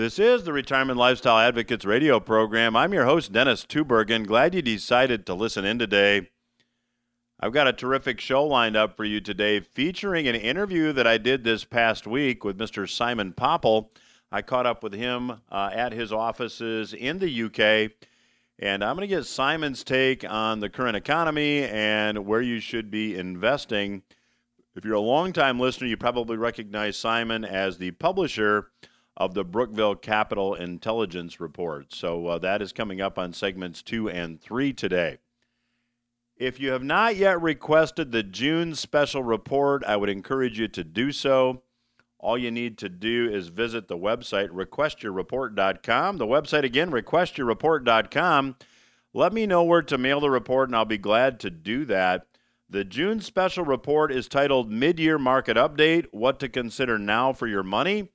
This 0.00 0.18
is 0.18 0.44
the 0.44 0.54
Retirement 0.54 0.98
Lifestyle 0.98 1.36
Advocates 1.36 1.84
radio 1.84 2.20
program. 2.20 2.74
I'm 2.74 2.94
your 2.94 3.04
host, 3.04 3.32
Dennis 3.32 3.66
Tubbergen. 3.66 4.26
Glad 4.26 4.54
you 4.54 4.62
decided 4.62 5.26
to 5.26 5.34
listen 5.34 5.66
in 5.66 5.78
today. 5.78 6.30
I've 7.38 7.52
got 7.52 7.68
a 7.68 7.74
terrific 7.74 8.18
show 8.18 8.46
lined 8.46 8.78
up 8.78 8.96
for 8.96 9.04
you 9.04 9.20
today 9.20 9.60
featuring 9.60 10.26
an 10.26 10.36
interview 10.36 10.94
that 10.94 11.06
I 11.06 11.18
did 11.18 11.44
this 11.44 11.64
past 11.64 12.06
week 12.06 12.44
with 12.44 12.56
Mr. 12.56 12.88
Simon 12.88 13.34
Popple. 13.34 13.92
I 14.32 14.40
caught 14.40 14.64
up 14.64 14.82
with 14.82 14.94
him 14.94 15.32
uh, 15.52 15.70
at 15.70 15.92
his 15.92 16.14
offices 16.14 16.94
in 16.94 17.18
the 17.18 17.42
UK, 17.42 17.92
and 18.58 18.82
I'm 18.82 18.96
going 18.96 19.06
to 19.06 19.14
get 19.14 19.26
Simon's 19.26 19.84
take 19.84 20.24
on 20.26 20.60
the 20.60 20.70
current 20.70 20.96
economy 20.96 21.64
and 21.64 22.24
where 22.24 22.40
you 22.40 22.58
should 22.58 22.90
be 22.90 23.16
investing. 23.18 24.02
If 24.74 24.86
you're 24.86 24.94
a 24.94 25.00
longtime 25.00 25.60
listener, 25.60 25.88
you 25.88 25.98
probably 25.98 26.38
recognize 26.38 26.96
Simon 26.96 27.44
as 27.44 27.76
the 27.76 27.90
publisher 27.90 28.70
of 29.16 29.34
the 29.34 29.44
Brookville 29.44 29.96
Capital 29.96 30.54
Intelligence 30.54 31.40
Report. 31.40 31.92
So 31.92 32.26
uh, 32.26 32.38
that 32.38 32.62
is 32.62 32.72
coming 32.72 33.00
up 33.00 33.18
on 33.18 33.32
segments 33.32 33.82
two 33.82 34.08
and 34.08 34.40
three 34.40 34.72
today. 34.72 35.18
If 36.36 36.58
you 36.58 36.70
have 36.70 36.82
not 36.82 37.16
yet 37.16 37.40
requested 37.42 38.12
the 38.12 38.22
June 38.22 38.74
special 38.74 39.22
report, 39.22 39.84
I 39.84 39.96
would 39.96 40.08
encourage 40.08 40.58
you 40.58 40.68
to 40.68 40.82
do 40.82 41.12
so. 41.12 41.62
All 42.18 42.38
you 42.38 42.50
need 42.50 42.78
to 42.78 42.88
do 42.88 43.28
is 43.30 43.48
visit 43.48 43.88
the 43.88 43.96
website, 43.96 44.48
requestyourreport.com. 44.48 46.16
The 46.16 46.26
website 46.26 46.64
again, 46.64 46.90
requestyourreport.com. 46.90 48.56
Let 49.12 49.32
me 49.32 49.46
know 49.46 49.64
where 49.64 49.82
to 49.82 49.98
mail 49.98 50.20
the 50.20 50.30
report, 50.30 50.68
and 50.68 50.76
I'll 50.76 50.84
be 50.84 50.98
glad 50.98 51.40
to 51.40 51.50
do 51.50 51.84
that. 51.86 52.26
The 52.68 52.84
June 52.84 53.20
special 53.20 53.64
report 53.64 54.12
is 54.12 54.28
titled 54.28 54.70
Mid 54.70 55.00
Year 55.00 55.18
Market 55.18 55.56
Update 55.56 56.06
What 56.12 56.38
to 56.40 56.48
Consider 56.48 56.98
Now 56.98 57.32
for 57.32 57.48
Your 57.48 57.64
Money. 57.64 58.10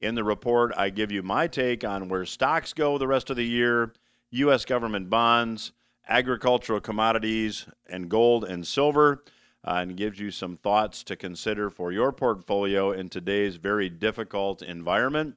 In 0.00 0.14
the 0.14 0.24
report, 0.24 0.72
I 0.78 0.88
give 0.88 1.12
you 1.12 1.22
my 1.22 1.46
take 1.46 1.84
on 1.84 2.08
where 2.08 2.24
stocks 2.24 2.72
go 2.72 2.96
the 2.96 3.06
rest 3.06 3.28
of 3.28 3.36
the 3.36 3.44
year, 3.44 3.92
U.S. 4.30 4.64
government 4.64 5.10
bonds, 5.10 5.72
agricultural 6.08 6.80
commodities, 6.80 7.66
and 7.86 8.08
gold 8.08 8.44
and 8.44 8.66
silver, 8.66 9.22
uh, 9.62 9.72
and 9.72 9.98
gives 9.98 10.18
you 10.18 10.30
some 10.30 10.56
thoughts 10.56 11.04
to 11.04 11.16
consider 11.16 11.68
for 11.68 11.92
your 11.92 12.12
portfolio 12.12 12.92
in 12.92 13.10
today's 13.10 13.56
very 13.56 13.90
difficult 13.90 14.62
environment. 14.62 15.36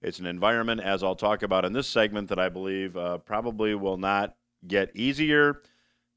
It's 0.00 0.20
an 0.20 0.26
environment, 0.26 0.80
as 0.80 1.02
I'll 1.02 1.16
talk 1.16 1.42
about 1.42 1.64
in 1.64 1.72
this 1.72 1.88
segment, 1.88 2.28
that 2.28 2.38
I 2.38 2.48
believe 2.48 2.96
uh, 2.96 3.18
probably 3.18 3.74
will 3.74 3.96
not 3.96 4.36
get 4.64 4.94
easier, 4.94 5.60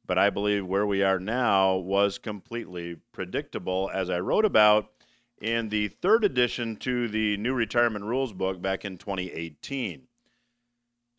but 0.05 0.19
I 0.19 0.29
believe 0.29 0.67
where 0.67 0.85
we 0.85 1.01
are 1.01 1.19
now 1.19 1.77
was 1.77 2.19
completely 2.19 2.97
predictable, 3.11 3.89
as 3.91 4.11
I 4.11 4.19
wrote 4.19 4.45
about 4.45 4.91
in 5.39 5.69
the 5.69 5.87
third 5.87 6.23
edition 6.23 6.75
to 6.77 7.07
the 7.07 7.37
new 7.37 7.53
retirement 7.53 8.05
rules 8.05 8.33
book 8.33 8.61
back 8.61 8.85
in 8.85 8.97
2018. 8.97 10.07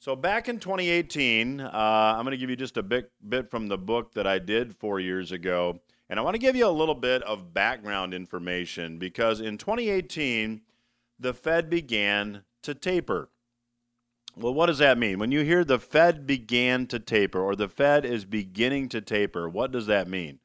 So 0.00 0.14
back 0.14 0.48
in 0.48 0.60
2018, 0.60 1.60
uh, 1.60 1.68
I'm 1.72 2.24
going 2.24 2.30
to 2.30 2.36
give 2.36 2.50
you 2.50 2.56
just 2.56 2.76
a 2.76 2.82
bit 2.82 3.10
bit 3.28 3.50
from 3.50 3.66
the 3.66 3.78
book 3.78 4.12
that 4.14 4.26
I 4.26 4.38
did 4.38 4.76
four 4.76 5.00
years 5.00 5.32
ago, 5.32 5.80
and 6.08 6.20
I 6.20 6.22
want 6.22 6.34
to 6.34 6.40
give 6.40 6.54
you 6.54 6.66
a 6.66 6.70
little 6.70 6.94
bit 6.94 7.22
of 7.24 7.52
background 7.52 8.14
information 8.14 8.98
because 8.98 9.40
in 9.40 9.58
2018, 9.58 10.62
the 11.18 11.34
Fed 11.34 11.68
began 11.68 12.42
to 12.62 12.74
taper. 12.74 13.28
Well, 14.36 14.54
what 14.54 14.66
does 14.66 14.78
that 14.78 14.98
mean? 14.98 15.18
When 15.18 15.32
you 15.32 15.40
hear 15.40 15.64
the 15.64 15.80
Fed 15.80 16.26
began 16.26 16.86
to 16.86 17.00
taper 17.00 17.40
or 17.40 17.56
the 17.56 17.68
Fed 17.68 18.04
is 18.04 18.24
beginning 18.24 18.88
to 18.90 19.00
taper, 19.00 19.48
what 19.48 19.72
does 19.72 19.86
that 19.86 20.06
mean? 20.06 20.38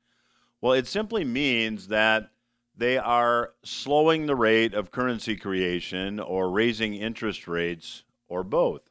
Well, 0.61 0.73
it 0.73 0.87
simply 0.87 1.23
means 1.23 1.89
that 1.89 2.31
they 2.75 2.97
are 2.97 3.51
slowing 3.63 4.25
the 4.25 4.35
rate 4.35 4.73
of 4.73 4.91
currency 4.91 5.35
creation 5.35 6.19
or 6.19 6.49
raising 6.49 6.95
interest 6.95 7.47
rates 7.47 8.03
or 8.27 8.43
both. 8.43 8.89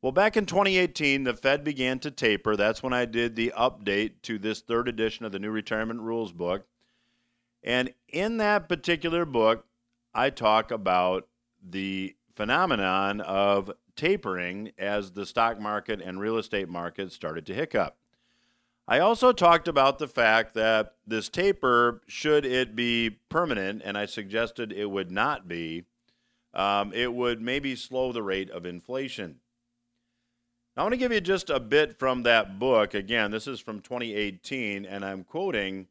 Well, 0.00 0.12
back 0.12 0.36
in 0.36 0.46
2018, 0.46 1.24
the 1.24 1.34
Fed 1.34 1.64
began 1.64 1.98
to 2.00 2.12
taper. 2.12 2.54
That's 2.54 2.82
when 2.82 2.92
I 2.92 3.04
did 3.04 3.34
the 3.34 3.52
update 3.56 4.22
to 4.22 4.38
this 4.38 4.60
third 4.60 4.86
edition 4.86 5.26
of 5.26 5.32
the 5.32 5.40
new 5.40 5.50
retirement 5.50 6.00
rules 6.00 6.32
book. 6.32 6.66
And 7.64 7.92
in 8.08 8.36
that 8.36 8.68
particular 8.68 9.24
book, 9.24 9.66
I 10.14 10.30
talk 10.30 10.70
about 10.70 11.26
the 11.68 12.14
phenomenon 12.36 13.20
of 13.20 13.72
tapering 13.96 14.70
as 14.78 15.10
the 15.10 15.26
stock 15.26 15.60
market 15.60 16.00
and 16.00 16.20
real 16.20 16.38
estate 16.38 16.68
market 16.68 17.10
started 17.10 17.44
to 17.46 17.54
hiccup. 17.54 17.97
I 18.90 19.00
also 19.00 19.32
talked 19.32 19.68
about 19.68 19.98
the 19.98 20.08
fact 20.08 20.54
that 20.54 20.94
this 21.06 21.28
taper, 21.28 22.00
should 22.06 22.46
it 22.46 22.74
be 22.74 23.10
permanent, 23.28 23.82
and 23.84 23.98
I 23.98 24.06
suggested 24.06 24.72
it 24.72 24.90
would 24.90 25.10
not 25.10 25.46
be, 25.46 25.84
um, 26.54 26.94
it 26.94 27.12
would 27.12 27.42
maybe 27.42 27.76
slow 27.76 28.12
the 28.12 28.22
rate 28.22 28.50
of 28.50 28.64
inflation. 28.64 29.40
Now, 30.74 30.82
I 30.82 30.84
want 30.84 30.94
to 30.94 30.98
give 30.98 31.12
you 31.12 31.20
just 31.20 31.50
a 31.50 31.60
bit 31.60 31.98
from 31.98 32.22
that 32.22 32.58
book. 32.58 32.94
Again, 32.94 33.30
this 33.30 33.46
is 33.46 33.60
from 33.60 33.80
2018, 33.80 34.86
and 34.86 35.04
I'm 35.04 35.22
quoting 35.22 35.88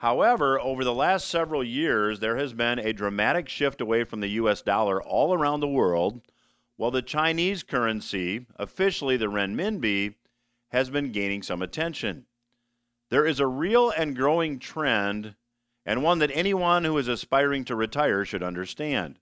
However, 0.00 0.58
over 0.58 0.82
the 0.82 0.94
last 0.94 1.28
several 1.28 1.62
years, 1.62 2.20
there 2.20 2.38
has 2.38 2.54
been 2.54 2.78
a 2.78 2.94
dramatic 2.94 3.50
shift 3.50 3.82
away 3.82 4.04
from 4.04 4.20
the 4.20 4.28
US 4.28 4.62
dollar 4.62 5.02
all 5.02 5.34
around 5.34 5.60
the 5.60 5.68
world, 5.68 6.22
while 6.76 6.90
the 6.90 7.02
Chinese 7.02 7.62
currency, 7.62 8.46
officially 8.56 9.18
the 9.18 9.26
renminbi, 9.26 10.14
has 10.70 10.88
been 10.88 11.12
gaining 11.12 11.42
some 11.42 11.60
attention. 11.60 12.24
There 13.10 13.26
is 13.26 13.40
a 13.40 13.46
real 13.46 13.90
and 13.90 14.14
growing 14.14 14.60
trend, 14.60 15.34
and 15.84 16.02
one 16.02 16.20
that 16.20 16.30
anyone 16.32 16.84
who 16.84 16.96
is 16.96 17.08
aspiring 17.08 17.64
to 17.64 17.74
retire 17.74 18.24
should 18.24 18.42
understand. 18.42 19.18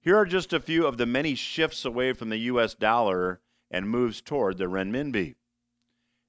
Here 0.00 0.16
are 0.16 0.26
just 0.26 0.52
a 0.52 0.60
few 0.60 0.84
of 0.84 0.96
the 0.96 1.06
many 1.06 1.36
shifts 1.36 1.84
away 1.84 2.12
from 2.12 2.28
the 2.28 2.38
US 2.38 2.74
dollar 2.74 3.40
and 3.70 3.88
moves 3.88 4.20
toward 4.20 4.58
the 4.58 4.64
renminbi. 4.64 5.36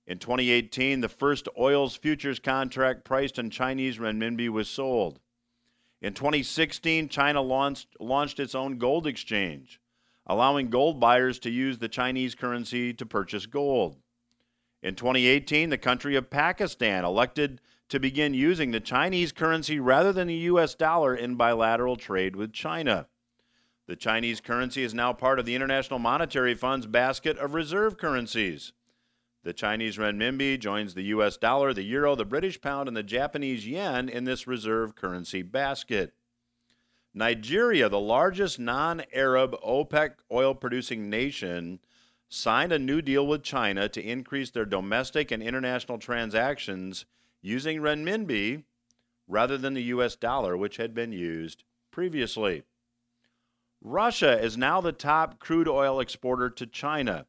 In 0.05 0.19
2018, 0.19 1.01
the 1.01 1.09
first 1.09 1.47
oil's 1.57 1.95
futures 1.95 2.39
contract 2.39 3.03
priced 3.03 3.39
in 3.39 3.49
Chinese 3.49 3.97
renminbi 3.97 4.49
was 4.49 4.69
sold. 4.69 5.19
In 6.01 6.13
2016, 6.13 7.09
China 7.09 7.41
launched, 7.41 7.87
launched 7.99 8.39
its 8.39 8.53
own 8.53 8.77
gold 8.77 9.07
exchange, 9.07 9.81
allowing 10.27 10.69
gold 10.69 10.99
buyers 10.99 11.39
to 11.39 11.49
use 11.49 11.79
the 11.79 11.89
Chinese 11.89 12.35
currency 12.35 12.93
to 12.93 13.05
purchase 13.05 13.47
gold. 13.47 13.97
In 14.81 14.95
2018, 14.95 15.69
the 15.69 15.77
country 15.77 16.15
of 16.15 16.29
Pakistan 16.29 17.03
elected 17.03 17.59
to 17.89 17.99
begin 17.99 18.33
using 18.33 18.71
the 18.71 18.79
Chinese 18.79 19.31
currency 19.31 19.79
rather 19.79 20.13
than 20.13 20.27
the 20.27 20.35
US 20.35 20.75
dollar 20.75 21.15
in 21.15 21.35
bilateral 21.35 21.95
trade 21.95 22.35
with 22.35 22.53
China. 22.53 23.07
The 23.87 23.95
Chinese 23.95 24.39
currency 24.39 24.83
is 24.83 24.93
now 24.93 25.13
part 25.13 25.39
of 25.39 25.45
the 25.45 25.55
International 25.55 25.99
Monetary 25.99 26.53
Fund's 26.53 26.85
basket 26.85 27.37
of 27.39 27.55
reserve 27.55 27.97
currencies. 27.97 28.71
The 29.43 29.53
Chinese 29.53 29.97
renminbi 29.97 30.59
joins 30.59 30.93
the 30.93 31.05
US 31.05 31.37
dollar, 31.37 31.73
the 31.73 31.83
euro, 31.83 32.15
the 32.15 32.25
British 32.25 32.61
pound, 32.61 32.87
and 32.87 32.95
the 32.95 33.03
Japanese 33.03 33.67
yen 33.67 34.07
in 34.07 34.25
this 34.25 34.47
reserve 34.47 34.95
currency 34.95 35.41
basket. 35.41 36.13
Nigeria, 37.13 37.89
the 37.89 37.99
largest 37.99 38.59
non 38.59 39.01
Arab 39.11 39.55
OPEC 39.65 40.11
oil 40.31 40.53
producing 40.53 41.09
nation, 41.09 41.79
signed 42.29 42.71
a 42.71 42.79
new 42.79 43.01
deal 43.01 43.25
with 43.25 43.43
China 43.43 43.89
to 43.89 44.01
increase 44.01 44.51
their 44.51 44.65
domestic 44.65 45.31
and 45.31 45.41
international 45.41 45.97
transactions 45.97 47.05
using 47.41 47.81
renminbi 47.81 48.63
rather 49.27 49.57
than 49.57 49.73
the 49.73 49.83
US 49.83 50.15
dollar, 50.15 50.55
which 50.55 50.77
had 50.77 50.93
been 50.93 51.11
used 51.11 51.63
previously. 51.91 52.63
Russia 53.81 54.39
is 54.39 54.57
now 54.57 54.79
the 54.79 54.91
top 54.91 55.39
crude 55.39 55.67
oil 55.67 55.99
exporter 55.99 56.49
to 56.49 56.67
China. 56.67 57.25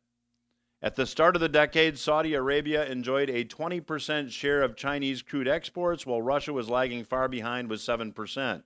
At 0.82 0.96
the 0.96 1.06
start 1.06 1.36
of 1.36 1.40
the 1.40 1.48
decade, 1.48 1.98
Saudi 1.98 2.34
Arabia 2.34 2.86
enjoyed 2.86 3.28
a 3.28 3.44
20% 3.44 4.30
share 4.30 4.62
of 4.62 4.76
Chinese 4.76 5.20
crude 5.22 5.46
exports, 5.46 6.06
while 6.06 6.22
Russia 6.22 6.52
was 6.52 6.70
lagging 6.70 7.04
far 7.04 7.28
behind 7.28 7.68
with 7.68 7.80
7%. 7.80 8.62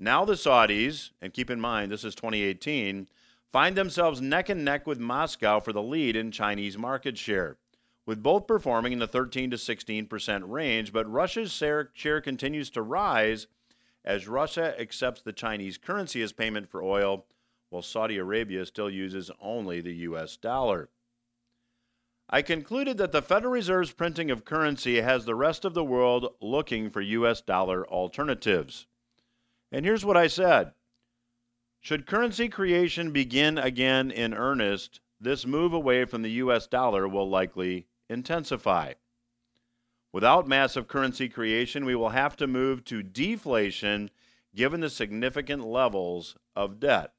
Now 0.00 0.24
the 0.24 0.34
Saudis, 0.34 1.10
and 1.22 1.32
keep 1.32 1.48
in 1.48 1.60
mind 1.60 1.90
this 1.90 2.04
is 2.04 2.14
2018, 2.16 3.08
find 3.52 3.76
themselves 3.76 4.20
neck 4.20 4.48
and 4.48 4.64
neck 4.64 4.86
with 4.86 4.98
Moscow 4.98 5.60
for 5.60 5.72
the 5.72 5.82
lead 5.82 6.16
in 6.16 6.30
Chinese 6.30 6.76
market 6.76 7.16
share, 7.16 7.56
with 8.06 8.22
both 8.22 8.46
performing 8.46 8.92
in 8.92 8.98
the 8.98 9.06
13 9.06 9.50
to 9.50 9.56
16% 9.56 10.42
range. 10.46 10.92
But 10.92 11.10
Russia's 11.10 11.52
share 11.52 12.20
continues 12.20 12.70
to 12.70 12.82
rise 12.82 13.46
as 14.04 14.28
Russia 14.28 14.74
accepts 14.80 15.22
the 15.22 15.32
Chinese 15.32 15.78
currency 15.78 16.22
as 16.22 16.32
payment 16.32 16.68
for 16.70 16.82
oil, 16.82 17.26
while 17.70 17.82
Saudi 17.82 18.16
Arabia 18.16 18.64
still 18.64 18.88
uses 18.88 19.30
only 19.40 19.80
the 19.80 19.94
US 19.94 20.36
dollar. 20.36 20.88
I 22.30 22.42
concluded 22.42 22.98
that 22.98 23.12
the 23.12 23.22
Federal 23.22 23.52
Reserve's 23.52 23.92
printing 23.92 24.30
of 24.30 24.44
currency 24.44 25.00
has 25.00 25.24
the 25.24 25.34
rest 25.34 25.64
of 25.64 25.74
the 25.74 25.84
world 25.84 26.34
looking 26.40 26.90
for 26.90 27.00
US 27.00 27.40
dollar 27.40 27.86
alternatives. 27.88 28.86
And 29.72 29.84
here's 29.84 30.04
what 30.04 30.16
I 30.16 30.26
said 30.26 30.72
should 31.80 32.06
currency 32.06 32.48
creation 32.48 33.12
begin 33.12 33.58
again 33.58 34.10
in 34.10 34.34
earnest, 34.34 35.00
this 35.20 35.46
move 35.46 35.72
away 35.72 36.04
from 36.04 36.22
the 36.22 36.30
US 36.32 36.66
dollar 36.66 37.08
will 37.08 37.28
likely 37.28 37.86
intensify. 38.08 38.94
Without 40.12 40.48
massive 40.48 40.88
currency 40.88 41.28
creation, 41.28 41.84
we 41.84 41.94
will 41.94 42.10
have 42.10 42.36
to 42.36 42.46
move 42.46 42.84
to 42.84 43.02
deflation 43.02 44.10
given 44.54 44.80
the 44.80 44.90
significant 44.90 45.64
levels 45.64 46.36
of 46.56 46.80
debt. 46.80 47.12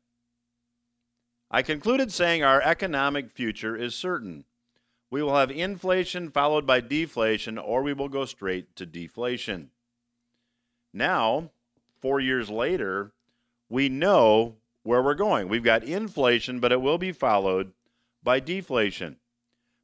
I 1.52 1.62
concluded 1.62 2.12
saying 2.12 2.44
our 2.44 2.62
economic 2.62 3.32
future 3.32 3.76
is 3.76 3.96
certain. 3.96 4.46
We 5.10 5.24
will 5.24 5.36
have 5.36 5.50
inflation 5.50 6.30
followed 6.30 6.68
by 6.68 6.82
deflation, 6.82 7.58
or 7.58 7.82
we 7.82 7.94
will 7.94 8.10
go 8.10 8.26
straight 8.26 8.76
to 8.76 8.86
deflation. 8.86 9.72
Now, 10.94 11.52
four 12.02 12.20
years 12.20 12.50
later, 12.50 13.12
we 13.70 13.88
know 13.90 14.56
where 14.84 15.02
we're 15.02 15.14
going. 15.14 15.48
We've 15.48 15.64
got 15.64 15.84
inflation, 15.84 16.60
but 16.60 16.72
it 16.72 16.82
will 16.82 16.98
be 16.98 17.12
followed 17.12 17.72
by 18.24 18.40
deflation. 18.40 19.18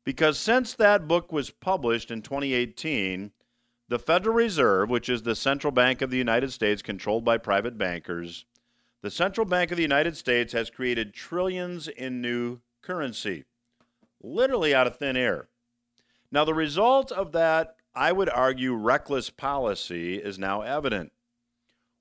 Because 0.04 0.38
since 0.38 0.74
that 0.74 1.08
book 1.08 1.32
was 1.32 1.50
published 1.50 2.12
in 2.12 2.22
2018, 2.22 3.32
the 3.88 4.00
Federal 4.00 4.36
Reserve, 4.36 4.90
which 4.90 5.10
is 5.10 5.24
the 5.24 5.36
central 5.36 5.72
bank 5.72 6.02
of 6.02 6.10
the 6.10 6.18
United 6.18 6.52
States 6.52 6.82
controlled 6.82 7.24
by 7.24 7.38
private 7.38 7.78
bankers, 7.78 8.46
the 9.02 9.12
Central 9.12 9.46
Bank 9.46 9.70
of 9.70 9.78
the 9.78 9.84
United 9.84 10.18
States 10.18 10.54
has 10.54 10.72
created 10.72 11.14
trillions 11.14 11.88
in 11.88 12.22
new 12.22 12.60
currency, 12.82 13.46
literally 14.24 14.74
out 14.74 14.88
of 14.88 14.98
thin 14.98 15.16
air. 15.16 15.48
Now, 16.32 16.44
the 16.44 16.56
result 16.56 17.12
of 17.12 17.32
that, 17.34 17.76
I 17.94 18.12
would 18.12 18.30
argue, 18.30 18.74
reckless 18.74 19.30
policy 19.30 20.16
is 20.16 20.40
now 20.40 20.62
evident. 20.62 21.12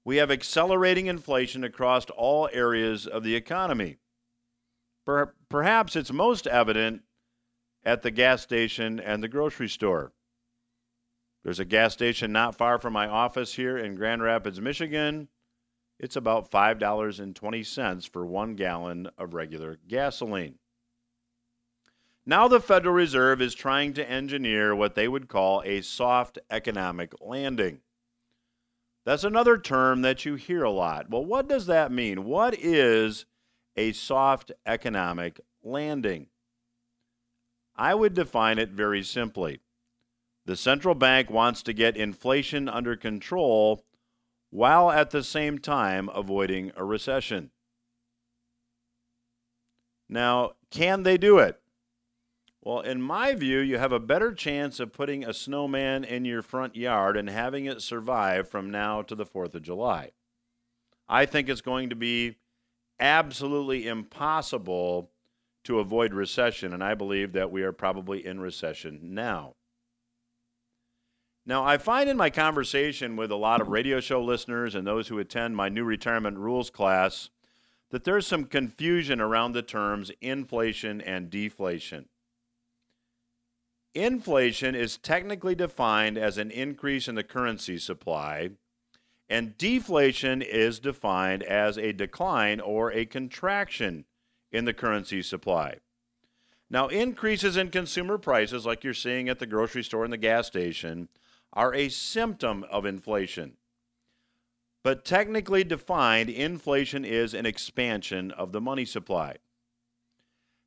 We 0.05 0.17
have 0.17 0.31
accelerating 0.31 1.06
inflation 1.06 1.65
across 1.65 2.06
all 2.11 2.49
areas 2.53 3.06
of 3.06 3.23
the 3.23 3.35
economy. 3.35 3.97
Per- 5.06 5.35
perhaps 5.49 5.97
it's 5.97 6.12
most 6.12 6.47
evident 6.47 7.03
at 7.85 8.03
the 8.03 8.11
gas 8.11 8.43
station 8.43 9.01
and 9.01 9.23
the 9.23 9.29
grocery 9.29 9.69
store. 9.69 10.12
There's 11.43 11.61
a 11.61 11.65
gas 11.65 11.93
station 11.93 12.33
not 12.33 12.56
far 12.56 12.79
from 12.79 12.93
my 12.93 13.06
office 13.06 13.55
here 13.55 13.77
in 13.77 13.97
Grand 13.97 14.23
Rapids, 14.23 14.61
Michigan 14.61 15.29
it's 15.99 16.17
about 16.17 16.51
$5.20 16.51 18.11
for 18.11 18.27
one 18.27 18.55
gallon 18.56 19.09
of 19.17 19.35
regular 19.35 19.79
gasoline. 19.87 20.59
Now, 22.27 22.49
the 22.49 22.61
Federal 22.61 22.95
Reserve 22.95 23.43
is 23.43 23.55
trying 23.55 23.93
to 23.95 24.11
engineer 24.11 24.75
what 24.75 24.95
they 24.95 25.06
would 25.06 25.29
call 25.29 25.62
a 25.65 25.83
soft 25.83 26.39
economic 26.51 27.12
landing. 27.21 27.81
That's 29.05 29.25
another 29.25 29.59
term 29.59 30.03
that 30.03 30.25
you 30.25 30.35
hear 30.37 30.62
a 30.62 30.71
lot. 30.71 31.11
Well, 31.11 31.25
what 31.25 31.49
does 31.49 31.67
that 31.67 31.93
mean? 31.93 32.25
What 32.25 32.55
is 32.59 33.27
a 33.77 33.93
soft 33.93 34.51
economic 34.65 35.41
landing? 35.62 36.29
I 37.77 37.95
would 37.95 38.15
define 38.15 38.59
it 38.59 38.71
very 38.71 39.03
simply. 39.03 39.61
The 40.47 40.56
central 40.56 40.95
bank 40.95 41.31
wants 41.31 41.62
to 41.65 41.73
get 41.73 41.97
inflation 41.97 42.69
under 42.69 42.97
control 42.97 43.85
while 44.51 44.91
at 44.91 45.11
the 45.11 45.23
same 45.23 45.59
time 45.59 46.09
avoiding 46.11 46.71
a 46.77 46.85
recession. 46.85 47.51
Now, 50.09 50.53
can 50.71 51.03
they 51.03 51.17
do 51.17 51.39
it? 51.39 51.61
Well, 52.64 52.81
in 52.81 53.02
my 53.02 53.34
view, 53.34 53.58
you 53.58 53.76
have 53.76 53.93
a 53.93 54.00
better 54.00 54.32
chance 54.32 54.81
of 54.81 54.94
putting 54.94 55.22
a 55.22 55.34
snowman 55.34 56.02
in 56.02 56.25
your 56.25 56.40
front 56.40 56.75
yard 56.75 57.14
and 57.14 57.28
having 57.28 57.66
it 57.66 57.82
survive 57.82 58.49
from 58.49 58.70
now 58.70 59.02
to 59.02 59.14
the 59.14 59.26
4th 59.26 59.55
of 59.55 59.61
July. 59.62 60.12
I 61.06 61.26
think 61.26 61.50
it's 61.50 61.61
going 61.61 61.90
to 61.90 61.96
be 61.96 62.37
absolutely 62.99 63.87
impossible 63.87 65.11
to 65.64 65.78
avoid 65.78 66.14
recession, 66.14 66.72
and 66.72 66.82
I 66.82 66.94
believe 66.94 67.34
that 67.34 67.50
we 67.50 67.62
are 67.64 67.72
probably 67.72 68.25
in 68.25 68.40
recession 68.40 68.99
now. 69.02 69.56
Now, 71.44 71.64
I 71.64 71.76
find 71.76 72.08
in 72.08 72.17
my 72.17 72.31
conversation 72.31 73.17
with 73.17 73.31
a 73.31 73.37
lot 73.37 73.60
of 73.60 73.69
radio 73.69 74.00
show 74.00 74.22
listeners 74.22 74.75
and 74.75 74.87
those 74.87 75.08
who 75.08 75.19
attend 75.19 75.55
my 75.55 75.69
new 75.69 75.84
retirement 75.84 76.38
rules 76.38 76.70
class 76.70 77.28
that 77.90 78.05
there's 78.05 78.26
some 78.26 78.44
confusion 78.44 79.20
around 79.20 79.52
the 79.52 79.60
terms 79.60 80.10
inflation 80.22 81.02
and 81.02 81.28
deflation. 81.28 82.08
Inflation 83.94 84.75
is 84.75 84.96
technically 84.96 85.55
defined 85.55 86.19
as 86.19 86.37
an 86.37 86.50
increase 86.50 87.06
in 87.06 87.14
the 87.14 87.23
currency 87.23 87.79
supply, 87.79 88.50
and 89.29 89.56
deflation 89.56 90.43
is 90.43 90.81
defined 90.81 91.44
as 91.44 91.79
a 91.79 91.93
decline 91.93 92.61
or 92.61 92.91
a 92.93 93.06
contraction 93.06 94.05
in 94.50 94.64
the 94.64 94.75
currency 94.75 95.23
supply. 95.23 95.76
Now, 96.69 96.88
increases 96.88 97.56
in 97.56 97.70
consumer 97.70 98.19
prices, 98.19 98.67
like 98.67 98.82
you're 98.82 98.94
seeing 98.94 99.29
at 99.29 99.38
the 99.38 99.46
grocery 99.46 99.85
store 99.85 100.02
and 100.02 100.12
the 100.12 100.19
gas 100.19 100.49
station, 100.49 101.08
are 101.52 101.73
a 101.73 101.88
symptom 101.88 102.64
of 102.64 102.85
inflation. 102.85 103.52
But 104.82 105.05
technically 105.05 105.62
defined, 105.62 106.31
inflation 106.31 107.05
is 107.05 107.32
an 107.32 107.46
expansion 107.46 108.32
of 108.32 108.50
the 108.50 108.61
money 108.61 108.85
supply. 108.85 109.37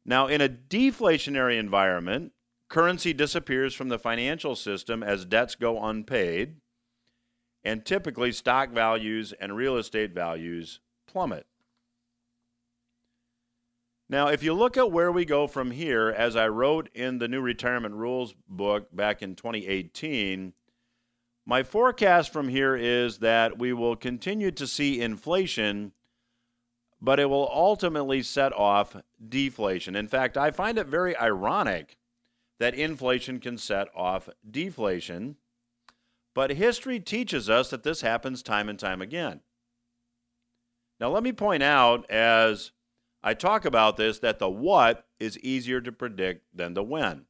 Now, 0.06 0.28
in 0.28 0.40
a 0.40 0.48
deflationary 0.48 1.60
environment, 1.60 2.32
currency 2.70 3.14
disappears 3.14 3.74
from 3.74 3.90
the 3.90 4.00
financial 4.00 4.56
system 4.56 5.04
as 5.04 5.26
debts 5.26 5.56
go 5.56 5.84
unpaid, 5.84 6.58
and 7.64 7.86
typically 7.86 8.32
stock 8.32 8.70
values 8.70 9.34
and 9.40 9.56
real 9.56 9.78
estate 9.78 10.14
values 10.14 10.80
plummet. 11.06 11.46
Now, 14.10 14.28
if 14.28 14.42
you 14.42 14.54
look 14.54 14.78
at 14.78 14.92
where 14.92 15.12
we 15.12 15.26
go 15.26 15.48
from 15.48 15.72
here, 15.72 16.10
as 16.10 16.38
I 16.38 16.48
wrote 16.48 16.90
in 16.94 17.18
the 17.18 17.28
new 17.28 17.42
retirement 17.42 17.96
rules 17.96 18.34
book 18.48 18.88
back 18.96 19.22
in 19.22 19.36
2018, 19.36 20.54
my 21.46 21.64
forecast 21.64 22.32
from 22.32 22.48
here 22.48 22.76
is 22.76 23.20
that 23.20 23.58
we 23.58 23.74
will 23.74 23.98
continue 23.98 24.52
to 24.52 24.68
see 24.68 25.02
inflation, 25.02 25.92
but 27.02 27.20
it 27.20 27.30
will 27.30 27.50
ultimately 27.52 28.24
set 28.24 28.54
off 28.54 28.96
deflation. 29.28 29.96
In 29.96 30.08
fact, 30.08 30.38
I 30.38 30.52
find 30.52 30.78
it 30.78 30.88
very 30.88 31.16
ironic 31.18 31.98
that 32.60 32.74
inflation 32.74 33.40
can 33.40 33.58
set 33.58 33.88
off 33.96 34.30
deflation, 34.50 35.38
but 36.34 36.52
history 36.52 37.00
teaches 37.00 37.50
us 37.50 37.70
that 37.70 37.84
this 37.84 38.02
happens 38.02 38.44
time 38.44 38.70
and 38.70 38.80
time 38.80 39.02
again. 39.02 39.42
Now, 41.00 41.10
let 41.10 41.24
me 41.24 41.32
point 41.32 41.64
out 41.64 42.10
as 42.10 42.72
I 43.24 43.34
talk 43.34 43.66
about 43.66 43.98
this 43.98 44.20
that 44.20 44.40
the 44.40 44.50
what 44.50 45.06
is 45.20 45.38
easier 45.40 45.82
to 45.82 45.92
predict 45.92 46.46
than 46.54 46.74
the 46.74 46.84
when. 46.84 47.26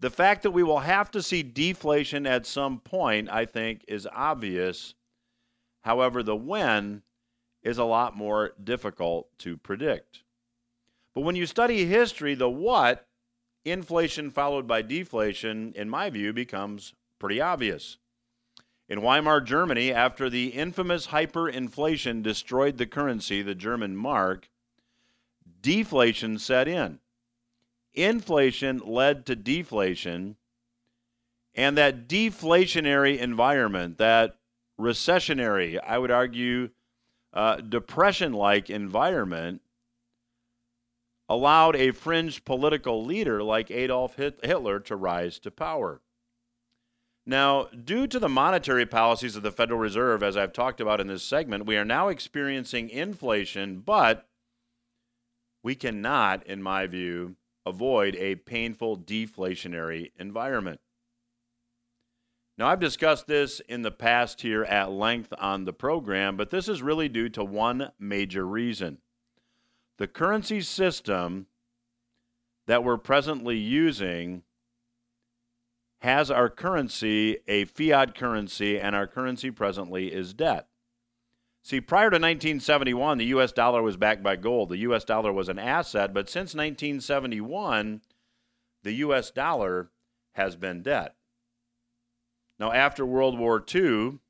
The 0.00 0.10
fact 0.10 0.42
that 0.42 0.50
we 0.50 0.62
will 0.62 0.80
have 0.80 1.10
to 1.12 1.22
see 1.22 1.42
deflation 1.42 2.26
at 2.26 2.46
some 2.46 2.80
point, 2.80 3.30
I 3.30 3.46
think, 3.46 3.84
is 3.88 4.06
obvious. 4.12 4.94
However, 5.82 6.22
the 6.22 6.36
when 6.36 7.02
is 7.62 7.78
a 7.78 7.84
lot 7.84 8.16
more 8.16 8.52
difficult 8.62 9.28
to 9.38 9.56
predict. 9.56 10.22
But 11.14 11.22
when 11.22 11.34
you 11.34 11.46
study 11.46 11.86
history, 11.86 12.34
the 12.34 12.50
what, 12.50 13.08
inflation 13.66 14.30
followed 14.30 14.66
by 14.66 14.82
deflation, 14.82 15.72
in 15.74 15.88
my 15.90 16.10
view, 16.10 16.32
becomes 16.32 16.94
pretty 17.18 17.40
obvious. 17.40 17.98
In 18.88 19.02
Weimar 19.02 19.40
Germany, 19.40 19.92
after 19.92 20.30
the 20.30 20.48
infamous 20.48 21.08
hyperinflation 21.08 22.22
destroyed 22.22 22.78
the 22.78 22.86
currency, 22.86 23.42
the 23.42 23.54
German 23.54 23.96
mark, 23.96 24.48
deflation 25.60 26.38
set 26.38 26.68
in 26.68 27.00
inflation 27.96 28.78
led 28.84 29.26
to 29.26 29.34
deflation, 29.34 30.36
and 31.54 31.76
that 31.78 32.06
deflationary 32.06 33.18
environment, 33.18 33.98
that 33.98 34.36
recessionary, 34.78 35.80
I 35.82 35.98
would 35.98 36.10
argue, 36.10 36.68
uh, 37.32 37.56
depression 37.56 38.34
like 38.34 38.68
environment, 38.68 39.62
allowed 41.28 41.76
a 41.76 41.90
fringe 41.90 42.44
political 42.44 43.04
leader 43.04 43.42
like 43.42 43.70
Adolf 43.70 44.16
Hitler 44.16 44.80
to 44.80 44.96
rise 44.96 45.38
to 45.40 45.50
power. 45.50 46.00
Now, 47.28 47.64
due 47.64 48.06
to 48.06 48.20
the 48.20 48.28
monetary 48.28 48.86
policies 48.86 49.34
of 49.34 49.42
the 49.42 49.50
Federal 49.50 49.80
Reserve, 49.80 50.22
as 50.22 50.36
I've 50.36 50.52
talked 50.52 50.80
about 50.80 51.00
in 51.00 51.08
this 51.08 51.24
segment, 51.24 51.66
we 51.66 51.76
are 51.76 51.84
now 51.84 52.06
experiencing 52.06 52.88
inflation, 52.88 53.80
but 53.80 54.28
we 55.64 55.74
cannot, 55.74 56.46
in 56.46 56.62
my 56.62 56.86
view, 56.86 57.34
avoid 57.64 58.14
a 58.14 58.36
painful 58.36 58.96
deflationary 58.96 60.12
environment. 60.16 60.78
Now, 62.56 62.68
I've 62.68 62.78
discussed 62.78 63.26
this 63.26 63.58
in 63.68 63.82
the 63.82 63.90
past 63.90 64.42
here 64.42 64.62
at 64.62 64.92
length 64.92 65.34
on 65.36 65.64
the 65.64 65.72
program, 65.72 66.36
but 66.36 66.50
this 66.50 66.68
is 66.68 66.80
really 66.80 67.08
due 67.08 67.28
to 67.30 67.42
one 67.42 67.90
major 67.98 68.46
reason. 68.46 68.98
The 69.98 70.06
currency 70.06 70.60
system 70.60 71.46
that 72.66 72.84
we're 72.84 72.98
presently 72.98 73.56
using 73.56 74.42
has 76.00 76.30
our 76.30 76.50
currency 76.50 77.38
a 77.48 77.64
fiat 77.64 78.14
currency, 78.14 78.78
and 78.78 78.94
our 78.94 79.06
currency 79.06 79.50
presently 79.50 80.12
is 80.12 80.34
debt. 80.34 80.68
See, 81.62 81.80
prior 81.80 82.10
to 82.10 82.16
1971, 82.16 83.18
the 83.18 83.24
U.S. 83.26 83.50
dollar 83.50 83.82
was 83.82 83.96
backed 83.96 84.22
by 84.22 84.36
gold. 84.36 84.68
The 84.68 84.78
U.S. 84.78 85.04
dollar 85.04 85.32
was 85.32 85.48
an 85.48 85.58
asset, 85.58 86.14
but 86.14 86.28
since 86.28 86.54
1971, 86.54 88.02
the 88.82 88.92
U.S. 88.92 89.30
dollar 89.30 89.90
has 90.34 90.54
been 90.54 90.82
debt. 90.82 91.16
Now, 92.58 92.72
after 92.72 93.04
World 93.04 93.38
War 93.38 93.64
II 93.74 94.20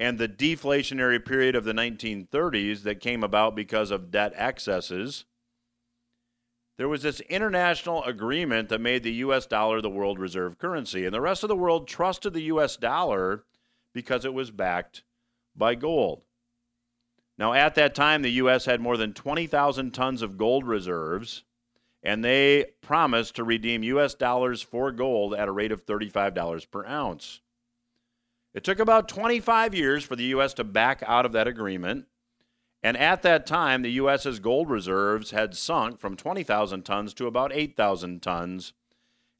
and 0.00 0.18
the 0.18 0.28
deflationary 0.28 1.22
period 1.22 1.54
of 1.54 1.64
the 1.64 1.74
1930s 1.74 2.82
that 2.84 3.00
came 3.00 3.22
about 3.22 3.54
because 3.54 3.90
of 3.90 4.10
debt 4.10 4.32
excesses, 4.34 5.26
there 6.78 6.88
was 6.88 7.02
this 7.02 7.20
international 7.20 8.02
agreement 8.04 8.70
that 8.70 8.80
made 8.80 9.02
the 9.02 9.12
US 9.12 9.44
dollar 9.44 9.82
the 9.82 9.90
world 9.90 10.18
reserve 10.18 10.58
currency. 10.58 11.04
And 11.04 11.14
the 11.14 11.20
rest 11.20 11.44
of 11.44 11.48
the 11.48 11.54
world 11.54 11.86
trusted 11.86 12.32
the 12.32 12.44
US 12.44 12.76
dollar 12.76 13.44
because 13.92 14.24
it 14.24 14.32
was 14.32 14.50
backed 14.50 15.04
by 15.54 15.74
gold. 15.74 16.22
Now, 17.36 17.52
at 17.52 17.74
that 17.74 17.94
time, 17.94 18.22
the 18.22 18.32
U.S. 18.32 18.66
had 18.66 18.82
more 18.82 18.98
than 18.98 19.14
20,000 19.14 19.92
tons 19.92 20.20
of 20.20 20.36
gold 20.36 20.66
reserves, 20.66 21.44
and 22.02 22.22
they 22.22 22.66
promised 22.82 23.36
to 23.36 23.44
redeem 23.44 23.82
U.S. 23.82 24.12
dollars 24.12 24.60
for 24.60 24.92
gold 24.92 25.32
at 25.34 25.48
a 25.48 25.52
rate 25.52 25.72
of 25.72 25.86
$35 25.86 26.70
per 26.70 26.84
ounce. 26.84 27.40
It 28.52 28.64
took 28.64 28.78
about 28.78 29.08
25 29.08 29.74
years 29.74 30.04
for 30.04 30.16
the 30.16 30.24
U.S. 30.24 30.54
to 30.54 30.64
back 30.64 31.02
out 31.06 31.24
of 31.24 31.32
that 31.32 31.46
agreement. 31.46 32.06
And 32.82 32.96
at 32.96 33.22
that 33.22 33.46
time, 33.46 33.82
the 33.82 33.92
U.S.'s 33.92 34.38
gold 34.38 34.70
reserves 34.70 35.30
had 35.30 35.56
sunk 35.56 36.00
from 36.00 36.16
20,000 36.16 36.82
tons 36.82 37.14
to 37.14 37.26
about 37.26 37.52
8,000 37.52 38.22
tons. 38.22 38.72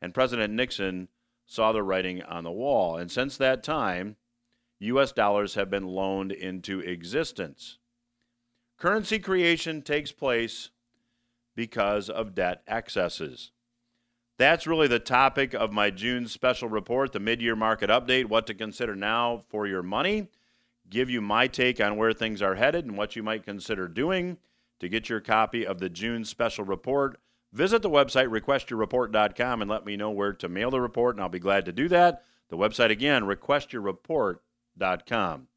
And 0.00 0.14
President 0.14 0.52
Nixon 0.52 1.08
saw 1.46 1.72
the 1.72 1.82
writing 1.82 2.22
on 2.22 2.44
the 2.44 2.52
wall. 2.52 2.96
And 2.96 3.10
since 3.10 3.36
that 3.36 3.62
time, 3.62 4.16
U.S. 4.78 5.12
dollars 5.12 5.54
have 5.54 5.70
been 5.70 5.86
loaned 5.86 6.32
into 6.32 6.80
existence. 6.80 7.78
Currency 8.78 9.18
creation 9.18 9.82
takes 9.82 10.12
place 10.12 10.70
because 11.54 12.08
of 12.08 12.34
debt 12.34 12.62
excesses. 12.66 13.50
That's 14.40 14.66
really 14.66 14.88
the 14.88 14.99
topic 14.99 15.52
of 15.52 15.70
my 15.70 15.90
June 15.90 16.26
special 16.26 16.70
report, 16.70 17.12
the 17.12 17.20
mid 17.20 17.42
year 17.42 17.54
market 17.54 17.90
update, 17.90 18.25
what 18.25 18.47
to 18.47 18.54
consider 18.54 18.97
now 18.97 19.42
for 19.50 19.66
your 19.66 19.82
money. 19.82 20.28
Give 20.88 21.11
you 21.11 21.20
my 21.20 21.47
take 21.47 21.78
on 21.78 21.99
where 21.99 22.14
things 22.14 22.40
are 22.40 22.54
headed 22.54 22.87
and 22.87 22.97
what 22.97 23.14
you 23.14 23.23
might 23.23 23.44
consider 23.44 23.87
doing. 23.87 24.38
To 24.78 24.88
get 24.88 25.11
your 25.11 25.20
copy 25.20 25.66
of 25.66 25.78
the 25.78 25.90
June 25.90 26.25
special 26.25 26.64
report, 26.64 27.20
visit 27.52 27.82
the 27.82 27.90
website 27.90 28.28
requestyourreport.com 28.28 29.61
and 29.61 29.70
let 29.70 29.85
me 29.85 29.99
know 29.99 30.11
where 30.11 30.32
to 30.32 30.49
mail 30.49 30.70
the 30.70 30.80
report, 30.80 31.16
and 31.16 31.23
I'll 31.23 31.28
be 31.28 31.38
glad 31.38 31.66
to 31.66 31.73
do 31.73 31.87
that. 31.88 32.25
The 32.49 32.56
website 32.56 32.90
again, 32.90 33.25
requestyourreport.com. 33.25 35.49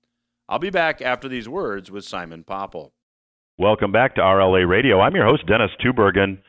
I'll 0.49 0.59
be 0.59 0.69
back 0.69 1.01
after 1.01 1.29
these 1.29 1.47
words 1.47 1.89
with 1.89 2.03
Simon 2.03 2.43
Popple. 2.43 2.91
Welcome 3.57 3.93
back 3.93 4.15
to 4.15 4.21
RLA 4.21 4.67
Radio. 4.67 4.99
I'm 4.99 5.15
your 5.15 5.25
host, 5.25 5.47
Dennis 5.47 5.71
Tubbergen. 5.79 6.39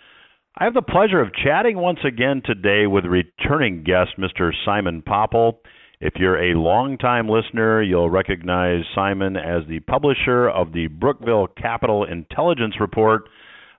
I 0.56 0.64
have 0.64 0.75
the 0.75 0.82
pleasure 0.82 1.20
of 1.20 1.34
chatting 1.34 1.76
once 1.78 1.99
again 2.06 2.40
today 2.44 2.87
with 2.87 3.06
returning 3.06 3.82
guest, 3.82 4.11
Mr. 4.16 4.52
Simon 4.64 5.02
Popple. 5.02 5.58
If 6.00 6.14
you're 6.14 6.52
a 6.52 6.56
longtime 6.56 7.28
listener, 7.28 7.82
you'll 7.82 8.08
recognize 8.08 8.84
Simon 8.94 9.37
as 9.37 9.66
the 9.68 9.80
publisher 9.80 10.49
of 10.49 10.73
the 10.73 10.87
Brookville 10.87 11.49
Capital 11.49 12.04
Intelligence 12.04 12.75
Report. 12.78 13.23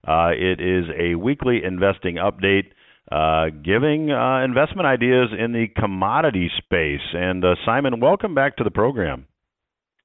Uh, 0.06 0.32
it 0.38 0.60
is 0.60 0.84
a 1.00 1.16
weekly 1.16 1.62
investing 1.64 2.16
update 2.16 2.72
uh, 3.10 3.56
giving 3.64 4.12
uh, 4.12 4.44
investment 4.44 4.86
ideas 4.86 5.30
in 5.32 5.54
the 5.54 5.68
commodity 5.80 6.52
space. 6.58 7.08
And 7.14 7.46
uh, 7.46 7.56
Simon, 7.66 8.02
welcome 8.02 8.36
back 8.36 8.58
to 8.58 8.66
the 8.66 8.72
program. 8.72 9.28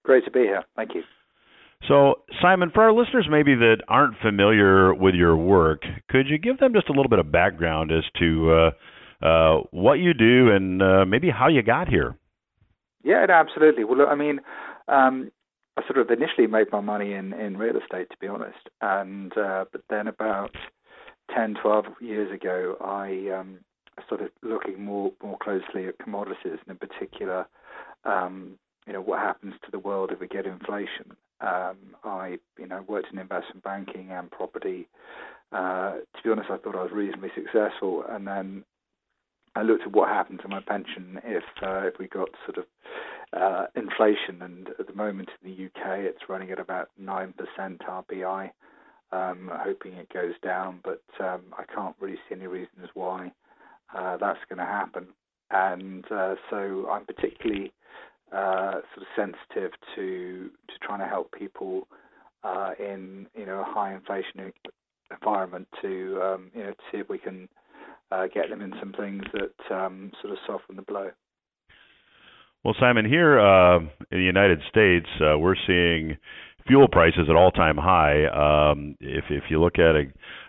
Great 0.05 0.25
to 0.25 0.31
be 0.31 0.41
here. 0.41 0.63
Thank 0.77 0.95
you. 0.95 1.03
So, 1.89 2.21
Simon, 2.43 2.71
for 2.73 2.83
our 2.83 2.93
listeners 2.93 3.27
maybe 3.31 3.55
that 3.55 3.79
aren't 3.89 4.19
familiar 4.19 4.95
with 4.95 5.15
your 5.15 5.37
work, 5.37 5.83
could 6.09 6.29
you 6.29 6.39
give 6.39 6.59
them 6.59 6.73
just 6.75 6.89
a 6.89 6.93
little 6.93 7.09
bit 7.09 7.19
of 7.19 7.33
background 7.33 7.91
as 7.91 8.05
to 8.19 8.53
uh, 8.53 9.27
uh, 9.27 9.63
what 9.71 9.95
you 9.95 10.15
do 10.15 10.51
and 10.51 10.83
uh, 10.83 11.05
maybe 11.05 11.31
how 11.31 11.49
you 11.49 11.63
got 11.63 11.89
here? 11.89 12.17
Yeah, 13.03 13.27
absolutely. 13.29 13.85
Well, 13.85 14.07
I 14.09 14.15
mean, 14.15 14.41
um, 14.89 15.31
I 15.77 15.83
sort 15.87 15.99
of 15.99 16.11
initially 16.11 16.47
made 16.47 16.71
my 16.71 16.81
money 16.81 17.15
in, 17.15 17.33
in 17.33 17.57
real 17.57 17.77
estate, 17.77 18.11
to 18.11 18.17
be 18.21 18.27
honest, 18.27 18.59
and 18.81 19.37
uh, 19.37 19.65
but 19.73 19.83
then 19.89 20.07
about 20.07 20.55
10, 21.35 21.55
12 21.63 21.85
years 22.01 22.33
ago, 22.33 22.77
I 22.81 23.39
um, 23.39 23.61
started 24.05 24.31
looking 24.43 24.85
more 24.85 25.13
more 25.23 25.39
closely 25.43 25.87
at 25.87 25.99
commodities, 25.99 26.59
and 26.67 26.69
in 26.69 26.77
particular, 26.77 27.47
um, 28.05 28.59
you 28.87 28.93
know, 28.93 29.01
what 29.01 29.21
happens 29.21 29.55
to 29.65 29.71
the 29.71 29.79
world 29.79 30.11
if 30.13 30.21
we 30.21 30.29
get 30.29 30.47
inflation. 30.47 31.17
Um, 31.41 31.97
I, 32.05 32.39
you 32.59 32.67
know, 32.67 32.85
worked 32.87 33.13
in 33.13 33.19
investment 33.19 33.65
banking 33.65 34.11
and 34.11 34.31
property. 34.31 34.89
Uh, 35.53 35.93
to 35.95 36.23
be 36.23 36.31
honest, 36.31 36.51
I 36.51 36.59
thought 36.59 36.77
I 36.77 36.83
was 36.83 36.93
reasonably 36.93 37.31
successful, 37.35 38.05
and 38.09 38.27
then 38.27 38.65
I 39.57 39.63
looked 39.63 39.83
at 39.83 39.93
what 39.93 40.09
happened 40.09 40.41
to 40.43 40.49
my 40.49 40.61
pension 40.61 41.21
if 41.25 41.45
uh, 41.63 41.87
if 41.87 41.99
we 41.99 42.07
got 42.09 42.29
sort 42.47 42.59
of 42.59 42.65
uh, 43.33 43.67
inflation, 43.75 44.43
and 44.43 44.69
at 44.79 44.87
the 44.87 44.95
moment 44.95 45.31
in 45.43 45.51
the 45.51 45.67
UK 45.67 46.01
it's 46.01 46.29
running 46.29 46.51
at 46.51 46.61
about 46.61 46.91
nine 46.99 47.33
percent 47.33 47.81
RPI. 47.81 48.51
Um, 49.13 49.51
hoping 49.53 49.95
it 49.95 50.13
goes 50.13 50.35
down, 50.41 50.79
but 50.85 51.03
um, 51.19 51.43
I 51.59 51.65
can't 51.75 51.97
really 51.99 52.19
see 52.29 52.37
any 52.37 52.47
reasons 52.47 52.89
why 52.95 53.33
uh, 53.93 54.17
that's 54.19 54.39
going 54.49 54.61
to 54.61 54.65
happen. 54.65 55.09
And 55.51 56.05
uh, 56.13 56.37
so 56.49 56.89
I'm 56.89 57.05
particularly 57.07 57.73
uh, 58.33 58.73
sort 58.95 58.99
of 58.99 59.07
sensitive 59.17 59.73
to 59.95 60.51
to 60.69 60.75
trying 60.83 61.01
to 61.01 61.07
help 61.07 61.33
people 61.33 61.89
uh, 62.45 62.71
in 62.79 63.27
you 63.37 63.47
know 63.47 63.61
a 63.61 63.65
high 63.65 63.95
inflation 63.95 64.53
environment 65.11 65.69
to 65.83 66.21
um, 66.23 66.51
you 66.55 66.63
know 66.63 66.73
see 66.91 66.99
if 66.99 67.09
we 67.09 67.19
can 67.19 67.49
uh, 68.11 68.27
get 68.33 68.49
them 68.51 68.61
in 68.61 68.73
some 68.81 68.93
things 68.93 69.23
that 69.33 69.75
um, 69.75 70.13
sort 70.21 70.33
of 70.33 70.39
soften 70.47 70.77
the 70.77 70.83
blow. 70.83 71.11
Well, 72.65 72.75
Simon, 72.79 73.07
here 73.07 73.41
uh, 73.41 73.79
in 73.79 73.89
the 74.11 74.19
United 74.19 74.61
States, 74.69 75.07
uh, 75.21 75.39
we're 75.39 75.57
seeing 75.67 76.19
fuel 76.67 76.89
prices 76.89 77.29
at 77.29 77.37
all-time 77.37 77.77
high. 77.77 78.27
Um, 78.27 78.97
if 79.01 79.25
if 79.31 79.45
you 79.51 79.61
look 79.61 79.79
at 79.79 79.95
a, 79.97 80.05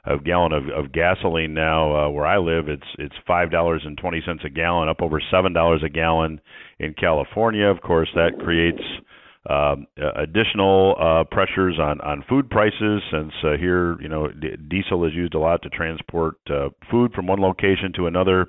a 0.06 0.20
gallon 0.20 0.52
of, 0.54 0.64
of 0.70 0.92
gasoline 0.92 1.54
now, 1.54 1.96
uh, 1.96 2.10
where 2.10 2.26
I 2.26 2.38
live, 2.38 2.68
it's 2.68 2.88
it's 2.98 3.16
five 3.26 3.52
dollars 3.52 3.82
and 3.86 3.98
twenty 3.98 4.22
cents 4.26 4.44
a 4.46 4.50
gallon, 4.50 4.90
up 4.90 5.02
over 5.02 5.22
seven 5.32 5.54
dollars 5.54 5.82
a 5.86 5.90
gallon 5.90 6.42
in 6.80 6.94
California. 6.94 7.66
Of 7.66 7.82
course, 7.82 8.10
that 8.16 8.40
creates 8.40 8.84
um, 9.50 9.88
additional 10.18 10.96
uh, 11.00 11.24
pressures 11.24 11.80
on, 11.80 12.00
on 12.02 12.24
food 12.30 12.50
prices 12.50 13.02
since 13.12 13.34
uh, 13.44 13.58
here, 13.58 14.00
you 14.00 14.08
know, 14.08 14.28
d- 14.28 14.56
diesel 14.70 15.06
is 15.06 15.14
used 15.14 15.34
a 15.34 15.40
lot 15.40 15.64
to 15.64 15.70
transport 15.70 16.36
uh, 16.50 16.70
food 16.92 17.12
from 17.14 17.26
one 17.26 17.42
location 17.42 17.92
to 17.96 18.06
another. 18.06 18.48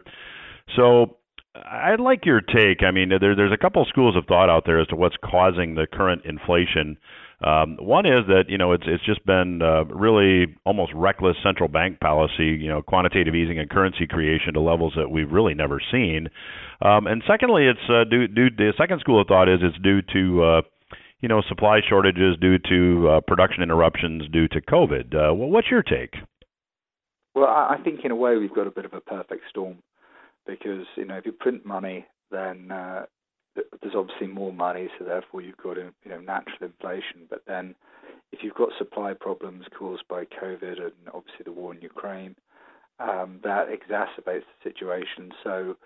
So 0.77 1.17
I'd 1.55 2.01
like 2.01 2.27
your 2.27 2.41
take. 2.41 2.83
I 2.83 2.91
mean, 2.91 3.09
there, 3.09 3.35
there's 3.35 3.53
a 3.53 3.57
couple 3.57 3.85
schools 3.87 4.17
of 4.17 4.27
thought 4.27 4.51
out 4.51 4.65
there 4.67 4.81
as 4.81 4.87
to 4.89 4.97
what's 4.97 5.17
causing 5.25 5.75
the 5.75 5.87
current 5.91 6.23
inflation. 6.27 6.99
Um, 7.45 7.77
one 7.81 8.07
is 8.07 8.27
that 8.29 8.45
you 8.49 8.57
know 8.57 8.73
it's 8.73 8.85
it's 8.87 9.05
just 9.05 9.25
been 9.27 9.63
uh, 9.63 9.85
really 9.85 10.55
almost 10.65 10.93
reckless 10.95 11.37
central 11.43 11.69
bank 11.69 11.99
policy, 11.99 12.57
you 12.61 12.69
know, 12.69 12.83
quantitative 12.83 13.35
easing 13.35 13.59
and 13.59 13.69
currency 13.69 14.07
creation 14.07 14.55
to 14.55 14.61
levels 14.61 14.95
that 14.97 15.11
we've 15.11 15.31
really 15.31 15.55
never 15.55 15.81
seen. 15.91 16.29
Um, 16.81 17.07
and 17.07 17.23
secondly, 17.27 17.67
it's 17.67 17.91
uh, 17.91 18.05
due, 18.09 18.29
due. 18.29 18.51
The 18.51 18.73
second 18.79 19.01
school 19.01 19.21
of 19.21 19.27
thought 19.27 19.49
is 19.49 19.61
it's 19.63 19.79
due 19.83 20.03
to 20.13 20.43
uh, 20.45 20.63
you 21.21 21.29
know 21.29 21.43
supply 21.49 21.81
shortages 21.89 22.37
due 22.41 22.59
to 22.59 23.09
uh, 23.09 23.21
production 23.27 23.63
interruptions 23.63 24.23
due 24.33 24.47
to 24.49 24.61
COVID. 24.61 25.15
Uh, 25.15 25.35
well, 25.35 25.49
what's 25.49 25.71
your 25.71 25.83
take? 25.83 26.15
Well, 27.35 27.47
I 27.49 27.79
think 27.83 28.01
in 28.05 28.11
a 28.11 28.17
way 28.17 28.37
we've 28.37 28.55
got 28.55 28.67
a 28.67 28.71
bit 28.71 28.85
of 28.85 28.93
a 28.93 29.01
perfect 29.01 29.43
storm 29.51 29.79
because 30.47 30.87
you 30.97 31.07
know 31.07 31.17
if 31.17 31.27
you 31.27 31.33
print 31.33 31.67
money, 31.67 32.07
then 32.31 32.71
uh, 32.71 33.07
there's 33.55 33.95
obviously 33.95 34.27
more 34.27 34.53
money, 34.53 34.89
so 34.99 35.05
therefore 35.05 35.43
you've 35.43 35.57
got 35.57 35.77
you 35.77 35.93
know 36.07 36.21
natural 36.21 36.59
inflation. 36.63 37.27
But 37.29 37.43
then, 37.47 37.75
if 38.33 38.43
you've 38.43 38.55
got 38.55 38.71
supply 38.79 39.15
problems 39.15 39.67
caused 39.77 40.07
by 40.09 40.25
COVID 40.25 40.81
and 40.81 40.93
obviously 41.13 41.45
the 41.45 41.53
war 41.53 41.75
in 41.75 41.81
Ukraine, 41.83 42.37
um, 42.99 43.41
that 43.43 43.69
exacerbates 43.69 44.45
the 44.45 44.71
situation. 44.71 45.33
So, 45.43 45.77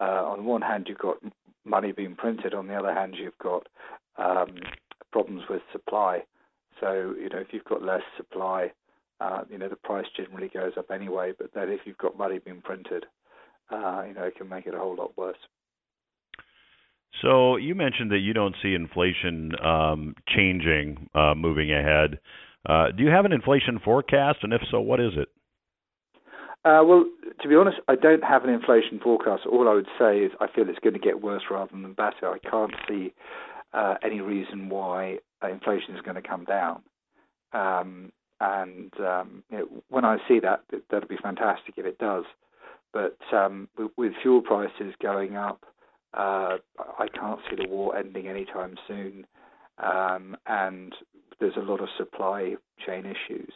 uh, 0.00 0.24
on 0.26 0.44
one 0.44 0.62
hand, 0.62 0.86
you've 0.88 0.98
got 0.98 1.16
money 1.64 1.92
being 1.92 2.14
printed. 2.14 2.54
On 2.54 2.66
the 2.66 2.74
other 2.74 2.94
hand, 2.94 3.14
you've 3.18 3.38
got 3.38 3.66
um, 4.16 4.56
problems 5.12 5.42
with 5.48 5.62
supply. 5.72 6.22
So, 6.80 7.14
you 7.20 7.28
know, 7.28 7.38
if 7.38 7.48
you've 7.52 7.64
got 7.64 7.82
less 7.82 8.02
supply, 8.16 8.72
uh, 9.20 9.42
you 9.50 9.58
know, 9.58 9.68
the 9.68 9.76
price 9.76 10.06
generally 10.16 10.48
goes 10.48 10.72
up 10.76 10.90
anyway. 10.90 11.32
But 11.36 11.52
then, 11.54 11.70
if 11.70 11.80
you've 11.84 11.98
got 11.98 12.16
money 12.16 12.38
being 12.38 12.60
printed, 12.60 13.06
uh, 13.70 14.04
you 14.06 14.14
know, 14.14 14.24
it 14.24 14.36
can 14.36 14.48
make 14.48 14.66
it 14.66 14.74
a 14.74 14.78
whole 14.78 14.94
lot 14.94 15.16
worse. 15.16 15.38
So 17.22 17.56
you 17.56 17.74
mentioned 17.74 18.10
that 18.12 18.18
you 18.18 18.32
don't 18.32 18.54
see 18.62 18.74
inflation 18.74 19.52
um, 19.64 20.14
changing 20.28 21.08
uh, 21.14 21.34
moving 21.34 21.72
ahead. 21.72 22.20
Uh, 22.66 22.90
do 22.96 23.02
you 23.02 23.10
have 23.10 23.24
an 23.24 23.32
inflation 23.32 23.78
forecast, 23.84 24.38
and 24.42 24.52
if 24.52 24.60
so, 24.70 24.80
what 24.80 25.00
is 25.00 25.12
it? 25.16 25.28
Uh, 26.64 26.82
well, 26.84 27.04
to 27.40 27.48
be 27.48 27.54
honest, 27.54 27.78
I 27.88 27.94
don't 27.94 28.22
have 28.24 28.44
an 28.44 28.50
inflation 28.50 29.00
forecast. 29.02 29.46
All 29.46 29.68
I 29.68 29.74
would 29.74 29.88
say 29.98 30.18
is 30.18 30.32
I 30.40 30.48
feel 30.48 30.68
it's 30.68 30.78
going 30.80 30.94
to 30.94 31.00
get 31.00 31.22
worse 31.22 31.44
rather 31.50 31.70
than 31.70 31.92
better. 31.92 32.28
I 32.28 32.38
can't 32.38 32.74
see 32.88 33.14
uh, 33.72 33.94
any 34.02 34.20
reason 34.20 34.68
why 34.68 35.18
uh, 35.42 35.48
inflation 35.48 35.94
is 35.94 36.02
going 36.02 36.20
to 36.20 36.28
come 36.28 36.44
down. 36.44 36.82
Um, 37.52 38.12
and 38.40 38.92
um, 39.00 39.44
you 39.50 39.58
know, 39.58 39.68
when 39.88 40.04
I 40.04 40.18
see 40.28 40.40
that, 40.40 40.62
that'll 40.90 41.08
be 41.08 41.16
fantastic 41.16 41.74
if 41.76 41.86
it 41.86 41.98
does. 41.98 42.24
But 42.92 43.18
um, 43.32 43.68
with 43.96 44.12
fuel 44.22 44.42
prices 44.42 44.94
going 45.00 45.36
up, 45.36 45.64
uh, 46.14 46.56
I 46.98 47.06
can't 47.14 47.40
see 47.48 47.56
the 47.56 47.68
war 47.68 47.96
ending 47.96 48.28
anytime 48.28 48.76
soon, 48.86 49.26
um, 49.82 50.36
and 50.46 50.94
there's 51.40 51.56
a 51.56 51.60
lot 51.60 51.80
of 51.80 51.88
supply 51.96 52.56
chain 52.84 53.04
issues. 53.06 53.52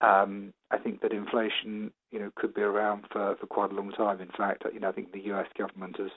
um, 0.00 0.52
I 0.70 0.78
think 0.78 1.00
that 1.02 1.12
inflation, 1.12 1.92
you 2.10 2.18
know, 2.18 2.30
could 2.36 2.54
be 2.54 2.62
around 2.62 3.04
for, 3.12 3.36
for 3.36 3.46
quite 3.46 3.70
a 3.70 3.74
long 3.74 3.92
time. 3.92 4.20
In 4.20 4.30
fact, 4.36 4.64
you 4.72 4.80
know, 4.80 4.88
I 4.88 4.92
think 4.92 5.12
the 5.12 5.24
U.S. 5.26 5.46
government 5.56 5.96
has 5.98 6.10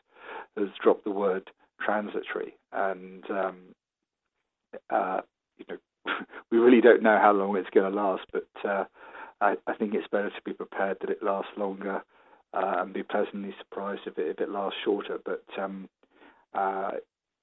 has 0.58 0.70
dropped 0.82 1.04
the 1.04 1.12
word 1.12 1.50
transitory, 1.82 2.58
and 2.74 3.24
um, 3.30 3.58
uh, 4.90 5.22
you 5.58 5.66
know, 5.70 6.14
we 6.52 6.58
really 6.58 6.82
don't 6.82 7.04
know 7.04 7.20
how 7.22 7.32
long 7.34 7.56
it's 7.56 7.70
going 7.70 7.92
to 7.92 7.96
last. 7.96 8.24
But 8.32 8.48
uh, 8.68 8.86
I, 9.42 9.56
I, 9.68 9.74
think 9.76 9.94
it's 9.94 10.08
better 10.12 10.30
to 10.30 10.42
be 10.44 10.54
prepared 10.54 10.98
that 11.02 11.10
it 11.10 11.24
lasts 11.24 11.52
longer 11.58 12.04
uh, 12.54 12.76
and 12.80 12.94
be 12.94 13.04
pleasantly 13.04 13.54
surprised 13.60 14.02
if 14.06 14.18
it 14.18 14.28
if 14.28 14.40
it 14.40 14.50
lasts 14.50 14.80
shorter. 14.84 15.20
But 15.24 15.44
um, 15.60 15.90
uh, 16.54 16.92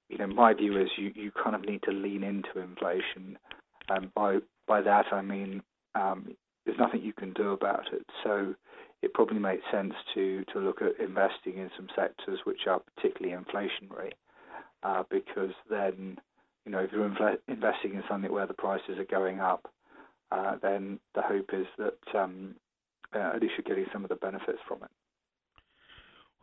you 0.08 0.18
know, 0.18 0.26
my 0.26 0.54
view 0.54 0.80
is 0.80 0.88
you, 0.96 1.12
you 1.14 1.30
kind 1.42 1.56
of 1.56 1.62
need 1.64 1.82
to 1.84 1.92
lean 1.92 2.22
into 2.22 2.60
inflation, 2.60 3.38
and 3.88 4.12
by 4.14 4.38
by 4.66 4.80
that 4.82 5.06
I 5.12 5.22
mean 5.22 5.62
um, 5.94 6.34
there's 6.64 6.78
nothing 6.78 7.02
you 7.02 7.12
can 7.12 7.32
do 7.32 7.50
about 7.52 7.92
it. 7.92 8.06
So 8.22 8.54
it 9.02 9.14
probably 9.14 9.38
makes 9.38 9.62
sense 9.70 9.94
to 10.14 10.44
to 10.52 10.58
look 10.58 10.80
at 10.82 10.98
investing 11.04 11.58
in 11.58 11.70
some 11.76 11.88
sectors 11.94 12.40
which 12.44 12.66
are 12.66 12.80
particularly 12.96 13.36
inflationary, 13.36 14.12
uh, 14.82 15.02
because 15.10 15.52
then 15.70 16.18
you 16.64 16.72
know 16.72 16.78
if 16.80 16.92
you're 16.92 17.08
infl- 17.08 17.38
investing 17.48 17.94
in 17.94 18.02
something 18.08 18.32
where 18.32 18.46
the 18.46 18.54
prices 18.54 18.98
are 18.98 19.04
going 19.04 19.40
up, 19.40 19.70
uh, 20.32 20.56
then 20.62 20.98
the 21.14 21.22
hope 21.22 21.50
is 21.52 21.66
that 21.78 22.18
um, 22.18 22.54
uh, 23.14 23.38
getting 23.66 23.86
some 23.92 24.04
of 24.04 24.08
the 24.08 24.16
benefits 24.16 24.58
from 24.66 24.82
it. 24.82 24.90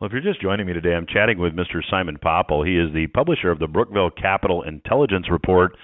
Well, 0.00 0.08
if 0.08 0.12
you're 0.12 0.32
just 0.32 0.42
joining 0.42 0.66
me 0.66 0.72
today, 0.72 0.94
I'm 0.94 1.06
chatting 1.06 1.38
with 1.38 1.52
Mr. 1.52 1.80
Simon 1.88 2.18
Popple. 2.20 2.64
He 2.64 2.76
is 2.76 2.92
the 2.92 3.06
publisher 3.08 3.50
of 3.50 3.60
the 3.60 3.68
Brookville 3.68 4.10
Capital 4.10 4.62
Intelligence 4.62 5.30
Report. 5.30 5.76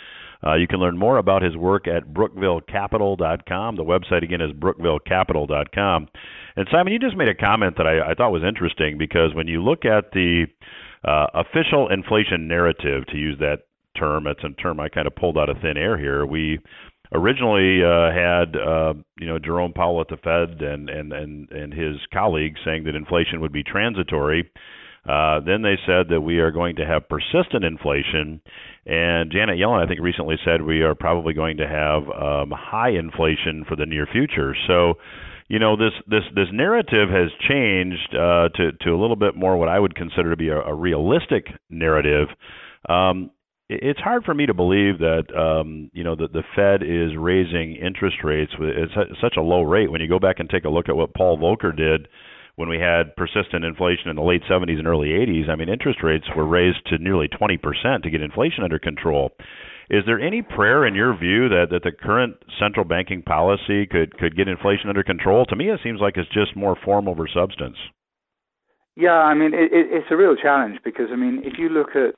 Uh, 0.44 0.54
you 0.54 0.66
can 0.68 0.78
learn 0.78 0.96
more 0.96 1.18
about 1.18 1.42
his 1.42 1.56
work 1.56 1.86
at 1.88 2.12
brookvillecapital.com. 2.12 3.76
The 3.76 3.84
website 3.84 4.22
again 4.22 4.40
is 4.40 4.52
brookvillecapital.com. 4.52 6.08
And 6.56 6.68
Simon, 6.70 6.92
you 6.92 6.98
just 6.98 7.16
made 7.16 7.28
a 7.28 7.34
comment 7.34 7.76
that 7.76 7.86
I, 7.86 8.10
I 8.10 8.14
thought 8.14 8.32
was 8.32 8.42
interesting 8.42 8.98
because 8.98 9.34
when 9.34 9.48
you 9.48 9.62
look 9.62 9.84
at 9.84 10.12
the 10.12 10.46
uh, 11.04 11.26
official 11.34 11.88
inflation 11.88 12.48
narrative, 12.48 13.06
to 13.08 13.16
use 13.16 13.38
that 13.38 13.66
term, 13.96 14.26
it's 14.26 14.42
a 14.44 14.50
term 14.60 14.80
I 14.80 14.88
kind 14.88 15.06
of 15.06 15.16
pulled 15.16 15.38
out 15.38 15.48
of 15.48 15.58
thin 15.60 15.76
air 15.76 15.98
here. 15.98 16.24
We 16.24 16.60
originally 17.12 17.82
uh, 17.82 18.10
had 18.12 18.56
uh, 18.56 18.94
you 19.18 19.26
know 19.26 19.38
Jerome 19.38 19.72
Powell 19.72 20.00
at 20.00 20.08
the 20.08 20.16
Fed 20.16 20.62
and 20.62 20.88
and 20.88 21.12
and 21.12 21.50
and 21.50 21.72
his 21.72 21.96
colleagues 22.12 22.60
saying 22.64 22.84
that 22.84 22.94
inflation 22.94 23.40
would 23.40 23.52
be 23.52 23.62
transitory. 23.62 24.50
Uh, 25.08 25.40
then 25.40 25.62
they 25.62 25.76
said 25.86 26.08
that 26.10 26.20
we 26.20 26.38
are 26.38 26.50
going 26.50 26.76
to 26.76 26.84
have 26.84 27.08
persistent 27.08 27.64
inflation, 27.64 28.42
and 28.84 29.30
Janet 29.32 29.58
Yellen, 29.58 29.82
I 29.82 29.88
think, 29.88 30.00
recently 30.00 30.36
said 30.44 30.60
we 30.60 30.82
are 30.82 30.94
probably 30.94 31.32
going 31.32 31.56
to 31.58 31.66
have 31.66 32.02
um, 32.10 32.50
high 32.50 32.90
inflation 32.90 33.64
for 33.66 33.74
the 33.74 33.86
near 33.86 34.06
future. 34.06 34.54
So, 34.66 34.94
you 35.48 35.58
know, 35.58 35.76
this 35.76 35.92
this 36.06 36.24
this 36.34 36.48
narrative 36.52 37.08
has 37.08 37.30
changed 37.48 38.14
uh, 38.14 38.50
to 38.56 38.72
to 38.82 38.90
a 38.90 39.00
little 39.00 39.16
bit 39.16 39.34
more 39.34 39.56
what 39.56 39.70
I 39.70 39.78
would 39.78 39.94
consider 39.94 40.30
to 40.30 40.36
be 40.36 40.48
a, 40.48 40.60
a 40.60 40.74
realistic 40.74 41.46
narrative. 41.70 42.28
Um, 42.86 43.30
it's 43.68 44.00
hard 44.00 44.24
for 44.24 44.32
me 44.32 44.46
to 44.46 44.54
believe 44.54 44.98
that 44.98 45.24
um, 45.36 45.90
you 45.92 46.02
know 46.02 46.16
that 46.16 46.32
the 46.32 46.42
Fed 46.56 46.82
is 46.82 47.16
raising 47.18 47.76
interest 47.76 48.18
rates 48.24 48.52
with 48.58 48.70
such 49.20 49.36
a 49.36 49.42
low 49.42 49.62
rate. 49.62 49.90
When 49.90 50.00
you 50.00 50.08
go 50.08 50.18
back 50.18 50.36
and 50.38 50.48
take 50.48 50.64
a 50.64 50.70
look 50.70 50.88
at 50.88 50.96
what 50.96 51.14
Paul 51.14 51.38
Volcker 51.38 51.76
did 51.76 52.08
when 52.56 52.68
we 52.68 52.78
had 52.78 53.14
persistent 53.14 53.64
inflation 53.64 54.08
in 54.10 54.16
the 54.16 54.22
late 54.22 54.42
70s 54.50 54.78
and 54.78 54.88
early 54.88 55.10
80s, 55.10 55.48
I 55.48 55.54
mean 55.54 55.68
interest 55.68 56.02
rates 56.02 56.24
were 56.34 56.46
raised 56.46 56.84
to 56.86 56.98
nearly 56.98 57.28
20% 57.28 58.02
to 58.02 58.10
get 58.10 58.20
inflation 58.20 58.64
under 58.64 58.80
control. 58.80 59.30
Is 59.90 60.02
there 60.06 60.20
any 60.20 60.42
prayer 60.42 60.84
in 60.84 60.94
your 60.94 61.16
view 61.16 61.48
that, 61.48 61.66
that 61.70 61.82
the 61.84 61.92
current 61.92 62.36
central 62.58 62.84
banking 62.84 63.22
policy 63.22 63.86
could, 63.86 64.18
could 64.18 64.36
get 64.36 64.48
inflation 64.48 64.88
under 64.88 65.04
control? 65.04 65.46
To 65.46 65.56
me, 65.56 65.70
it 65.70 65.80
seems 65.84 66.00
like 66.00 66.16
it's 66.16 66.28
just 66.28 66.56
more 66.56 66.76
form 66.84 67.06
over 67.06 67.28
substance. 67.32 67.76
Yeah, 68.96 69.12
I 69.12 69.34
mean, 69.34 69.54
it, 69.54 69.72
it, 69.72 69.86
it's 69.92 70.08
a 70.10 70.16
real 70.16 70.34
challenge 70.34 70.80
because, 70.84 71.06
I 71.12 71.16
mean, 71.16 71.42
if 71.44 71.54
you 71.58 71.68
look 71.68 71.90
at 71.94 72.16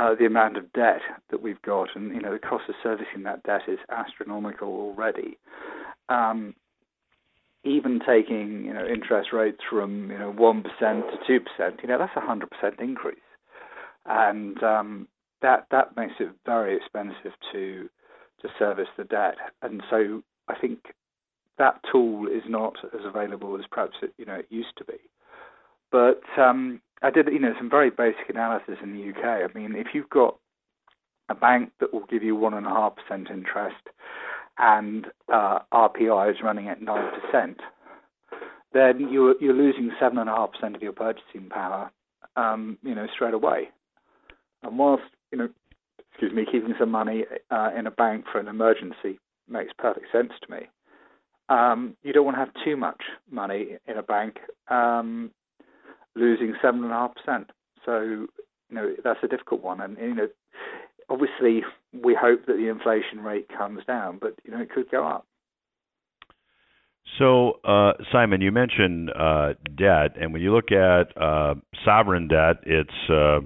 uh, 0.00 0.14
the 0.14 0.24
amount 0.24 0.56
of 0.56 0.72
debt 0.72 1.02
that 1.30 1.42
we've 1.42 1.60
got, 1.60 1.88
and 1.94 2.14
you 2.14 2.20
know 2.20 2.32
the 2.32 2.38
cost 2.38 2.64
of 2.68 2.74
servicing 2.82 3.22
that 3.24 3.42
debt 3.42 3.62
is 3.68 3.78
astronomical 3.90 4.68
already. 4.68 5.36
Um, 6.08 6.54
even 7.64 8.00
taking 8.06 8.64
you 8.64 8.72
know 8.72 8.86
interest 8.86 9.30
rates 9.32 9.60
from 9.68 10.10
you 10.10 10.18
know 10.18 10.32
one 10.32 10.62
percent 10.62 11.04
to 11.10 11.18
two 11.26 11.40
percent, 11.40 11.80
you 11.82 11.88
know 11.88 11.98
that's 11.98 12.16
a 12.16 12.20
hundred 12.20 12.50
percent 12.50 12.80
increase, 12.80 13.18
and 14.06 14.62
um, 14.62 15.08
that 15.42 15.66
that 15.70 15.94
makes 15.96 16.14
it 16.18 16.30
very 16.46 16.76
expensive 16.76 17.32
to 17.52 17.90
to 18.40 18.48
service 18.58 18.88
the 18.96 19.04
debt. 19.04 19.36
And 19.60 19.82
so 19.90 20.22
I 20.48 20.58
think 20.58 20.78
that 21.58 21.78
tool 21.92 22.26
is 22.26 22.44
not 22.48 22.76
as 22.94 23.04
available 23.04 23.54
as 23.58 23.66
perhaps 23.70 23.96
it 24.02 24.14
you 24.16 24.24
know 24.24 24.36
it 24.36 24.46
used 24.48 24.78
to 24.78 24.84
be. 24.84 24.98
But 25.92 26.22
um, 26.38 26.80
I 27.02 27.10
did, 27.10 27.28
you 27.28 27.38
know, 27.38 27.54
some 27.56 27.70
very 27.70 27.90
basic 27.90 28.28
analysis 28.28 28.76
in 28.82 28.92
the 28.92 29.10
UK. 29.10 29.24
I 29.24 29.58
mean, 29.58 29.74
if 29.74 29.88
you've 29.94 30.10
got 30.10 30.36
a 31.28 31.34
bank 31.34 31.70
that 31.80 31.92
will 31.92 32.04
give 32.06 32.22
you 32.22 32.36
one 32.36 32.54
and 32.54 32.66
a 32.66 32.70
half 32.70 32.94
percent 32.96 33.28
interest, 33.30 33.76
and 34.58 35.06
uh, 35.32 35.60
RPI 35.72 36.30
is 36.30 36.42
running 36.42 36.68
at 36.68 36.82
nine 36.82 37.10
percent, 37.20 37.60
then 38.72 39.08
you're 39.10 39.34
you're 39.40 39.54
losing 39.54 39.90
seven 39.98 40.18
and 40.18 40.28
a 40.28 40.34
half 40.34 40.52
percent 40.52 40.76
of 40.76 40.82
your 40.82 40.92
purchasing 40.92 41.48
power, 41.48 41.90
um, 42.36 42.78
you 42.82 42.94
know, 42.94 43.06
straight 43.14 43.34
away. 43.34 43.70
And 44.62 44.78
whilst 44.78 45.04
you 45.32 45.38
know, 45.38 45.48
excuse 46.10 46.32
me, 46.32 46.44
keeping 46.44 46.74
some 46.78 46.90
money 46.90 47.24
uh, 47.50 47.70
in 47.76 47.86
a 47.86 47.90
bank 47.90 48.26
for 48.30 48.38
an 48.38 48.48
emergency 48.48 49.18
makes 49.48 49.72
perfect 49.78 50.06
sense 50.12 50.32
to 50.42 50.50
me. 50.52 50.68
Um, 51.48 51.96
you 52.02 52.12
don't 52.12 52.24
want 52.24 52.36
to 52.36 52.44
have 52.44 52.64
too 52.64 52.76
much 52.76 53.02
money 53.30 53.78
in 53.88 53.96
a 53.96 54.02
bank 54.02 54.36
um, 54.68 55.32
losing 56.16 56.54
seven 56.62 56.82
and 56.84 56.92
a 56.92 56.94
half 56.94 57.12
percent. 57.14 57.50
So 57.84 58.00
you 58.00 58.28
know 58.70 58.94
that's 59.02 59.20
a 59.22 59.28
difficult 59.28 59.62
one, 59.62 59.80
and 59.80 59.96
you 59.98 60.14
know 60.14 60.28
obviously 61.08 61.62
we 61.92 62.16
hope 62.18 62.46
that 62.46 62.56
the 62.56 62.68
inflation 62.68 63.20
rate 63.20 63.48
comes 63.56 63.84
down, 63.86 64.18
but 64.20 64.34
you 64.44 64.50
know 64.50 64.60
it 64.60 64.70
could 64.70 64.90
go 64.90 65.06
up. 65.06 65.26
So, 67.18 67.60
uh, 67.64 67.94
Simon, 68.12 68.40
you 68.40 68.52
mentioned 68.52 69.10
uh, 69.10 69.54
debt, 69.76 70.16
and 70.20 70.32
when 70.32 70.42
you 70.42 70.54
look 70.54 70.70
at 70.70 71.16
uh, 71.20 71.54
sovereign 71.84 72.28
debt, 72.28 72.56
it's 72.64 73.10
uh, 73.10 73.40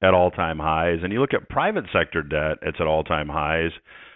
at 0.00 0.14
all-time 0.14 0.58
highs, 0.58 0.98
and 1.02 1.12
you 1.12 1.20
look 1.20 1.34
at 1.34 1.48
private 1.48 1.84
sector 1.92 2.22
debt, 2.22 2.58
it's 2.62 2.78
at 2.80 2.86
all-time 2.86 3.28
highs. 3.28 3.72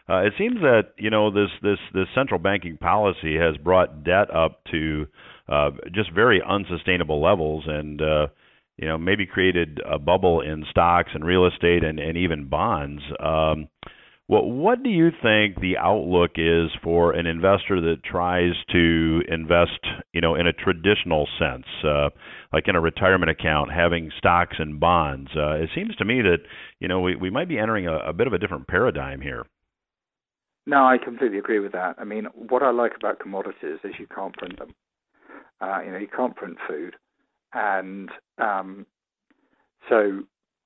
Uh, 0.09 0.19
it 0.19 0.33
seems 0.39 0.57
that 0.61 0.93
you 0.99 1.11
know 1.11 1.31
this 1.31 1.51
this 1.63 1.79
this 1.95 2.07
central 2.15 2.39
banking 2.39 2.77
policy 2.77 3.37
has 3.37 3.57
brought 3.57 4.05
debt 4.05 4.35
up 4.35 4.63
to 4.71 5.07
uh, 5.49 5.71
just 5.93 6.13
very 6.13 6.43
unsustainable 6.47 7.23
levels, 7.23 7.65
and 7.67 8.01
uh, 8.01 8.27
you 8.77 8.89
know 8.89 8.99
maybe 8.99 9.27
created 9.27 9.81
a 9.91 9.99
bubble 9.99 10.41
in 10.41 10.65
stocks 10.71 11.11
and 11.15 11.25
real 11.25 11.47
estate 11.47 11.85
and, 11.85 11.99
and 11.99 12.17
even 12.17 12.49
bonds. 12.49 13.03
Um, 13.21 13.69
what 14.29 14.49
what 14.49 14.83
do 14.83 14.89
you 14.89 15.11
think 15.11 15.61
the 15.61 15.77
outlook 15.79 16.33
is 16.37 16.71
for 16.83 17.13
an 17.13 17.27
investor 17.27 17.81
that 17.81 18.03
tries 18.05 18.53
to 18.71 19.21
invest, 19.29 19.81
you 20.13 20.21
know, 20.21 20.37
in 20.37 20.47
a 20.47 20.53
traditional 20.53 21.29
sense, 21.39 21.67
uh, 21.85 22.09
like 22.53 22.69
in 22.69 22.77
a 22.77 22.81
retirement 22.81 23.31
account, 23.31 23.71
having 23.73 24.11
stocks 24.17 24.57
and 24.59 24.79
bonds? 24.79 25.31
Uh, 25.37 25.57
it 25.57 25.71
seems 25.75 25.95
to 25.97 26.05
me 26.05 26.23
that 26.23 26.39
you 26.79 26.89
know 26.89 27.01
we, 27.01 27.17
we 27.17 27.31
might 27.31 27.49
be 27.49 27.59
entering 27.59 27.87
a, 27.89 27.99
a 27.99 28.13
bit 28.13 28.27
of 28.27 28.33
a 28.33 28.39
different 28.39 28.69
paradigm 28.69 29.21
here. 29.21 29.45
No, 30.65 30.87
I 30.87 30.97
completely 30.97 31.39
agree 31.39 31.59
with 31.59 31.73
that. 31.73 31.97
I 31.99 32.05
mean, 32.05 32.27
what 32.35 32.63
I 32.63 32.71
like 32.71 32.93
about 32.97 33.19
commodities 33.19 33.81
is 33.83 33.93
you 33.99 34.07
can't 34.07 34.35
print 34.37 34.59
them. 34.59 34.73
Uh, 35.63 35.79
you 35.85 35.93
know, 35.93 35.99
you 35.99 36.09
can't 36.09 36.35
print 36.35 36.57
food, 36.69 36.97
and 37.53 38.11
um, 38.39 38.85
so 39.89 40.23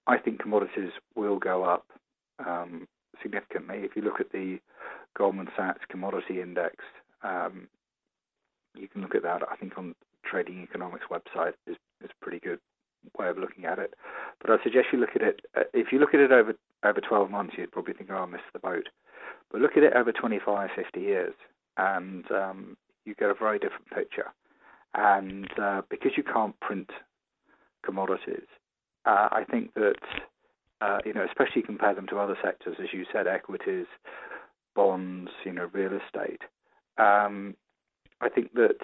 I 0.06 0.18
think 0.18 0.40
commodities 0.40 0.90
will 1.14 1.38
go 1.38 1.64
up 1.64 1.86
um, 2.44 2.88
significantly. 3.22 3.78
If 3.80 3.96
you 3.96 4.02
look 4.02 4.20
at 4.20 4.32
the 4.32 4.58
Goldman 5.16 5.48
Sachs 5.56 5.80
Commodity 5.90 6.40
Index, 6.40 6.76
um, 7.22 7.68
you 8.74 8.88
can 8.88 9.02
look 9.02 9.14
at 9.14 9.22
that. 9.22 9.42
I 9.50 9.56
think 9.56 9.76
on 9.76 9.94
Trading 10.24 10.62
Economics 10.62 11.06
website 11.10 11.54
is 11.66 11.76
is 12.02 12.10
a 12.10 12.24
pretty 12.24 12.38
good 12.38 12.58
way 13.18 13.28
of 13.28 13.38
looking 13.38 13.64
at 13.64 13.78
it. 13.78 13.94
But 14.40 14.50
I 14.50 14.62
suggest 14.62 14.88
you 14.92 14.98
look 14.98 15.14
at 15.14 15.22
it. 15.22 15.40
Uh, 15.56 15.62
if 15.72 15.92
you 15.92 15.98
look 15.98 16.14
at 16.14 16.20
it 16.20 16.32
over 16.32 16.54
over 16.84 17.00
12 17.00 17.30
months, 17.30 17.54
you'd 17.58 17.72
probably 17.72 17.94
think, 17.94 18.10
"Oh, 18.10 18.16
I 18.16 18.26
missed 18.26 18.52
the 18.52 18.58
boat." 18.58 18.88
But 19.50 19.60
look 19.60 19.76
at 19.76 19.82
it 19.82 19.92
over 19.94 20.12
25, 20.12 20.70
50 20.74 21.00
years, 21.00 21.34
and 21.76 22.30
um, 22.30 22.76
you 23.04 23.14
get 23.14 23.30
a 23.30 23.34
very 23.34 23.58
different 23.58 23.88
picture. 23.90 24.32
And 24.96 25.48
uh, 25.60 25.82
because 25.90 26.12
you 26.16 26.22
can't 26.22 26.58
print 26.60 26.90
commodities, 27.84 28.46
uh, 29.04 29.28
I 29.30 29.44
think 29.50 29.74
that 29.74 29.96
uh, 30.80 30.98
you 31.04 31.12
know, 31.12 31.24
especially 31.24 31.62
compare 31.62 31.94
them 31.94 32.06
to 32.08 32.18
other 32.18 32.36
sectors, 32.42 32.76
as 32.82 32.88
you 32.92 33.04
said, 33.12 33.26
equities, 33.26 33.86
bonds, 34.74 35.30
you 35.44 35.52
know, 35.52 35.70
real 35.72 35.92
estate. 35.92 36.42
Um, 36.98 37.54
I 38.20 38.28
think 38.28 38.52
that 38.54 38.78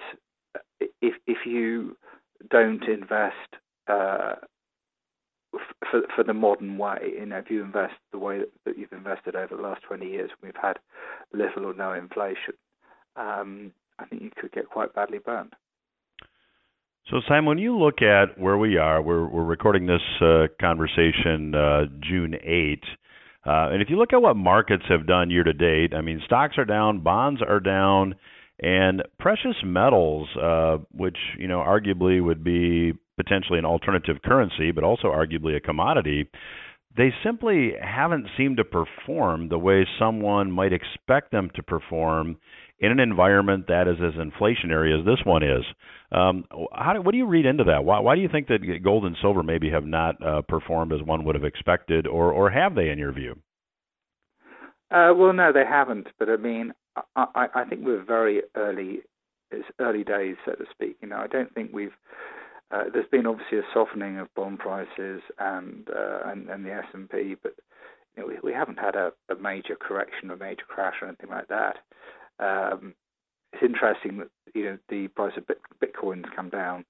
if 1.01 1.15
if 1.27 1.45
you 1.45 1.97
don't 2.49 2.83
invest 2.83 3.57
uh, 3.87 4.35
for 5.89 6.01
for 6.15 6.23
the 6.23 6.33
modern 6.33 6.77
way, 6.77 7.13
you 7.19 7.25
know, 7.25 7.37
if 7.37 7.49
you 7.49 7.63
invest 7.63 7.95
the 8.11 8.19
way 8.19 8.39
that, 8.39 8.49
that 8.65 8.77
you've 8.77 8.91
invested 8.91 9.35
over 9.35 9.55
the 9.55 9.61
last 9.61 9.81
20 9.83 10.05
years, 10.07 10.31
we've 10.41 10.53
had 10.61 10.77
little 11.33 11.65
or 11.65 11.73
no 11.73 11.93
inflation. 11.93 12.55
um, 13.15 13.71
I 13.99 14.05
think 14.05 14.23
you 14.23 14.31
could 14.35 14.51
get 14.51 14.69
quite 14.69 14.93
badly 14.95 15.19
burned. 15.19 15.53
So, 17.09 17.19
Simon, 17.27 17.45
when 17.45 17.57
you 17.57 17.77
look 17.77 18.01
at 18.01 18.39
where 18.39 18.57
we 18.57 18.77
are, 18.77 19.01
we're, 19.01 19.27
we're 19.27 19.43
recording 19.43 19.85
this 19.87 20.01
uh, 20.21 20.47
conversation 20.59 21.53
uh, 21.53 21.81
June 21.99 22.33
8. 22.41 22.83
Uh, 23.45 23.71
and 23.71 23.81
if 23.81 23.89
you 23.89 23.97
look 23.97 24.13
at 24.13 24.21
what 24.21 24.37
markets 24.37 24.83
have 24.87 25.05
done 25.05 25.29
year 25.29 25.43
to 25.43 25.51
date, 25.51 25.93
I 25.93 25.99
mean, 25.99 26.21
stocks 26.25 26.57
are 26.57 26.63
down, 26.63 27.01
bonds 27.01 27.41
are 27.45 27.59
down, 27.59 28.15
and 28.61 29.03
precious 29.19 29.55
metals, 29.65 30.29
uh, 30.41 30.77
which 30.91 31.17
you 31.37 31.49
know 31.49 31.57
arguably 31.57 32.23
would 32.23 32.41
be 32.41 32.93
potentially 33.17 33.59
an 33.59 33.65
alternative 33.65 34.21
currency, 34.23 34.71
but 34.71 34.85
also 34.85 35.09
arguably 35.09 35.57
a 35.57 35.59
commodity, 35.59 36.29
they 36.95 37.13
simply 37.21 37.73
haven't 37.81 38.27
seemed 38.37 38.57
to 38.57 38.63
perform 38.63 39.49
the 39.49 39.57
way 39.57 39.85
someone 39.99 40.51
might 40.51 40.71
expect 40.71 41.31
them 41.31 41.49
to 41.55 41.63
perform 41.63 42.37
in 42.83 42.91
an 42.91 42.99
environment 42.99 43.67
that 43.67 43.87
is 43.87 43.95
as 44.03 44.13
inflationary 44.19 44.99
as 44.99 45.05
this 45.05 45.25
one 45.25 45.41
is. 45.41 45.63
Um, 46.11 46.43
how, 46.73 46.99
what 47.01 47.13
do 47.13 47.17
you 47.17 47.25
read 47.25 47.45
into 47.45 47.63
that? 47.63 47.85
Why, 47.85 48.01
why 48.01 48.15
do 48.15 48.21
you 48.21 48.27
think 48.27 48.49
that 48.49 48.59
gold 48.83 49.05
and 49.05 49.15
silver 49.21 49.41
maybe 49.41 49.71
have 49.71 49.85
not 49.85 50.15
uh, 50.21 50.41
performed 50.41 50.91
as 50.91 51.01
one 51.01 51.23
would 51.23 51.35
have 51.35 51.45
expected, 51.45 52.05
or, 52.05 52.33
or 52.33 52.49
have 52.49 52.75
they, 52.75 52.89
in 52.89 52.99
your 52.99 53.13
view? 53.13 53.39
Uh, 54.91 55.13
well, 55.15 55.31
no, 55.31 55.53
they 55.53 55.63
haven't. 55.65 56.07
But 56.19 56.29
I 56.29 56.35
mean, 56.35 56.73
I, 57.15 57.47
I 57.55 57.63
think 57.63 57.85
we're 57.85 58.03
very 58.03 58.41
early, 58.55 58.99
it's 59.49 59.65
early 59.79 60.03
days, 60.03 60.35
so 60.45 60.51
to 60.51 60.65
speak. 60.69 60.97
You 61.01 61.07
know, 61.07 61.17
I 61.17 61.27
don't 61.27 61.53
think 61.55 61.71
we've. 61.73 61.95
Uh, 62.69 62.85
there's 62.91 63.09
been 63.11 63.27
obviously 63.27 63.59
a 63.59 63.73
softening 63.73 64.17
of 64.17 64.33
bond 64.35 64.59
prices 64.59 65.21
and 65.39 65.87
uh, 65.89 66.19
and, 66.25 66.49
and 66.49 66.65
the 66.65 66.73
S 66.73 66.85
and 66.93 67.09
P, 67.09 67.35
but 67.41 67.53
you 68.17 68.23
know, 68.23 68.27
we, 68.27 68.35
we 68.43 68.53
haven't 68.53 68.79
had 68.79 68.95
a, 68.95 69.11
a 69.29 69.35
major 69.39 69.75
correction 69.79 70.31
or 70.31 70.37
major 70.37 70.65
crash 70.67 70.95
or 71.01 71.07
anything 71.07 71.29
like 71.29 71.47
that. 71.47 71.77
Um, 72.39 72.95
it's 73.51 73.63
interesting 73.63 74.17
that 74.17 74.29
you 74.53 74.65
know 74.65 74.77
the 74.89 75.07
price 75.09 75.33
of 75.37 75.45
Bitcoin 75.81 76.23
has 76.25 76.33
come 76.35 76.49
down 76.49 76.85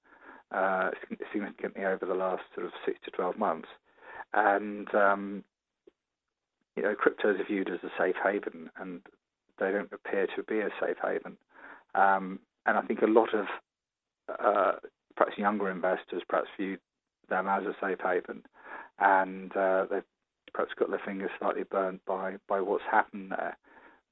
uh, 0.50 0.90
significantly 1.32 1.84
over 1.84 2.06
the 2.06 2.14
last 2.14 2.42
sort 2.54 2.66
of 2.66 2.72
six 2.84 2.98
to 3.04 3.10
twelve 3.10 3.38
months, 3.38 3.68
and 4.32 4.92
um, 4.94 5.44
you 6.76 6.82
know 6.82 6.94
cryptos 6.94 7.40
are 7.40 7.44
viewed 7.44 7.70
as 7.70 7.80
a 7.82 7.90
safe 7.98 8.16
haven, 8.22 8.70
and 8.80 9.02
they 9.58 9.70
don't 9.70 9.92
appear 9.92 10.26
to 10.36 10.42
be 10.42 10.60
a 10.60 10.70
safe 10.80 10.96
haven. 11.02 11.36
Um, 11.94 12.40
and 12.66 12.78
I 12.78 12.82
think 12.82 13.02
a 13.02 13.06
lot 13.06 13.28
of 13.34 13.46
uh, 14.28 14.72
perhaps 15.16 15.38
younger 15.38 15.70
investors 15.70 16.22
perhaps 16.28 16.48
view 16.58 16.78
them 17.28 17.46
as 17.46 17.64
a 17.64 17.74
safe 17.80 17.98
haven, 18.02 18.42
and 18.98 19.54
uh, 19.56 19.86
they've 19.90 20.02
perhaps 20.52 20.72
got 20.78 20.90
their 20.90 21.02
fingers 21.04 21.30
slightly 21.38 21.64
burnt 21.64 22.00
by 22.06 22.36
by 22.48 22.60
what's 22.60 22.84
happened 22.90 23.32
there. 23.32 23.56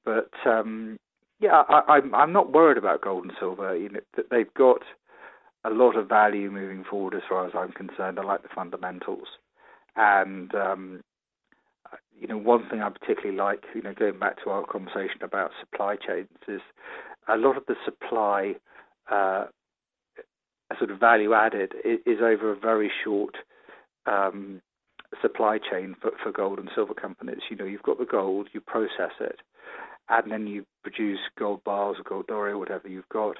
But 0.05 0.31
um, 0.45 0.99
yeah, 1.43 1.63
I, 1.67 1.97
am 1.97 2.05
I'm, 2.05 2.15
I'm 2.15 2.33
not 2.33 2.53
worried 2.53 2.77
about 2.77 3.01
gold 3.01 3.25
and 3.25 3.33
silver. 3.37 3.75
You 3.75 3.89
know, 3.89 3.99
they've 4.31 4.53
got 4.53 4.81
a 5.65 5.69
lot 5.69 5.97
of 5.97 6.07
value 6.07 6.49
moving 6.49 6.85
forward, 6.89 7.13
as 7.13 7.21
far 7.27 7.45
as 7.45 7.51
I'm 7.53 7.73
concerned. 7.73 8.17
I 8.17 8.23
like 8.23 8.43
the 8.43 8.49
fundamentals, 8.55 9.27
and 9.97 10.55
um, 10.55 11.01
you 12.17 12.27
know, 12.27 12.37
one 12.37 12.69
thing 12.69 12.81
I 12.81 12.89
particularly 12.89 13.37
like, 13.37 13.63
you 13.75 13.81
know, 13.81 13.93
going 13.93 14.19
back 14.19 14.41
to 14.43 14.51
our 14.51 14.65
conversation 14.65 15.21
about 15.21 15.51
supply 15.59 15.97
chains, 15.97 16.29
is 16.47 16.61
a 17.27 17.35
lot 17.35 17.57
of 17.57 17.65
the 17.67 17.75
supply, 17.83 18.53
uh, 19.11 19.47
sort 20.77 20.91
of 20.91 20.99
value 20.99 21.33
added, 21.33 21.73
is, 21.83 22.19
over 22.21 22.53
a 22.53 22.57
very 22.57 22.89
short 23.03 23.35
um, 24.05 24.61
supply 25.21 25.57
chain 25.57 25.95
for, 26.01 26.11
for 26.23 26.31
gold 26.31 26.59
and 26.59 26.69
silver 26.73 26.93
companies. 26.93 27.41
You 27.51 27.57
know, 27.57 27.65
you've 27.65 27.83
got 27.83 27.99
the 27.99 28.05
gold, 28.05 28.47
you 28.53 28.61
process 28.61 29.11
it, 29.19 29.41
and 30.09 30.31
then 30.31 30.47
you 30.47 30.65
produce 30.83 31.19
gold 31.37 31.63
bars 31.63 31.97
or 31.99 32.03
gold 32.03 32.27
doré, 32.27 32.57
whatever 32.57 32.87
you've 32.87 33.09
got. 33.09 33.37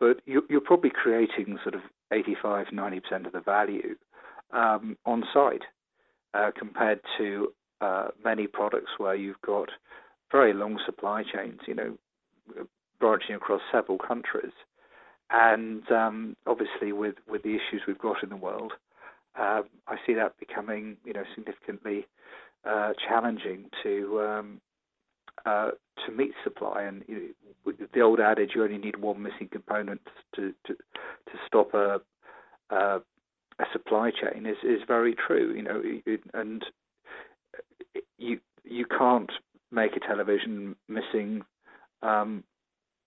But 0.00 0.20
you, 0.26 0.42
are 0.52 0.60
probably 0.60 0.90
creating 0.90 1.58
sort 1.62 1.74
of 1.74 1.82
85, 2.12 2.66
90% 2.68 3.26
of 3.26 3.32
the 3.32 3.40
value 3.40 3.96
um, 4.52 4.96
on 5.06 5.24
site 5.32 5.62
uh, 6.34 6.50
compared 6.56 7.00
to 7.18 7.52
uh, 7.80 8.08
many 8.24 8.46
products 8.46 8.92
where 8.98 9.14
you've 9.14 9.40
got 9.44 9.70
very 10.30 10.52
long 10.52 10.78
supply 10.84 11.22
chains, 11.22 11.60
you 11.66 11.74
know, 11.74 11.96
branching 13.00 13.34
across 13.34 13.60
several 13.72 13.98
countries. 13.98 14.52
And 15.30 15.90
um, 15.90 16.36
obviously, 16.46 16.92
with, 16.92 17.16
with 17.28 17.42
the 17.42 17.50
issues 17.54 17.82
we've 17.86 17.98
got 17.98 18.22
in 18.22 18.28
the 18.28 18.36
world, 18.36 18.72
um, 19.38 19.64
I 19.88 19.96
see 20.06 20.14
that 20.14 20.38
becoming, 20.38 20.96
you 21.04 21.12
know, 21.12 21.24
significantly 21.34 22.06
uh, 22.64 22.92
challenging 23.08 23.70
to 23.82 24.20
um, 24.20 24.60
uh, 25.46 25.70
to 26.06 26.12
meet 26.12 26.32
supply. 26.42 26.82
And 26.82 27.04
you 27.06 27.34
know, 27.66 27.72
the 27.92 28.00
old 28.00 28.20
adage, 28.20 28.50
you 28.54 28.62
only 28.62 28.78
need 28.78 28.96
one 28.96 29.22
missing 29.22 29.48
component 29.50 30.00
to 30.36 30.52
to, 30.66 30.74
to 30.74 31.38
stop 31.46 31.74
a, 31.74 32.00
a, 32.70 33.00
a 33.58 33.64
supply 33.72 34.10
chain, 34.10 34.46
is 34.46 34.56
is 34.62 34.80
very 34.86 35.14
true. 35.14 35.54
You 35.54 35.62
know, 35.62 35.82
and 36.34 36.64
you 38.18 38.40
you 38.64 38.86
can't 38.86 39.30
make 39.70 39.96
a 39.96 40.00
television 40.00 40.76
missing 40.88 41.42
um, 42.02 42.44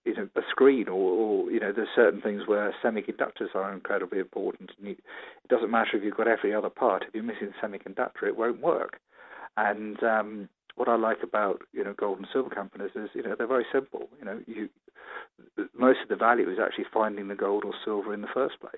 you 0.04 0.14
know 0.14 0.28
a 0.36 0.40
screen 0.50 0.88
or, 0.88 0.94
or, 0.94 1.50
you 1.50 1.60
know 1.60 1.72
there's 1.72 1.88
certain 1.94 2.20
things 2.20 2.42
where 2.46 2.74
semiconductors 2.84 3.54
are 3.54 3.72
incredibly 3.72 4.18
important 4.18 4.70
you, 4.80 4.92
it 4.92 5.48
doesn't 5.48 5.70
matter 5.70 5.90
if 5.94 6.02
you've 6.02 6.16
got 6.16 6.28
every 6.28 6.54
other 6.54 6.70
part 6.70 7.04
if 7.06 7.14
you're 7.14 7.22
missing 7.22 7.48
the 7.48 7.66
semiconductor 7.66 8.26
it 8.26 8.36
won't 8.36 8.60
work 8.60 9.00
and 9.56 10.02
um, 10.02 10.48
what 10.78 10.88
I 10.88 10.96
like 10.96 11.22
about 11.22 11.62
you 11.72 11.84
know 11.84 11.92
gold 11.92 12.18
and 12.18 12.26
silver 12.32 12.50
companies 12.50 12.90
is 12.94 13.10
you 13.14 13.22
know 13.22 13.34
they're 13.36 13.46
very 13.46 13.66
simple 13.72 14.08
you 14.18 14.24
know 14.24 14.40
you 14.46 14.68
most 15.76 15.98
of 16.02 16.08
the 16.08 16.16
value 16.16 16.50
is 16.50 16.58
actually 16.62 16.86
finding 16.92 17.28
the 17.28 17.34
gold 17.34 17.64
or 17.64 17.72
silver 17.84 18.14
in 18.14 18.20
the 18.20 18.28
first 18.32 18.60
place 18.60 18.76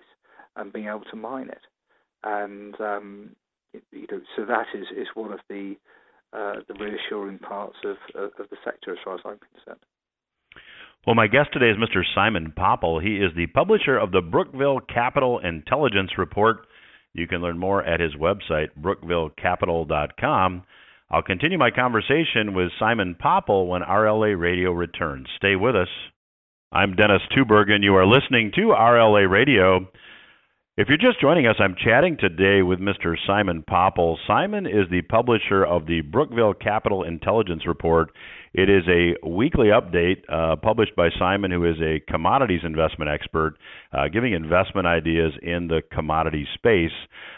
and 0.57 0.73
being 0.73 0.89
able 0.89 1.05
to 1.11 1.17
mine 1.17 1.49
it 1.49 1.63
and 2.25 2.81
um, 2.81 3.31
you 3.93 4.07
know 4.11 4.21
so 4.37 4.45
that 4.45 4.67
is 4.75 4.87
is 4.97 5.09
one 5.15 5.33
of 5.33 5.41
the 5.49 5.77
uh, 6.33 6.55
the 6.69 6.75
reassuring 6.75 7.39
parts 7.39 7.77
of, 7.85 7.97
of, 8.15 8.31
of 8.39 8.49
the 8.51 8.57
sector 8.65 8.93
as 8.93 8.99
far 9.05 9.15
as 9.15 9.21
I'm 9.25 9.39
concerned. 9.53 9.81
Well, 11.07 11.17
my 11.17 11.27
guest 11.27 11.49
today 11.53 11.71
is 11.71 11.77
Mr. 11.77 12.03
Simon 12.15 12.53
Popple. 12.55 13.01
He 13.01 13.17
is 13.17 13.33
the 13.35 13.47
publisher 13.49 13.99
of 13.99 14.13
the 14.13 14.21
Brookville 14.21 14.81
Capital 14.81 15.41
Intelligence 15.41 16.13
Report. 16.19 16.67
You 17.15 17.27
can 17.27 17.41
learn 17.41 17.59
more 17.59 17.83
at 17.83 18.01
his 18.01 18.15
website, 18.15 18.69
brookvillecapital.com. 18.81 20.63
I'll 21.13 21.23
continue 21.23 21.59
my 21.59 21.73
conversation 21.73 22.55
with 22.55 22.71
Simon 22.79 23.17
Popple 23.19 23.67
when 23.67 23.83
RLA 23.83 24.39
Radio 24.39 24.71
returns. 24.71 25.27
Stay 25.37 25.57
with 25.57 25.75
us. 25.75 25.89
I'm 26.71 26.95
Dennis 26.95 27.23
Tubbergen. 27.37 27.83
You 27.83 27.97
are 27.97 28.07
listening 28.07 28.53
to 28.55 28.75
RLA 28.79 29.29
Radio. 29.29 29.89
If 30.81 30.89
you're 30.89 30.97
just 30.97 31.21
joining 31.21 31.47
us, 31.47 31.57
I'm 31.59 31.75
chatting 31.77 32.17
today 32.19 32.63
with 32.63 32.79
Mr. 32.79 33.15
Simon 33.27 33.63
Popple. 33.63 34.19
Simon 34.27 34.65
is 34.65 34.89
the 34.91 35.03
publisher 35.03 35.63
of 35.63 35.85
the 35.85 36.01
Brookville 36.01 36.55
Capital 36.55 37.05
Intelligence 37.05 37.67
Report. 37.67 38.11
It 38.55 38.71
is 38.71 38.85
a 38.89 39.15
weekly 39.29 39.67
update 39.67 40.23
uh, 40.33 40.57
published 40.57 40.97
by 40.97 41.11
Simon, 41.19 41.51
who 41.51 41.67
is 41.67 41.77
a 41.83 42.01
commodities 42.11 42.63
investment 42.65 43.11
expert, 43.11 43.59
uh, 43.93 44.09
giving 44.11 44.33
investment 44.33 44.87
ideas 44.87 45.35
in 45.43 45.69
the 45.69 45.83
commodity 45.93 46.49
space. 46.55 46.97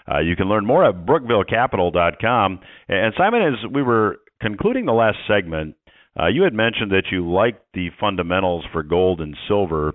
Uh, 0.08 0.20
you 0.20 0.36
can 0.36 0.48
learn 0.48 0.64
more 0.64 0.84
at 0.84 1.04
brookvillecapital.com. 1.04 2.60
And 2.88 3.14
Simon, 3.18 3.42
as 3.42 3.72
we 3.74 3.82
were 3.82 4.18
concluding 4.40 4.86
the 4.86 4.92
last 4.92 5.18
segment, 5.26 5.74
uh, 6.16 6.28
you 6.28 6.44
had 6.44 6.54
mentioned 6.54 6.92
that 6.92 7.10
you 7.10 7.28
liked 7.28 7.64
the 7.74 7.88
fundamentals 7.98 8.64
for 8.72 8.84
gold 8.84 9.20
and 9.20 9.36
silver. 9.48 9.94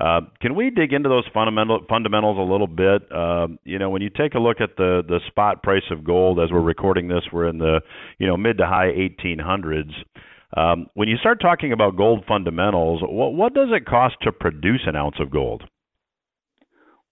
Uh, 0.00 0.20
can 0.40 0.54
we 0.54 0.70
dig 0.70 0.92
into 0.92 1.08
those 1.08 1.24
fundamental 1.34 1.80
fundamentals 1.88 2.38
a 2.38 2.50
little 2.50 2.66
bit? 2.66 3.02
Uh, 3.12 3.48
you 3.64 3.78
know, 3.78 3.90
when 3.90 4.00
you 4.00 4.08
take 4.08 4.34
a 4.34 4.38
look 4.38 4.60
at 4.60 4.76
the 4.76 5.20
spot 5.28 5.62
price 5.62 5.82
of 5.90 6.02
gold 6.02 6.40
as 6.40 6.50
we're 6.50 6.60
recording 6.60 7.08
this, 7.08 7.24
we're 7.32 7.48
in 7.48 7.58
the 7.58 7.80
you 8.18 8.26
know 8.26 8.36
mid 8.36 8.58
to 8.58 8.66
high 8.66 8.90
1800s. 8.92 9.92
Um, 10.56 10.86
when 10.94 11.08
you 11.08 11.16
start 11.16 11.40
talking 11.40 11.72
about 11.72 11.96
gold 11.96 12.24
fundamentals, 12.26 13.00
what 13.02 13.54
does 13.54 13.68
it 13.70 13.86
cost 13.86 14.16
to 14.22 14.32
produce 14.32 14.82
an 14.86 14.96
ounce 14.96 15.16
of 15.18 15.30
gold? 15.30 15.62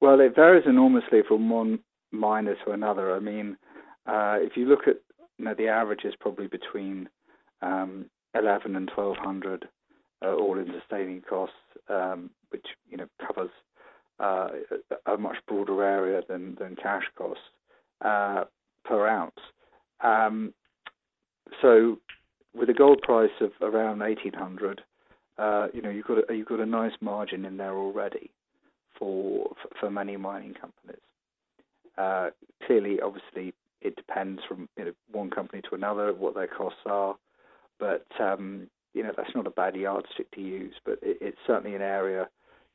Well, 0.00 0.20
it 0.20 0.34
varies 0.34 0.64
enormously 0.66 1.20
from 1.26 1.48
one 1.50 1.80
miner 2.12 2.54
to 2.64 2.72
another. 2.72 3.14
I 3.14 3.20
mean, 3.20 3.56
uh, 4.06 4.36
if 4.40 4.56
you 4.56 4.66
look 4.66 4.80
at 4.86 4.96
you 5.38 5.44
know, 5.44 5.54
the 5.56 5.68
average 5.68 6.04
is 6.04 6.14
probably 6.18 6.48
between 6.48 7.08
um, 7.62 8.06
11 8.34 8.76
and 8.76 8.90
1200 8.94 9.68
uh, 10.22 10.34
all-in 10.34 10.72
sustaining 10.78 11.22
costs, 11.22 11.54
um, 11.88 12.30
which 12.50 12.66
you 12.88 12.96
know 12.96 13.06
covers 13.26 13.50
uh, 14.20 14.48
a 15.06 15.16
much 15.16 15.36
broader 15.48 15.82
area 15.82 16.22
than, 16.28 16.56
than 16.60 16.76
cash 16.76 17.04
costs 17.16 17.42
uh, 18.04 18.44
per 18.84 19.06
ounce. 19.06 19.32
Um, 20.02 20.52
so, 21.62 21.98
with 22.54 22.68
a 22.68 22.74
gold 22.74 23.00
price 23.02 23.30
of 23.40 23.52
around 23.62 24.00
1800, 24.00 24.82
uh, 25.38 25.68
you 25.72 25.80
know 25.80 25.90
you've 25.90 26.06
got 26.06 26.30
a, 26.30 26.34
you've 26.34 26.48
got 26.48 26.60
a 26.60 26.66
nice 26.66 26.92
margin 27.00 27.44
in 27.44 27.56
there 27.56 27.74
already 27.74 28.30
for 28.98 29.50
for 29.78 29.90
many 29.90 30.16
mining 30.16 30.54
companies. 30.54 31.00
Uh, 31.96 32.30
clearly, 32.66 33.00
obviously, 33.00 33.54
it 33.80 33.96
depends 33.96 34.40
from 34.46 34.68
you 34.76 34.86
know, 34.86 34.92
one 35.10 35.30
company 35.30 35.62
to 35.62 35.74
another 35.74 36.12
what 36.12 36.34
their 36.34 36.46
costs 36.46 36.80
are, 36.86 37.16
but 37.78 38.06
um, 38.20 38.68
you 38.92 39.02
know 39.02 39.12
that's 39.16 39.34
not 39.34 39.46
a 39.46 39.50
bad 39.50 39.74
yardstick 39.74 40.30
to 40.32 40.40
use, 40.40 40.74
but 40.84 40.98
it, 41.02 41.18
it's 41.20 41.38
certainly 41.46 41.74
an 41.74 41.82
area. 41.82 42.28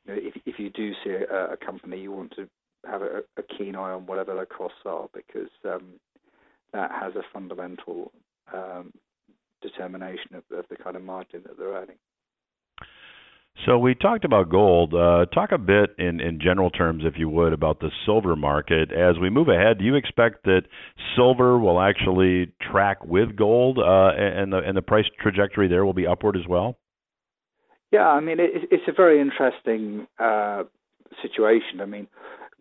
If 0.08 0.34
if 0.46 0.58
you 0.58 0.70
do 0.70 0.92
see 1.04 1.10
a, 1.10 1.52
a 1.52 1.56
company, 1.56 2.00
you 2.00 2.12
want 2.12 2.32
to 2.36 2.48
have 2.84 3.02
a, 3.02 3.22
a, 3.36 3.42
keen 3.42 3.74
eye 3.74 3.92
on 3.92 4.06
whatever 4.06 4.34
their 4.34 4.46
costs 4.46 4.78
are 4.84 5.08
because 5.12 5.50
um, 5.64 5.94
that 6.72 6.90
has 6.92 7.14
a 7.16 7.22
fundamental 7.32 8.12
um, 8.54 8.92
determination 9.62 10.34
of, 10.34 10.44
of, 10.56 10.64
the 10.70 10.76
kind 10.76 10.94
of 10.96 11.02
margin 11.02 11.42
that 11.44 11.58
they're 11.58 11.72
earning. 11.72 11.96
So 13.64 13.78
we 13.78 13.94
talked 13.94 14.24
about 14.24 14.50
gold. 14.50 14.94
Uh, 14.94 15.24
talk 15.34 15.50
a 15.50 15.58
bit 15.58 15.94
in, 15.98 16.20
in 16.20 16.38
general 16.40 16.70
terms, 16.70 17.04
if 17.06 17.14
you 17.16 17.28
would, 17.30 17.54
about 17.54 17.80
the 17.80 17.90
silver 18.04 18.36
market. 18.36 18.92
As 18.92 19.18
we 19.20 19.30
move 19.30 19.48
ahead, 19.48 19.78
do 19.78 19.84
you 19.84 19.94
expect 19.94 20.44
that 20.44 20.62
silver 21.16 21.58
will 21.58 21.80
actually 21.80 22.52
track 22.70 23.04
with 23.04 23.34
gold, 23.34 23.78
uh, 23.78 24.10
and 24.14 24.52
the 24.52 24.58
and 24.58 24.76
the 24.76 24.82
price 24.82 25.06
trajectory 25.20 25.68
there 25.68 25.86
will 25.86 25.94
be 25.94 26.06
upward 26.06 26.36
as 26.36 26.46
well? 26.46 26.78
Yeah, 27.96 28.08
I 28.08 28.20
mean 28.20 28.38
it, 28.38 28.50
it's 28.70 28.88
a 28.88 28.92
very 28.92 29.22
interesting 29.22 30.06
uh, 30.18 30.64
situation. 31.22 31.80
I 31.80 31.86
mean, 31.86 32.06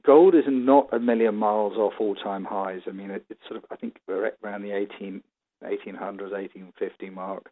gold 0.05 0.33
is 0.33 0.45
not 0.47 0.87
a 0.93 0.99
million 0.99 1.35
miles 1.35 1.73
off 1.75 1.91
all-time 1.99 2.45
highs. 2.45 2.83
I 2.87 2.91
mean, 2.91 3.11
it, 3.11 3.25
it's 3.29 3.41
sort 3.49 3.57
of 3.61 3.65
I 3.69 3.75
think 3.75 3.97
around 4.07 4.61
the 4.61 4.71
18, 4.71 5.21
1800s, 5.61 6.31
1850 6.31 7.09
mark. 7.09 7.49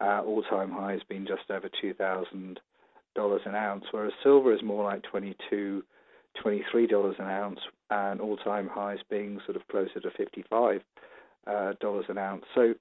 Uh, 0.00 0.22
all-time 0.26 0.72
high 0.72 0.90
has 0.90 1.02
been 1.08 1.24
just 1.24 1.48
over 1.50 1.68
2,000 1.80 2.58
dollars 3.14 3.42
an 3.46 3.54
ounce, 3.54 3.84
whereas 3.92 4.12
silver 4.24 4.52
is 4.52 4.62
more 4.64 4.82
like 4.82 5.02
22 5.04 5.84
$23 6.44 7.18
an 7.20 7.26
ounce, 7.26 7.60
and 7.90 8.20
all-time 8.20 8.68
highs 8.68 8.98
being 9.08 9.38
sort 9.46 9.56
of 9.56 9.66
closer 9.68 10.00
to 10.00 10.10
55 10.16 10.80
uh, 11.46 11.72
dollars 11.80 12.06
an 12.08 12.18
ounce. 12.18 12.44
So 12.56 12.74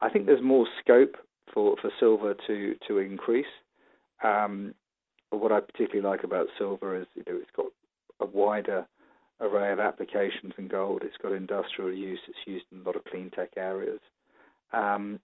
I 0.00 0.10
think 0.10 0.26
there's 0.26 0.42
more 0.42 0.66
scope 0.80 1.16
for, 1.52 1.74
for 1.82 1.90
silver 1.98 2.34
to 2.46 2.76
to 2.86 2.98
increase. 2.98 3.52
Um, 4.22 4.74
what 5.30 5.52
I 5.52 5.60
particularly 5.60 6.06
like 6.08 6.24
about 6.24 6.48
silver 6.58 7.00
is 7.00 7.06
you 7.14 7.22
know 7.26 7.38
it's 7.38 7.50
got 7.56 7.66
a 8.20 8.26
wider 8.26 8.86
array 9.40 9.72
of 9.72 9.80
applications 9.80 10.52
than 10.56 10.68
gold. 10.68 11.02
It's 11.04 11.16
got 11.22 11.32
industrial 11.32 11.92
use. 11.92 12.20
It's 12.28 12.38
used 12.46 12.66
in 12.72 12.80
a 12.80 12.82
lot 12.82 12.96
of 12.96 13.04
clean 13.04 13.30
tech 13.30 13.50
areas. 13.56 14.00
Um, 14.72 15.20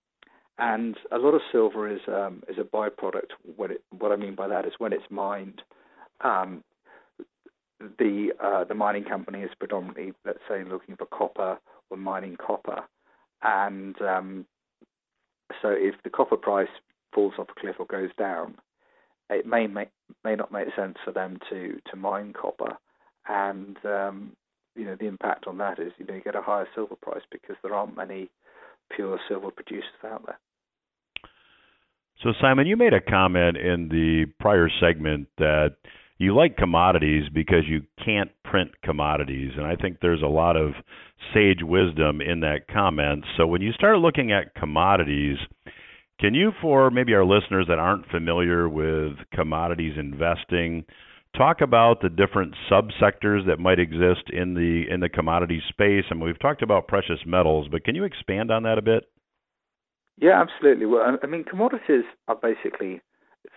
and 0.58 0.96
a 1.12 1.18
lot 1.18 1.34
of 1.34 1.42
silver 1.52 1.88
is 1.88 2.00
um, 2.08 2.42
is 2.48 2.56
a 2.58 2.62
byproduct. 2.62 3.32
What 3.56 3.70
it, 3.70 3.82
what 3.96 4.12
I 4.12 4.16
mean 4.16 4.34
by 4.34 4.48
that 4.48 4.64
is 4.64 4.72
when 4.78 4.92
it's 4.92 5.04
mined, 5.10 5.62
um, 6.22 6.64
the 7.98 8.30
uh, 8.42 8.64
the 8.64 8.74
mining 8.74 9.04
company 9.04 9.40
is 9.40 9.50
predominantly, 9.58 10.14
let's 10.24 10.38
say, 10.48 10.64
looking 10.64 10.96
for 10.96 11.06
copper 11.06 11.58
or 11.90 11.96
mining 11.96 12.36
copper, 12.36 12.84
and 13.42 14.00
um, 14.00 14.46
so 15.60 15.68
if 15.68 15.94
the 16.04 16.10
copper 16.10 16.38
price 16.38 16.68
falls 17.14 17.34
off 17.38 17.48
a 17.54 17.60
cliff 17.60 17.76
or 17.78 17.86
goes 17.86 18.10
down, 18.18 18.56
it 19.30 19.46
may 19.46 19.66
make, 19.66 19.88
may 20.24 20.34
not 20.36 20.52
make 20.52 20.68
sense 20.76 20.96
for 21.04 21.12
them 21.12 21.38
to 21.50 21.78
to 21.90 21.96
mine 21.96 22.32
copper, 22.32 22.76
and 23.28 23.76
um, 23.84 24.32
you 24.74 24.84
know 24.84 24.96
the 24.98 25.06
impact 25.06 25.46
on 25.46 25.58
that 25.58 25.78
is 25.78 25.92
you 25.98 26.06
know 26.06 26.14
you 26.14 26.22
get 26.22 26.36
a 26.36 26.42
higher 26.42 26.68
silver 26.74 26.96
price 26.96 27.24
because 27.30 27.56
there 27.62 27.74
aren't 27.74 27.96
many 27.96 28.30
pure 28.94 29.18
silver 29.28 29.50
producers 29.50 29.84
out 30.04 30.24
there. 30.26 30.38
So, 32.22 32.32
Simon, 32.40 32.66
you 32.66 32.76
made 32.76 32.94
a 32.94 33.00
comment 33.00 33.56
in 33.58 33.88
the 33.88 34.26
prior 34.40 34.70
segment 34.80 35.28
that 35.38 35.76
you 36.18 36.34
like 36.34 36.56
commodities 36.56 37.24
because 37.32 37.64
you 37.68 37.82
can't 38.02 38.30
print 38.42 38.70
commodities. 38.82 39.52
And 39.56 39.66
I 39.66 39.76
think 39.76 39.98
there's 40.00 40.22
a 40.22 40.26
lot 40.26 40.56
of 40.56 40.72
sage 41.34 41.60
wisdom 41.62 42.22
in 42.22 42.40
that 42.40 42.68
comment. 42.72 43.24
So, 43.36 43.46
when 43.46 43.60
you 43.60 43.72
start 43.72 43.98
looking 43.98 44.32
at 44.32 44.54
commodities, 44.54 45.36
can 46.20 46.34
you, 46.34 46.52
for 46.62 46.90
maybe 46.90 47.14
our 47.14 47.24
listeners 47.24 47.66
that 47.68 47.78
aren't 47.78 48.08
familiar 48.08 48.68
with 48.68 49.12
commodities 49.34 49.94
investing, 49.98 50.84
talk 51.36 51.60
about 51.60 52.00
the 52.00 52.08
different 52.08 52.54
subsectors 52.70 53.46
that 53.46 53.58
might 53.58 53.78
exist 53.78 54.30
in 54.32 54.54
the 54.54 54.84
in 54.92 55.00
the 55.00 55.08
commodity 55.08 55.62
space? 55.68 56.04
I 56.06 56.12
and 56.12 56.20
mean, 56.20 56.26
we've 56.26 56.38
talked 56.38 56.62
about 56.62 56.88
precious 56.88 57.20
metals, 57.26 57.68
but 57.70 57.84
can 57.84 57.94
you 57.94 58.04
expand 58.04 58.50
on 58.50 58.62
that 58.62 58.78
a 58.78 58.82
bit? 58.82 59.04
Yeah, 60.18 60.40
absolutely. 60.40 60.86
Well, 60.86 61.18
I 61.22 61.26
mean, 61.26 61.44
commodities 61.44 62.04
are 62.28 62.36
basically 62.36 63.02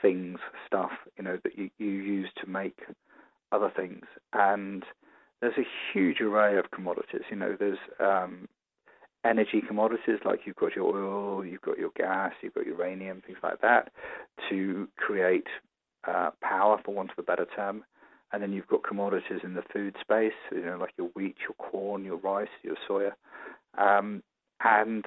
things, 0.02 0.40
stuff, 0.68 0.92
you 1.18 1.24
know, 1.24 1.38
that 1.44 1.58
you, 1.58 1.70
you 1.78 1.88
use 1.88 2.30
to 2.44 2.50
make 2.50 2.80
other 3.52 3.72
things. 3.74 4.06
And 4.34 4.84
there's 5.42 5.58
a 5.58 5.68
huge 5.94 6.20
array 6.22 6.58
of 6.58 6.72
commodities. 6.72 7.22
You 7.30 7.38
know, 7.38 7.56
there's 7.58 7.78
um, 8.00 8.48
energy 9.26 9.62
commodities 9.66 10.20
like 10.26 10.42
you've 10.46 10.56
got 10.56 10.76
your 10.76 10.96
oil, 10.96 11.46
you've 11.46 11.62
got 11.62 11.78
your 11.78 11.92
gas, 11.96 12.34
you've 12.42 12.54
got 12.54 12.66
uranium, 12.66 13.22
things 13.26 13.40
like 13.44 13.62
that, 13.62 13.92
to 14.50 14.88
create 14.98 15.48
uh, 16.08 16.32
power, 16.42 16.80
for 16.84 16.94
want 16.94 17.12
of 17.12 17.20
a 17.20 17.24
better 17.24 17.46
term. 17.56 17.84
And 18.32 18.44
then 18.44 18.54
you've 18.54 18.68
got 18.68 18.84
commodities 18.84 19.40
in 19.44 19.56
the 19.56 19.64
food 19.74 19.96
space, 20.00 20.34
you 20.52 20.64
know, 20.64 20.78
like 20.78 20.94
your 20.98 21.10
wheat, 21.16 21.38
your 21.42 21.56
corn, 21.58 22.06
your 22.06 22.18
rice, 22.18 22.48
your 22.64 22.76
soya. 22.88 23.12
Um, 23.78 24.22
and 24.64 25.06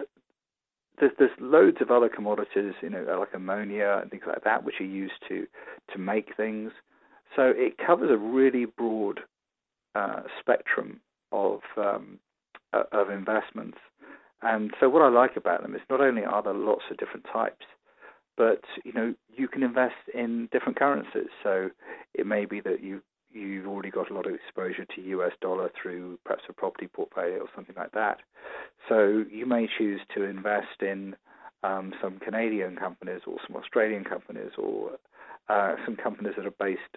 there's, 0.98 1.12
there's 1.18 1.30
loads 1.40 1.78
of 1.80 1.90
other 1.90 2.08
commodities, 2.08 2.74
you 2.82 2.90
know, 2.90 3.04
like 3.18 3.28
ammonia 3.32 4.00
and 4.02 4.10
things 4.10 4.24
like 4.26 4.44
that, 4.44 4.64
which 4.64 4.80
are 4.80 4.84
used 4.84 5.22
to 5.28 5.46
to 5.92 5.98
make 5.98 6.36
things. 6.36 6.72
So 7.34 7.52
it 7.54 7.78
covers 7.78 8.10
a 8.10 8.16
really 8.16 8.66
broad 8.66 9.20
uh, 9.94 10.22
spectrum 10.40 11.00
of 11.30 11.60
um, 11.76 12.18
of 12.72 13.10
investments. 13.10 13.78
And 14.42 14.72
so 14.80 14.88
what 14.88 15.02
I 15.02 15.08
like 15.08 15.36
about 15.36 15.62
them 15.62 15.74
is 15.74 15.80
not 15.88 16.00
only 16.00 16.24
are 16.24 16.42
there 16.42 16.54
lots 16.54 16.82
of 16.90 16.96
different 16.96 17.26
types, 17.32 17.64
but 18.36 18.62
you 18.84 18.92
know 18.92 19.14
you 19.36 19.48
can 19.48 19.62
invest 19.62 19.94
in 20.14 20.48
different 20.52 20.78
currencies. 20.78 21.28
So 21.42 21.70
it 22.14 22.26
may 22.26 22.44
be 22.44 22.60
that 22.60 22.82
you 22.82 23.02
you've 23.32 23.66
already 23.66 23.90
got 23.90 24.10
a 24.10 24.14
lot 24.14 24.26
of 24.26 24.34
exposure 24.34 24.84
to 24.84 25.00
US 25.00 25.32
dollar 25.40 25.70
through 25.80 26.18
perhaps 26.24 26.44
a 26.48 26.52
property 26.52 26.86
portfolio 26.86 27.38
or 27.38 27.48
something 27.54 27.76
like 27.76 27.92
that. 27.92 28.18
So 28.88 29.24
you 29.30 29.46
may 29.46 29.68
choose 29.78 30.00
to 30.14 30.24
invest 30.24 30.82
in 30.82 31.16
um, 31.62 31.94
some 32.02 32.18
Canadian 32.18 32.76
companies 32.76 33.22
or 33.26 33.36
some 33.46 33.56
Australian 33.56 34.04
companies 34.04 34.50
or 34.58 34.98
uh, 35.48 35.76
some 35.84 35.96
companies 35.96 36.34
that 36.36 36.46
are 36.46 36.50
based 36.58 36.96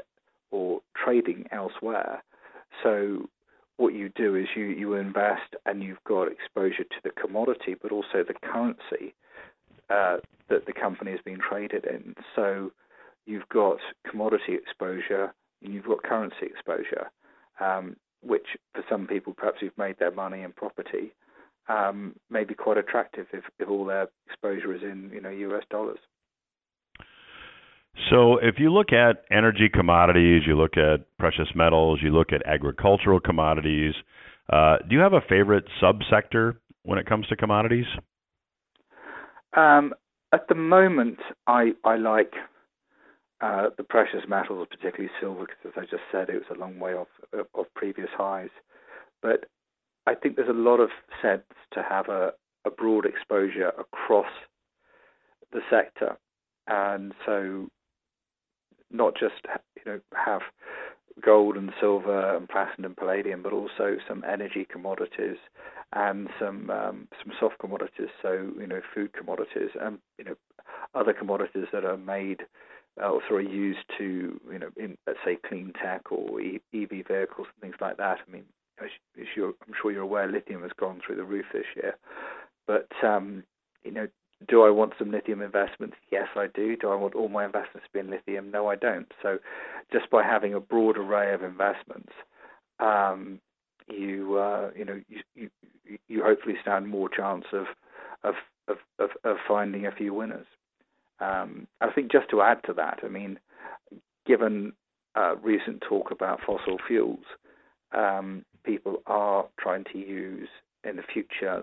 or 0.51 0.81
trading 0.95 1.45
elsewhere. 1.51 2.23
So 2.83 3.29
what 3.77 3.93
you 3.93 4.09
do 4.15 4.35
is 4.35 4.47
you, 4.55 4.65
you 4.65 4.93
invest 4.93 5.55
and 5.65 5.83
you've 5.83 6.03
got 6.07 6.31
exposure 6.31 6.83
to 6.83 6.97
the 7.03 7.09
commodity, 7.09 7.75
but 7.81 7.91
also 7.91 8.23
the 8.25 8.33
currency 8.41 9.13
uh, 9.89 10.17
that 10.49 10.65
the 10.65 10.73
company 10.73 11.11
is 11.11 11.19
being 11.25 11.39
traded 11.39 11.85
in. 11.85 12.15
So 12.35 12.71
you've 13.25 13.49
got 13.49 13.77
commodity 14.09 14.53
exposure 14.53 15.33
and 15.63 15.73
you've 15.73 15.85
got 15.85 16.03
currency 16.03 16.45
exposure, 16.45 17.11
um, 17.59 17.95
which 18.21 18.57
for 18.73 18.83
some 18.89 19.07
people, 19.07 19.33
perhaps 19.33 19.57
who've 19.59 19.77
made 19.77 19.97
their 19.99 20.11
money 20.11 20.41
in 20.41 20.51
property, 20.51 21.13
um, 21.67 22.15
may 22.29 22.43
be 22.43 22.53
quite 22.53 22.77
attractive 22.77 23.27
if, 23.33 23.43
if 23.59 23.67
all 23.67 23.85
their 23.85 24.07
exposure 24.27 24.73
is 24.73 24.83
in 24.83 25.09
you 25.13 25.21
know 25.21 25.29
U.S. 25.29 25.63
dollars. 25.69 25.99
So, 28.09 28.37
if 28.37 28.55
you 28.59 28.71
look 28.71 28.91
at 28.91 29.23
energy 29.31 29.69
commodities, 29.73 30.43
you 30.45 30.55
look 30.55 30.77
at 30.77 31.05
precious 31.17 31.47
metals, 31.55 31.99
you 32.03 32.11
look 32.11 32.33
at 32.33 32.45
agricultural 32.45 33.19
commodities, 33.19 33.93
uh, 34.51 34.77
do 34.87 34.95
you 34.95 35.01
have 35.01 35.13
a 35.13 35.21
favorite 35.27 35.65
subsector 35.81 36.57
when 36.83 36.99
it 36.99 37.07
comes 37.07 37.27
to 37.27 37.35
commodities? 37.35 37.85
Um, 39.55 39.93
at 40.33 40.47
the 40.49 40.55
moment, 40.55 41.19
I, 41.47 41.71
I 41.83 41.95
like 41.95 42.33
uh, 43.41 43.69
the 43.77 43.83
precious 43.83 44.21
metals, 44.27 44.67
particularly 44.69 45.11
silver, 45.19 45.47
because 45.47 45.57
as 45.65 45.83
I 45.83 45.85
just 45.89 46.03
said, 46.11 46.29
it 46.29 46.35
was 46.35 46.55
a 46.55 46.59
long 46.59 46.79
way 46.79 46.93
off 46.93 47.07
of 47.33 47.65
previous 47.75 48.09
highs. 48.15 48.49
But 49.21 49.45
I 50.05 50.15
think 50.15 50.35
there's 50.35 50.49
a 50.49 50.53
lot 50.53 50.79
of 50.79 50.89
sense 51.21 51.43
to 51.73 51.83
have 51.87 52.09
a, 52.09 52.31
a 52.65 52.69
broad 52.69 53.05
exposure 53.05 53.69
across 53.79 54.31
the 55.51 55.61
sector, 55.69 56.17
and 56.67 57.13
so 57.25 57.69
not 58.91 59.15
just 59.17 59.45
you 59.75 59.91
know 59.91 59.99
have 60.13 60.41
gold 61.23 61.55
and 61.55 61.71
silver 61.79 62.35
and 62.35 62.49
platinum 62.49 62.85
and 62.85 62.97
palladium, 62.97 63.41
but 63.41 63.53
also 63.53 63.97
some 64.07 64.23
energy 64.29 64.67
commodities 64.69 65.37
and 65.93 66.29
some 66.39 66.69
um, 66.69 67.07
some 67.23 67.33
soft 67.39 67.57
commodities, 67.59 68.09
so 68.21 68.51
you 68.59 68.67
know 68.67 68.81
food 68.93 69.13
commodities 69.13 69.69
and 69.79 69.99
you 70.17 70.25
know 70.25 70.35
other 70.93 71.13
commodities 71.13 71.67
that 71.71 71.85
are 71.85 71.97
made 71.97 72.41
also 73.03 73.35
are 73.35 73.41
used 73.41 73.83
to, 73.97 74.39
you 74.51 74.59
know, 74.59 74.69
in 74.77 74.97
let's 75.05 75.19
say 75.25 75.37
clean 75.47 75.73
tech 75.81 76.11
or 76.11 76.39
EV 76.39 77.05
vehicles 77.07 77.47
and 77.53 77.61
things 77.61 77.75
like 77.81 77.97
that. 77.97 78.19
I 78.25 78.31
mean, 78.31 78.45
as, 78.81 78.89
as 79.19 79.27
I'm 79.37 79.73
sure 79.81 79.91
you're 79.91 80.01
aware, 80.01 80.31
lithium 80.31 80.61
has 80.61 80.71
gone 80.79 81.01
through 81.05 81.17
the 81.17 81.23
roof 81.23 81.45
this 81.53 81.65
year. 81.75 81.97
But 82.67 82.87
um, 83.03 83.43
you 83.83 83.91
know, 83.91 84.07
do 84.47 84.63
I 84.63 84.69
want 84.69 84.93
some 84.99 85.11
lithium 85.11 85.41
investments? 85.41 85.95
Yes, 86.11 86.27
I 86.35 86.47
do. 86.53 86.75
Do 86.75 86.89
I 86.89 86.95
want 86.95 87.15
all 87.15 87.29
my 87.29 87.45
investments 87.45 87.87
to 87.87 87.93
be 87.93 87.99
in 87.99 88.09
lithium? 88.09 88.51
No, 88.51 88.67
I 88.67 88.75
don't. 88.75 89.11
So, 89.21 89.39
just 89.91 90.09
by 90.09 90.23
having 90.23 90.53
a 90.53 90.59
broad 90.59 90.97
array 90.97 91.33
of 91.33 91.43
investments, 91.43 92.11
um, 92.79 93.39
you 93.87 94.37
uh, 94.37 94.71
you 94.75 94.85
know 94.85 95.01
you, 95.07 95.19
you 95.35 95.49
you 96.07 96.23
hopefully 96.23 96.55
stand 96.61 96.87
more 96.87 97.09
chance 97.09 97.45
of 97.53 97.65
of 98.23 98.35
of, 98.67 98.77
of, 98.99 99.09
of 99.23 99.37
finding 99.47 99.85
a 99.85 99.91
few 99.91 100.13
winners. 100.13 100.47
Um, 101.19 101.67
I 101.81 101.91
think 101.91 102.11
just 102.11 102.29
to 102.31 102.41
add 102.41 102.59
to 102.65 102.73
that, 102.73 102.99
I 103.03 103.07
mean, 103.07 103.39
given 104.25 104.73
uh, 105.15 105.35
recent 105.37 105.81
talk 105.87 106.11
about 106.11 106.41
fossil 106.45 106.77
fuels, 106.85 107.23
um, 107.93 108.43
people 108.65 109.01
are 109.05 109.45
trying 109.59 109.85
to 109.93 109.97
use 109.97 110.49
in 110.83 110.97
the 110.97 111.03
future 111.03 111.61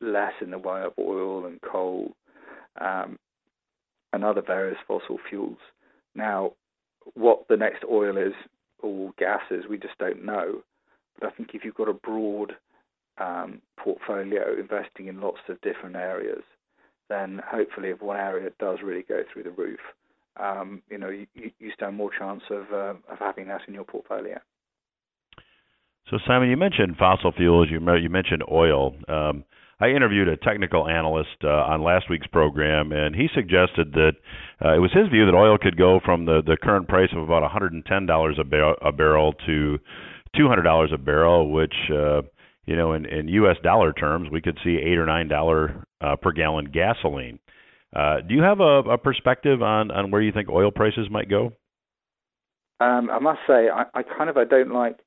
less 0.00 0.32
in 0.40 0.50
the 0.50 0.58
way 0.58 0.82
of 0.82 0.92
oil 0.98 1.46
and 1.46 1.60
coal 1.62 2.12
um, 2.80 3.18
and 4.12 4.24
other 4.24 4.42
various 4.42 4.78
fossil 4.86 5.18
fuels. 5.28 5.58
Now, 6.14 6.52
what 7.14 7.46
the 7.48 7.56
next 7.56 7.84
oil 7.90 8.16
is 8.16 8.32
or 8.80 9.12
gas 9.18 9.42
is, 9.50 9.66
we 9.68 9.78
just 9.78 9.98
don't 9.98 10.24
know. 10.24 10.62
But 11.18 11.28
I 11.28 11.36
think 11.36 11.50
if 11.54 11.64
you've 11.64 11.74
got 11.74 11.88
a 11.88 11.94
broad 11.94 12.52
um, 13.18 13.60
portfolio 13.78 14.58
investing 14.58 15.06
in 15.06 15.20
lots 15.20 15.40
of 15.48 15.60
different 15.60 15.96
areas, 15.96 16.42
then 17.08 17.40
hopefully 17.46 17.90
if 17.90 18.00
one 18.00 18.16
area 18.16 18.50
does 18.58 18.78
really 18.82 19.02
go 19.02 19.22
through 19.32 19.42
the 19.42 19.50
roof, 19.50 19.80
um, 20.38 20.82
you 20.88 20.96
know, 20.96 21.10
you, 21.10 21.26
you 21.34 21.70
stand 21.74 21.96
more 21.96 22.10
chance 22.16 22.42
of, 22.50 22.72
uh, 22.72 22.94
of 23.12 23.18
having 23.18 23.48
that 23.48 23.62
in 23.68 23.74
your 23.74 23.84
portfolio. 23.84 24.38
So 26.10 26.18
Simon, 26.26 26.50
you 26.50 26.56
mentioned 26.56 26.96
fossil 26.98 27.32
fuels. 27.32 27.68
You 27.70 27.78
you 27.96 28.08
mentioned 28.08 28.42
oil. 28.50 28.94
Um, 29.08 29.44
I 29.80 29.88
interviewed 29.88 30.28
a 30.28 30.36
technical 30.36 30.86
analyst 30.86 31.42
uh, 31.42 31.48
on 31.48 31.82
last 31.82 32.10
week's 32.10 32.26
program, 32.26 32.92
and 32.92 33.14
he 33.14 33.28
suggested 33.34 33.92
that 33.94 34.12
uh, 34.62 34.74
it 34.74 34.78
was 34.78 34.92
his 34.92 35.08
view 35.08 35.24
that 35.26 35.34
oil 35.34 35.56
could 35.56 35.76
go 35.76 36.00
from 36.04 36.26
the 36.26 36.42
the 36.44 36.56
current 36.62 36.86
price 36.86 37.08
of 37.16 37.22
about 37.22 37.42
110 37.42 38.06
dollars 38.06 38.36
a, 38.38 38.44
bar- 38.44 38.76
a 38.82 38.92
barrel 38.92 39.32
to 39.46 39.78
200 40.36 40.62
dollars 40.62 40.90
a 40.92 40.98
barrel, 40.98 41.50
which 41.50 41.74
uh, 41.90 42.20
you 42.66 42.76
know 42.76 42.92
in, 42.92 43.06
in 43.06 43.28
U.S. 43.28 43.56
dollar 43.62 43.92
terms 43.92 44.28
we 44.30 44.42
could 44.42 44.58
see 44.62 44.76
eight 44.76 44.98
or 44.98 45.06
nine 45.06 45.28
dollar 45.28 45.84
uh, 46.00 46.16
per 46.16 46.32
gallon 46.32 46.66
gasoline. 46.66 47.38
Uh, 47.94 48.20
do 48.20 48.34
you 48.34 48.42
have 48.42 48.60
a, 48.60 48.80
a 48.90 48.98
perspective 48.98 49.62
on 49.62 49.90
on 49.90 50.10
where 50.10 50.20
you 50.20 50.32
think 50.32 50.48
oil 50.50 50.70
prices 50.70 51.08
might 51.10 51.30
go? 51.30 51.52
Um, 52.80 53.10
I 53.10 53.18
must 53.18 53.40
say, 53.46 53.68
I, 53.68 53.84
I 53.94 54.02
kind 54.02 54.30
of 54.30 54.36
I 54.36 54.44
don't 54.44 54.72
like 54.72 54.98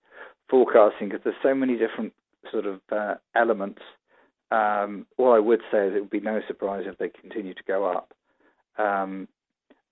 forecasting 0.49 1.09
because 1.09 1.21
there's 1.23 1.35
so 1.41 1.55
many 1.55 1.73
different 1.73 2.13
sort 2.51 2.65
of 2.65 2.81
uh, 2.91 3.15
elements. 3.35 3.81
Um, 4.53 5.07
all 5.17 5.33
I 5.33 5.39
would 5.39 5.61
say 5.71 5.87
is 5.87 5.95
it 5.95 5.99
would 5.99 6.09
be 6.09 6.19
no 6.19 6.41
surprise 6.47 6.83
if 6.85 6.97
they 6.99 7.09
continue 7.09 7.55
to 7.55 7.63
go 7.67 7.85
up. 7.85 8.13
Um, 8.77 9.27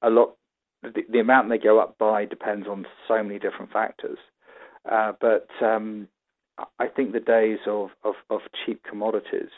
a 0.03 0.09
lot, 0.09 0.35
the, 0.83 1.01
the, 1.09 1.19
amount 1.19 1.49
they 1.49 1.57
go 1.57 1.79
up 1.79 1.97
by 1.97 2.25
depends 2.25 2.67
on 2.67 2.85
so 3.07 3.23
many 3.23 3.39
different 3.39 3.71
factors. 3.71 4.19
Uh, 4.89 5.13
but 5.19 5.47
um, 5.63 6.07
I 6.77 6.87
think 6.87 7.11
the 7.11 7.19
days 7.19 7.59
of, 7.65 7.89
of, 8.03 8.15
of 8.29 8.41
cheap 8.63 8.83
commodities 8.87 9.49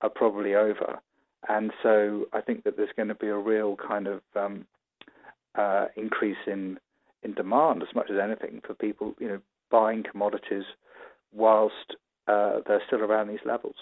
are 0.00 0.10
probably 0.10 0.54
over. 0.54 0.98
And 1.48 1.70
so 1.82 2.26
I 2.32 2.40
think 2.40 2.64
that 2.64 2.76
there's 2.76 2.90
going 2.96 3.08
to 3.08 3.14
be 3.14 3.28
a 3.28 3.36
real 3.36 3.76
kind 3.76 4.08
of 4.08 4.20
um, 4.34 4.66
uh, 5.54 5.86
increase 5.96 6.42
in 6.46 6.78
in 7.22 7.34
demand 7.34 7.82
as 7.82 7.94
much 7.94 8.08
as 8.10 8.16
anything 8.18 8.62
for 8.66 8.72
people, 8.72 9.14
you 9.18 9.28
know, 9.28 9.40
buying 9.70 10.02
commodities 10.02 10.64
whilst 11.34 11.96
uh, 12.28 12.60
they're 12.66 12.82
still 12.86 13.02
around 13.02 13.28
these 13.28 13.44
levels. 13.44 13.74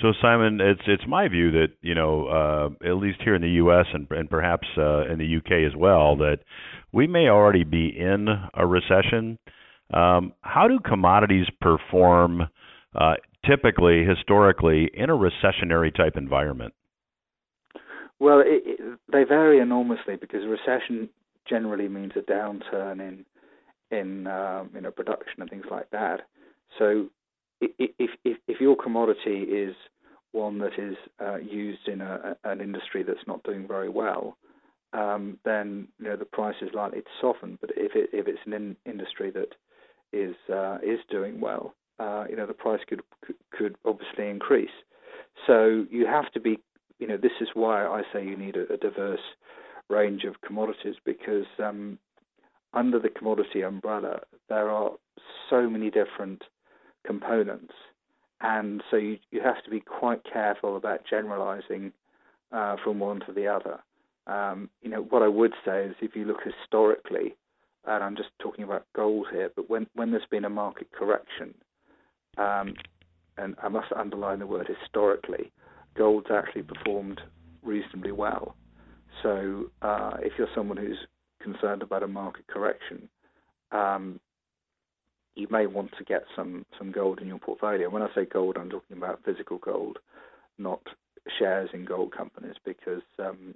So 0.00 0.12
Simon, 0.22 0.60
it's 0.60 0.82
it's 0.86 1.02
my 1.08 1.26
view 1.28 1.50
that 1.52 1.68
you 1.82 1.94
know 1.94 2.26
uh, 2.26 2.88
at 2.88 2.96
least 2.96 3.18
here 3.24 3.34
in 3.34 3.42
the 3.42 3.50
U.S. 3.62 3.86
and, 3.92 4.06
and 4.10 4.30
perhaps 4.30 4.66
uh, 4.76 5.10
in 5.10 5.18
the 5.18 5.26
U.K. 5.26 5.64
as 5.64 5.74
well 5.76 6.16
that 6.16 6.38
we 6.92 7.06
may 7.06 7.28
already 7.28 7.64
be 7.64 7.88
in 7.88 8.28
a 8.54 8.66
recession. 8.66 9.38
Um, 9.92 10.32
how 10.42 10.68
do 10.68 10.78
commodities 10.78 11.46
perform 11.60 12.42
uh, 12.94 13.14
typically, 13.44 14.04
historically, 14.04 14.90
in 14.94 15.10
a 15.10 15.14
recessionary 15.14 15.94
type 15.94 16.16
environment? 16.16 16.74
Well, 18.20 18.40
it, 18.40 18.62
it, 18.64 18.98
they 19.10 19.24
vary 19.24 19.60
enormously 19.60 20.16
because 20.16 20.40
recession 20.46 21.08
generally 21.48 21.88
means 21.88 22.12
a 22.16 22.20
downturn 22.20 23.00
in 23.00 23.24
in 23.90 24.26
um, 24.26 24.70
you 24.74 24.80
know 24.80 24.90
production 24.90 25.40
and 25.40 25.50
things 25.50 25.66
like 25.70 25.90
that. 25.90 26.20
So 26.78 27.08
if 27.60 28.10
if 28.24 28.38
if 28.46 28.60
your 28.60 28.76
commodity 28.76 29.42
is 29.42 29.74
one 30.32 30.58
that 30.58 30.78
is 30.78 30.96
uh, 31.20 31.36
used 31.36 31.88
in 31.88 32.00
a, 32.00 32.36
an 32.44 32.60
industry 32.60 33.02
that's 33.02 33.26
not 33.26 33.42
doing 33.44 33.66
very 33.66 33.88
well, 33.88 34.36
um, 34.92 35.38
then 35.44 35.88
you 35.98 36.06
know 36.06 36.16
the 36.16 36.24
price 36.24 36.56
is 36.62 36.70
likely 36.74 37.00
to 37.00 37.10
soften. 37.20 37.58
But 37.60 37.70
if 37.76 37.92
it 37.94 38.10
if 38.12 38.26
it's 38.28 38.40
an 38.46 38.52
in 38.52 38.76
industry 38.86 39.30
that 39.32 39.54
is 40.12 40.34
uh, 40.52 40.78
is 40.82 41.00
doing 41.10 41.40
well, 41.40 41.74
uh, 41.98 42.24
you 42.28 42.36
know 42.36 42.46
the 42.46 42.54
price 42.54 42.80
could 42.88 43.02
could 43.50 43.76
obviously 43.84 44.28
increase. 44.28 44.70
So 45.46 45.86
you 45.90 46.06
have 46.06 46.30
to 46.32 46.40
be, 46.40 46.58
you 46.98 47.06
know, 47.06 47.16
this 47.16 47.32
is 47.40 47.48
why 47.54 47.84
I 47.86 48.02
say 48.12 48.24
you 48.24 48.36
need 48.36 48.56
a, 48.56 48.72
a 48.72 48.76
diverse 48.76 49.20
range 49.88 50.24
of 50.24 50.40
commodities 50.40 50.96
because 51.04 51.46
um, 51.58 51.98
under 52.74 52.98
the 52.98 53.08
commodity 53.08 53.62
umbrella, 53.62 54.20
there 54.48 54.68
are 54.68 54.92
so 55.48 55.68
many 55.68 55.90
different 55.90 56.42
components, 57.08 57.74
and 58.40 58.82
so 58.90 58.96
you, 58.96 59.18
you 59.32 59.40
have 59.42 59.64
to 59.64 59.70
be 59.70 59.80
quite 59.80 60.22
careful 60.30 60.76
about 60.76 61.00
generalizing 61.08 61.92
uh, 62.52 62.76
from 62.84 63.00
one 63.00 63.20
to 63.26 63.32
the 63.32 63.46
other. 63.48 63.78
Um, 64.26 64.68
you 64.82 64.90
know, 64.90 65.02
what 65.02 65.22
I 65.22 65.28
would 65.28 65.54
say 65.64 65.84
is 65.84 65.96
if 66.00 66.14
you 66.14 66.24
look 66.24 66.42
historically, 66.44 67.34
and 67.86 68.04
I'm 68.04 68.16
just 68.16 68.28
talking 68.38 68.64
about 68.64 68.84
gold 68.94 69.26
here, 69.32 69.50
but 69.56 69.70
when, 69.70 69.86
when 69.94 70.10
there's 70.10 70.30
been 70.30 70.44
a 70.44 70.50
market 70.50 70.88
correction, 70.92 71.54
um, 72.36 72.74
and 73.38 73.56
I 73.62 73.68
must 73.68 73.90
underline 73.92 74.40
the 74.40 74.46
word 74.46 74.68
historically, 74.68 75.50
gold's 75.96 76.30
actually 76.30 76.62
performed 76.62 77.20
reasonably 77.62 78.12
well. 78.12 78.54
So 79.22 79.70
uh, 79.82 80.18
if 80.20 80.32
you're 80.38 80.54
someone 80.54 80.76
who's 80.76 81.06
concerned 81.42 81.82
about 81.82 82.02
a 82.02 82.08
market 82.08 82.46
correction, 82.46 83.08
um, 83.72 84.20
you 85.38 85.46
may 85.50 85.66
want 85.66 85.92
to 85.96 86.04
get 86.04 86.24
some 86.34 86.66
some 86.76 86.90
gold 86.90 87.20
in 87.20 87.28
your 87.28 87.38
portfolio. 87.38 87.88
When 87.88 88.02
I 88.02 88.08
say 88.14 88.24
gold, 88.24 88.56
I'm 88.58 88.70
talking 88.70 88.96
about 88.96 89.24
physical 89.24 89.58
gold, 89.58 89.98
not 90.58 90.82
shares 91.38 91.70
in 91.72 91.84
gold 91.84 92.14
companies, 92.14 92.56
because 92.64 93.02
um, 93.18 93.54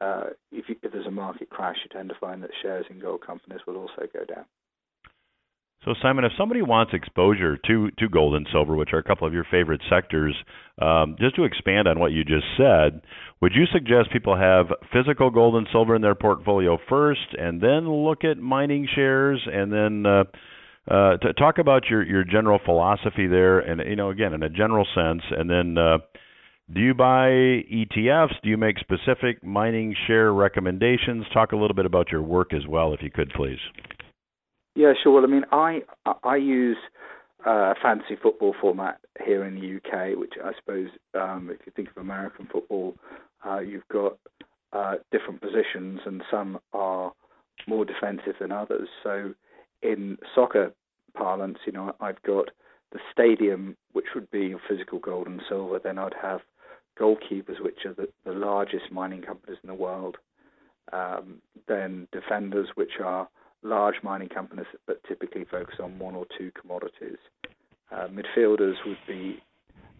uh, 0.00 0.30
if, 0.50 0.68
you, 0.68 0.76
if 0.82 0.92
there's 0.92 1.06
a 1.06 1.10
market 1.10 1.48
crash, 1.48 1.76
you 1.84 1.90
tend 1.96 2.08
to 2.08 2.14
find 2.20 2.42
that 2.42 2.50
shares 2.60 2.86
in 2.90 2.98
gold 2.98 3.24
companies 3.24 3.60
will 3.66 3.76
also 3.76 4.02
go 4.12 4.24
down. 4.24 4.44
So, 5.84 5.94
Simon, 6.02 6.24
if 6.24 6.32
somebody 6.36 6.62
wants 6.62 6.92
exposure 6.92 7.56
to 7.68 7.90
to 7.92 8.08
gold 8.08 8.34
and 8.34 8.46
silver, 8.50 8.74
which 8.74 8.92
are 8.92 8.98
a 8.98 9.04
couple 9.04 9.28
of 9.28 9.32
your 9.32 9.46
favorite 9.48 9.82
sectors, 9.88 10.34
um, 10.82 11.14
just 11.20 11.36
to 11.36 11.44
expand 11.44 11.86
on 11.86 12.00
what 12.00 12.10
you 12.10 12.24
just 12.24 12.46
said, 12.56 13.02
would 13.40 13.52
you 13.54 13.66
suggest 13.72 14.10
people 14.12 14.36
have 14.36 14.66
physical 14.92 15.30
gold 15.30 15.54
and 15.54 15.68
silver 15.70 15.94
in 15.94 16.02
their 16.02 16.16
portfolio 16.16 16.78
first, 16.88 17.36
and 17.38 17.60
then 17.60 17.88
look 17.88 18.24
at 18.24 18.38
mining 18.38 18.88
shares, 18.92 19.40
and 19.46 19.72
then 19.72 20.04
uh, 20.04 20.24
uh, 20.90 21.16
talk 21.38 21.58
about 21.58 21.86
your 21.90 22.04
your 22.04 22.24
general 22.24 22.60
philosophy 22.64 23.26
there, 23.26 23.60
and 23.60 23.80
you 23.88 23.96
know, 23.96 24.10
again, 24.10 24.32
in 24.32 24.42
a 24.42 24.50
general 24.50 24.86
sense, 24.94 25.22
and 25.30 25.50
then. 25.50 25.78
Uh, 25.78 25.98
do 26.68 26.80
you 26.80 26.94
buy 26.94 27.28
ETFs? 27.28 28.40
Do 28.42 28.48
you 28.48 28.56
make 28.56 28.78
specific 28.80 29.40
mining 29.44 29.94
share 30.08 30.32
recommendations? 30.32 31.24
Talk 31.32 31.52
a 31.52 31.56
little 31.56 31.76
bit 31.76 31.86
about 31.86 32.10
your 32.10 32.22
work 32.22 32.52
as 32.52 32.66
well, 32.66 32.92
if 32.92 33.02
you 33.02 33.10
could, 33.10 33.30
please. 33.36 33.60
Yeah, 34.74 34.92
sure. 35.00 35.12
Well, 35.12 35.22
I 35.22 35.28
mean, 35.28 35.44
I 35.52 35.82
I 36.24 36.34
use 36.34 36.76
uh, 37.46 37.74
fantasy 37.80 38.16
football 38.20 38.54
format 38.60 38.98
here 39.24 39.44
in 39.44 39.54
the 39.54 39.76
UK, 39.76 40.18
which 40.18 40.34
I 40.44 40.52
suppose 40.58 40.88
um, 41.14 41.50
if 41.52 41.64
you 41.64 41.72
think 41.74 41.88
of 41.90 41.98
American 41.98 42.48
football, 42.52 42.96
uh, 43.46 43.60
you've 43.60 43.86
got 43.88 44.18
uh, 44.72 44.94
different 45.12 45.40
positions, 45.40 46.00
and 46.04 46.22
some 46.30 46.58
are 46.72 47.12
more 47.68 47.84
defensive 47.84 48.34
than 48.40 48.52
others. 48.52 48.88
So, 49.02 49.34
in 49.86 50.18
soccer 50.34 50.72
parlance, 51.14 51.58
you 51.66 51.72
know, 51.72 51.94
I've 52.00 52.22
got 52.22 52.50
the 52.92 52.98
stadium, 53.12 53.76
which 53.92 54.06
would 54.14 54.30
be 54.30 54.46
your 54.46 54.60
physical 54.68 54.98
gold 54.98 55.26
and 55.26 55.42
silver. 55.48 55.78
Then 55.82 55.98
I'd 55.98 56.14
have 56.20 56.40
goalkeepers, 56.98 57.60
which 57.60 57.84
are 57.84 57.94
the, 57.94 58.08
the 58.24 58.32
largest 58.32 58.90
mining 58.90 59.22
companies 59.22 59.58
in 59.62 59.68
the 59.68 59.74
world. 59.74 60.16
Um, 60.92 61.42
then 61.66 62.06
defenders, 62.12 62.68
which 62.74 63.00
are 63.02 63.28
large 63.62 63.96
mining 64.02 64.28
companies 64.28 64.66
that 64.86 65.02
typically 65.04 65.44
focus 65.50 65.76
on 65.82 65.98
one 65.98 66.14
or 66.14 66.26
two 66.38 66.52
commodities. 66.60 67.18
Uh, 67.90 68.08
midfielders 68.08 68.74
would 68.86 68.98
be 69.06 69.42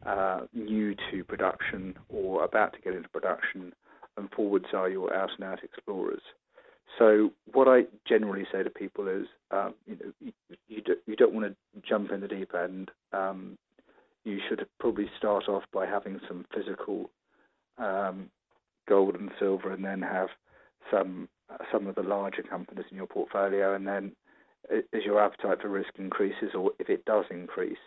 uh, 0.04 0.42
new 0.52 0.94
to 1.10 1.24
production 1.24 1.94
or 2.08 2.44
about 2.44 2.72
to 2.72 2.80
get 2.80 2.94
into 2.94 3.08
production, 3.08 3.72
and 4.16 4.30
forwards 4.30 4.66
are 4.72 4.88
your 4.88 5.12
out 5.14 5.30
and 5.36 5.44
out 5.44 5.64
explorers. 5.64 6.22
So 6.98 7.30
what 7.52 7.68
I 7.68 7.84
generally 8.08 8.46
say 8.50 8.62
to 8.62 8.70
people 8.70 9.08
is, 9.08 9.26
um, 9.50 9.74
you 9.86 9.96
know, 9.96 10.12
you, 10.20 10.32
you, 10.68 10.82
do, 10.82 10.96
you 11.06 11.16
don't 11.16 11.34
want 11.34 11.46
to 11.46 11.80
jump 11.86 12.10
in 12.10 12.20
the 12.20 12.28
deep 12.28 12.52
end. 12.54 12.90
Um, 13.12 13.58
you 14.24 14.40
should 14.48 14.66
probably 14.80 15.08
start 15.18 15.48
off 15.48 15.64
by 15.72 15.86
having 15.86 16.20
some 16.26 16.46
physical 16.54 17.10
um, 17.78 18.30
gold 18.88 19.14
and 19.14 19.30
silver, 19.38 19.72
and 19.72 19.84
then 19.84 20.02
have 20.02 20.28
some 20.90 21.28
some 21.70 21.86
of 21.86 21.94
the 21.94 22.02
larger 22.02 22.42
companies 22.42 22.86
in 22.90 22.96
your 22.96 23.06
portfolio, 23.06 23.74
and 23.74 23.86
then 23.86 24.12
as 24.70 25.04
your 25.04 25.20
appetite 25.22 25.60
for 25.62 25.68
risk 25.68 25.90
increases, 25.98 26.54
or 26.54 26.72
if 26.78 26.88
it 26.88 27.04
does 27.04 27.24
increase, 27.30 27.78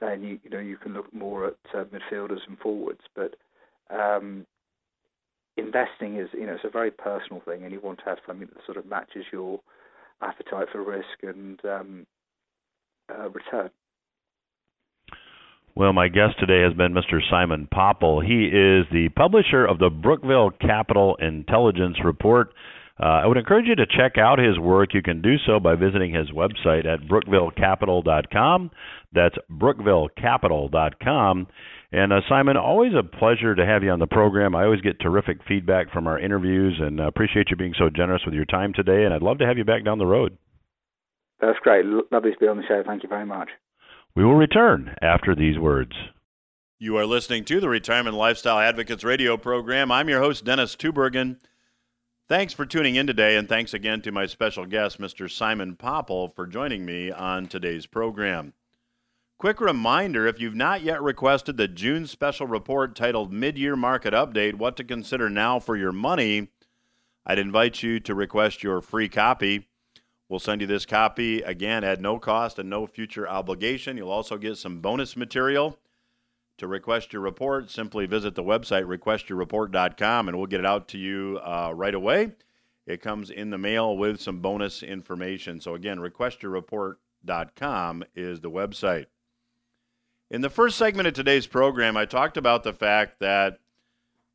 then 0.00 0.22
you 0.22 0.38
you 0.44 0.50
know 0.50 0.60
you 0.60 0.76
can 0.76 0.92
look 0.94 1.12
more 1.12 1.46
at 1.48 1.56
uh, 1.74 1.84
midfielders 1.84 2.46
and 2.46 2.58
forwards. 2.58 3.00
But 3.14 3.34
um, 3.90 4.46
investing 5.56 6.16
is 6.16 6.28
you 6.32 6.46
know 6.46 6.54
it's 6.54 6.64
a 6.64 6.70
very 6.70 6.90
personal 6.90 7.40
thing, 7.44 7.64
and 7.64 7.72
you 7.72 7.80
want 7.80 7.98
to 7.98 8.04
have 8.04 8.18
something 8.26 8.48
that 8.52 8.64
sort 8.64 8.76
of 8.76 8.86
matches 8.86 9.24
your 9.32 9.60
appetite 10.22 10.68
for 10.72 10.82
risk 10.82 11.22
and 11.22 11.60
um, 11.64 12.06
uh, 13.10 13.28
return. 13.30 13.70
Well, 15.76 15.92
my 15.92 16.06
guest 16.06 16.38
today 16.38 16.62
has 16.62 16.72
been 16.74 16.94
Mr. 16.94 17.18
Simon 17.28 17.66
Popple. 17.68 18.20
He 18.20 18.46
is 18.46 18.86
the 18.92 19.08
publisher 19.16 19.66
of 19.66 19.80
the 19.80 19.90
Brookville 19.90 20.52
Capital 20.60 21.16
Intelligence 21.16 21.96
Report. 22.04 22.52
Uh, 23.00 23.06
I 23.06 23.26
would 23.26 23.36
encourage 23.36 23.66
you 23.66 23.74
to 23.74 23.86
check 23.86 24.16
out 24.16 24.38
his 24.38 24.56
work. 24.56 24.94
You 24.94 25.02
can 25.02 25.20
do 25.20 25.34
so 25.44 25.58
by 25.58 25.74
visiting 25.74 26.14
his 26.14 26.30
website 26.30 26.86
at 26.86 27.00
brookvillecapital.com. 27.08 28.70
That's 29.12 29.34
brookvillecapital.com. 29.50 31.46
And 31.94 32.12
uh, 32.12 32.22
Simon, 32.28 32.56
always 32.56 32.90
a 32.92 33.04
pleasure 33.04 33.54
to 33.54 33.64
have 33.64 33.84
you 33.84 33.90
on 33.90 34.00
the 34.00 34.08
program. 34.08 34.56
I 34.56 34.64
always 34.64 34.80
get 34.80 35.00
terrific 35.00 35.38
feedback 35.46 35.92
from 35.92 36.08
our 36.08 36.18
interviews 36.18 36.80
and 36.80 37.00
uh, 37.00 37.04
appreciate 37.04 37.50
you 37.50 37.56
being 37.56 37.74
so 37.78 37.88
generous 37.88 38.22
with 38.24 38.34
your 38.34 38.46
time 38.46 38.72
today. 38.72 39.04
And 39.04 39.14
I'd 39.14 39.22
love 39.22 39.38
to 39.38 39.46
have 39.46 39.58
you 39.58 39.64
back 39.64 39.84
down 39.84 39.98
the 39.98 40.06
road. 40.06 40.36
That's 41.40 41.58
great. 41.60 41.84
Lovely 41.84 42.32
to 42.32 42.38
be 42.40 42.48
on 42.48 42.56
the 42.56 42.64
show. 42.66 42.82
Thank 42.84 43.04
you 43.04 43.08
very 43.08 43.24
much. 43.24 43.48
We 44.16 44.24
will 44.24 44.34
return 44.34 44.96
after 45.02 45.36
these 45.36 45.56
words. 45.56 45.92
You 46.80 46.96
are 46.96 47.06
listening 47.06 47.44
to 47.44 47.60
the 47.60 47.68
Retirement 47.68 48.16
Lifestyle 48.16 48.58
Advocates 48.58 49.04
radio 49.04 49.36
program. 49.36 49.92
I'm 49.92 50.08
your 50.08 50.20
host, 50.20 50.44
Dennis 50.44 50.74
Tubbergen. 50.74 51.36
Thanks 52.28 52.52
for 52.52 52.66
tuning 52.66 52.96
in 52.96 53.06
today, 53.06 53.36
and 53.36 53.48
thanks 53.48 53.72
again 53.72 54.02
to 54.02 54.10
my 54.10 54.26
special 54.26 54.66
guest, 54.66 55.00
Mr. 55.00 55.30
Simon 55.30 55.76
Popple, 55.76 56.32
for 56.34 56.48
joining 56.48 56.84
me 56.84 57.12
on 57.12 57.46
today's 57.46 57.86
program. 57.86 58.52
Quick 59.44 59.60
reminder 59.60 60.26
if 60.26 60.40
you've 60.40 60.54
not 60.54 60.80
yet 60.80 61.02
requested 61.02 61.58
the 61.58 61.68
June 61.68 62.06
special 62.06 62.46
report 62.46 62.94
titled 62.94 63.30
Mid 63.30 63.58
Year 63.58 63.76
Market 63.76 64.14
Update 64.14 64.54
What 64.54 64.74
to 64.78 64.84
Consider 64.84 65.28
Now 65.28 65.58
for 65.58 65.76
Your 65.76 65.92
Money, 65.92 66.48
I'd 67.26 67.38
invite 67.38 67.82
you 67.82 68.00
to 68.00 68.14
request 68.14 68.62
your 68.62 68.80
free 68.80 69.10
copy. 69.10 69.68
We'll 70.30 70.40
send 70.40 70.62
you 70.62 70.66
this 70.66 70.86
copy 70.86 71.42
again 71.42 71.84
at 71.84 72.00
no 72.00 72.18
cost 72.18 72.58
and 72.58 72.70
no 72.70 72.86
future 72.86 73.28
obligation. 73.28 73.98
You'll 73.98 74.08
also 74.08 74.38
get 74.38 74.56
some 74.56 74.80
bonus 74.80 75.14
material. 75.14 75.78
To 76.56 76.66
request 76.66 77.12
your 77.12 77.20
report, 77.20 77.70
simply 77.70 78.06
visit 78.06 78.36
the 78.36 78.42
website 78.42 78.86
requestyourreport.com 78.86 80.26
and 80.26 80.38
we'll 80.38 80.46
get 80.46 80.60
it 80.60 80.66
out 80.66 80.88
to 80.88 80.96
you 80.96 81.38
uh, 81.44 81.70
right 81.74 81.94
away. 81.94 82.32
It 82.86 83.02
comes 83.02 83.28
in 83.28 83.50
the 83.50 83.58
mail 83.58 83.94
with 83.94 84.22
some 84.22 84.40
bonus 84.40 84.82
information. 84.82 85.60
So, 85.60 85.74
again, 85.74 85.98
requestyourreport.com 85.98 88.04
is 88.16 88.40
the 88.40 88.50
website. 88.50 89.04
In 90.30 90.40
the 90.40 90.50
first 90.50 90.78
segment 90.78 91.06
of 91.06 91.12
today's 91.12 91.46
program, 91.46 91.96
I 91.96 92.06
talked 92.06 92.36
about 92.38 92.64
the 92.64 92.72
fact 92.72 93.20
that 93.20 93.58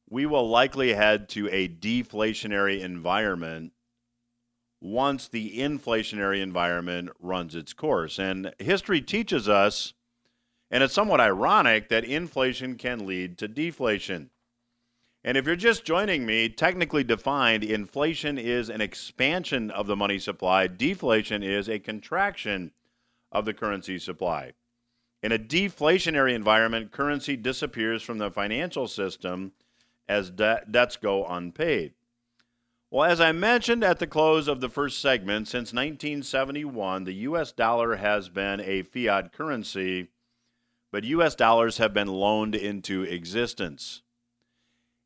we 0.07 0.25
will 0.25 0.47
likely 0.47 0.93
head 0.93 1.27
to 1.29 1.49
a 1.49 1.67
deflationary 1.67 2.81
environment 2.81 3.73
once 4.79 5.27
the 5.27 5.57
inflationary 5.57 6.41
environment 6.41 7.09
runs 7.19 7.55
its 7.55 7.73
course. 7.73 8.19
And 8.19 8.53
history 8.59 9.01
teaches 9.01 9.49
us, 9.49 9.93
and 10.69 10.83
it's 10.83 10.93
somewhat 10.93 11.19
ironic, 11.19 11.89
that 11.89 12.05
inflation 12.05 12.75
can 12.75 13.07
lead 13.07 13.37
to 13.39 13.47
deflation. 13.47 14.29
And 15.23 15.37
if 15.37 15.45
you're 15.45 15.55
just 15.55 15.85
joining 15.85 16.25
me, 16.25 16.49
technically 16.49 17.03
defined, 17.03 17.63
inflation 17.63 18.37
is 18.37 18.69
an 18.69 18.79
expansion 18.79 19.69
of 19.71 19.87
the 19.87 19.95
money 19.95 20.19
supply, 20.19 20.67
deflation 20.67 21.43
is 21.43 21.67
a 21.67 21.79
contraction 21.79 22.71
of 23.31 23.45
the 23.45 23.53
currency 23.53 23.99
supply. 23.99 24.53
In 25.21 25.31
a 25.31 25.39
deflationary 25.39 26.33
environment, 26.33 26.91
currency 26.91 27.35
disappears 27.35 28.01
from 28.01 28.17
the 28.17 28.31
financial 28.31 28.87
system 28.87 29.51
as 30.07 30.29
de- 30.29 30.63
debts 30.69 30.95
go 30.95 31.25
unpaid. 31.25 31.93
Well, 32.91 33.09
as 33.09 33.21
I 33.21 33.31
mentioned 33.33 33.83
at 33.83 33.99
the 33.99 34.07
close 34.07 34.47
of 34.47 34.61
the 34.61 34.69
first 34.69 34.99
segment, 34.99 35.47
since 35.47 35.73
1971, 35.73 37.03
the 37.03 37.13
U.S. 37.13 37.51
dollar 37.51 37.97
has 37.97 38.29
been 38.29 38.59
a 38.61 38.81
fiat 38.81 39.31
currency, 39.31 40.07
but 40.91 41.03
U.S. 41.03 41.35
dollars 41.35 41.77
have 41.77 41.93
been 41.93 42.07
loaned 42.07 42.55
into 42.55 43.03
existence. 43.03 44.01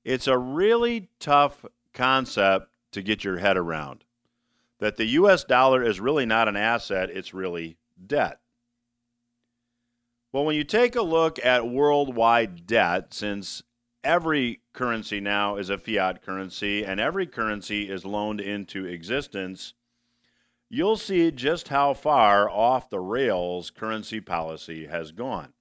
It's 0.05 0.27
a 0.27 0.37
really 0.37 1.09
tough 1.19 1.65
concept 1.93 2.69
to 2.93 3.01
get 3.01 3.23
your 3.23 3.39
head 3.39 3.57
around 3.57 4.05
that 4.79 4.97
the 4.97 5.05
U.S. 5.05 5.43
dollar 5.43 5.83
is 5.83 5.99
really 5.99 6.25
not 6.25 6.47
an 6.47 6.57
asset, 6.57 7.09
it's 7.09 7.33
really 7.33 7.77
debt. 8.05 8.39
Well, 10.33 10.45
when 10.45 10.55
you 10.55 10.63
take 10.63 10.95
a 10.95 11.03
look 11.03 11.37
at 11.45 11.69
worldwide 11.69 12.65
debt, 12.65 13.13
since 13.13 13.61
every 14.03 14.61
currency 14.73 15.19
now 15.19 15.57
is 15.57 15.69
a 15.69 15.77
fiat 15.77 16.23
currency 16.23 16.83
and 16.83 16.99
every 16.99 17.27
currency 17.27 17.87
is 17.87 18.03
loaned 18.03 18.41
into 18.41 18.83
existence, 18.83 19.75
you'll 20.69 20.97
see 20.97 21.29
just 21.29 21.67
how 21.67 21.93
far 21.93 22.49
off 22.49 22.89
the 22.89 22.99
rails 22.99 23.69
currency 23.69 24.19
policy 24.19 24.87
has 24.87 25.11
gone. 25.11 25.53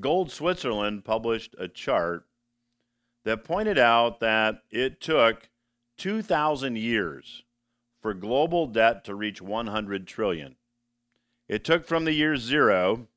Gold 0.00 0.30
Switzerland 0.30 1.04
published 1.04 1.54
a 1.58 1.68
chart 1.68 2.24
that 3.24 3.44
pointed 3.44 3.76
out 3.76 4.20
that 4.20 4.62
it 4.70 4.98
took 4.98 5.50
2,000 5.98 6.78
years 6.78 7.44
for 8.00 8.14
global 8.14 8.66
debt 8.66 9.04
to 9.04 9.14
reach 9.14 9.42
100 9.42 10.06
trillion. 10.06 10.56
It 11.50 11.64
took 11.64 11.84
from 11.84 12.04
the 12.04 12.12
year 12.12 12.36
zero 12.36 13.08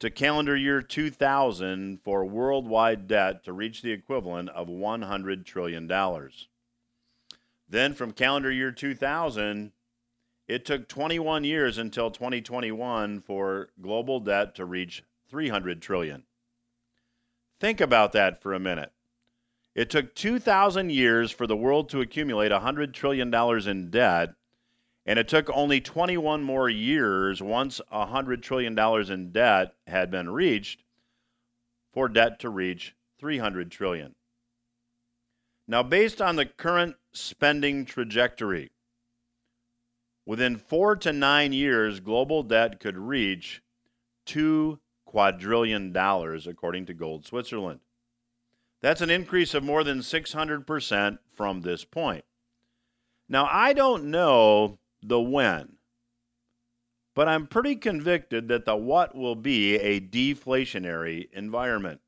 to 0.00 0.10
calendar 0.10 0.56
year 0.56 0.80
2000 0.80 2.00
for 2.02 2.24
worldwide 2.24 3.08
debt 3.08 3.44
to 3.44 3.52
reach 3.52 3.82
the 3.82 3.92
equivalent 3.92 4.48
of 4.50 4.68
$100 4.68 5.44
trillion. 5.44 5.90
Then 7.68 7.94
from 7.94 8.12
calendar 8.12 8.50
year 8.50 8.70
2000, 8.70 9.72
it 10.46 10.64
took 10.64 10.88
21 10.88 11.44
years 11.44 11.78
until 11.78 12.10
2021 12.10 13.20
for 13.20 13.68
global 13.80 14.20
debt 14.20 14.54
to 14.54 14.64
reach 14.64 15.04
300 15.28 15.82
trillion. 15.82 16.24
Think 17.60 17.80
about 17.80 18.12
that 18.12 18.40
for 18.40 18.54
a 18.54 18.60
minute. 18.60 18.92
It 19.74 19.90
took 19.90 20.14
2,000 20.14 20.90
years 20.90 21.30
for 21.30 21.46
the 21.46 21.56
world 21.56 21.88
to 21.90 22.00
accumulate 22.00 22.50
$100 22.50 22.92
trillion 22.92 23.32
in 23.68 23.90
debt 23.90 24.34
and 25.08 25.18
it 25.18 25.26
took 25.26 25.48
only 25.54 25.80
21 25.80 26.42
more 26.42 26.68
years 26.68 27.42
once 27.42 27.80
$100 27.90 28.42
trillion 28.42 28.78
in 29.10 29.32
debt 29.32 29.72
had 29.86 30.10
been 30.10 30.28
reached 30.28 30.84
for 31.94 32.10
debt 32.10 32.38
to 32.40 32.50
reach 32.50 32.94
300 33.18 33.70
trillion. 33.70 34.14
Now, 35.66 35.82
based 35.82 36.20
on 36.20 36.36
the 36.36 36.44
current 36.44 36.96
spending 37.14 37.86
trajectory, 37.86 38.70
within 40.26 40.58
four 40.58 40.94
to 40.96 41.10
nine 41.10 41.54
years, 41.54 42.00
global 42.00 42.42
debt 42.42 42.78
could 42.78 42.98
reach 42.98 43.62
two 44.26 44.78
quadrillion 45.06 45.90
dollars, 45.90 46.46
according 46.46 46.84
to 46.84 46.92
Gold 46.92 47.24
Switzerland. 47.24 47.80
That's 48.82 49.00
an 49.00 49.08
increase 49.08 49.54
of 49.54 49.64
more 49.64 49.84
than 49.84 50.00
600% 50.00 51.18
from 51.32 51.62
this 51.62 51.86
point. 51.86 52.26
Now, 53.26 53.48
I 53.50 53.72
don't 53.72 54.10
know 54.10 54.78
the 55.02 55.20
when. 55.20 55.74
But 57.14 57.28
I'm 57.28 57.46
pretty 57.46 57.76
convicted 57.76 58.48
that 58.48 58.64
the 58.64 58.76
what 58.76 59.14
will 59.14 59.34
be 59.34 59.76
a 59.76 60.00
deflationary 60.00 61.28
environment. 61.32 62.00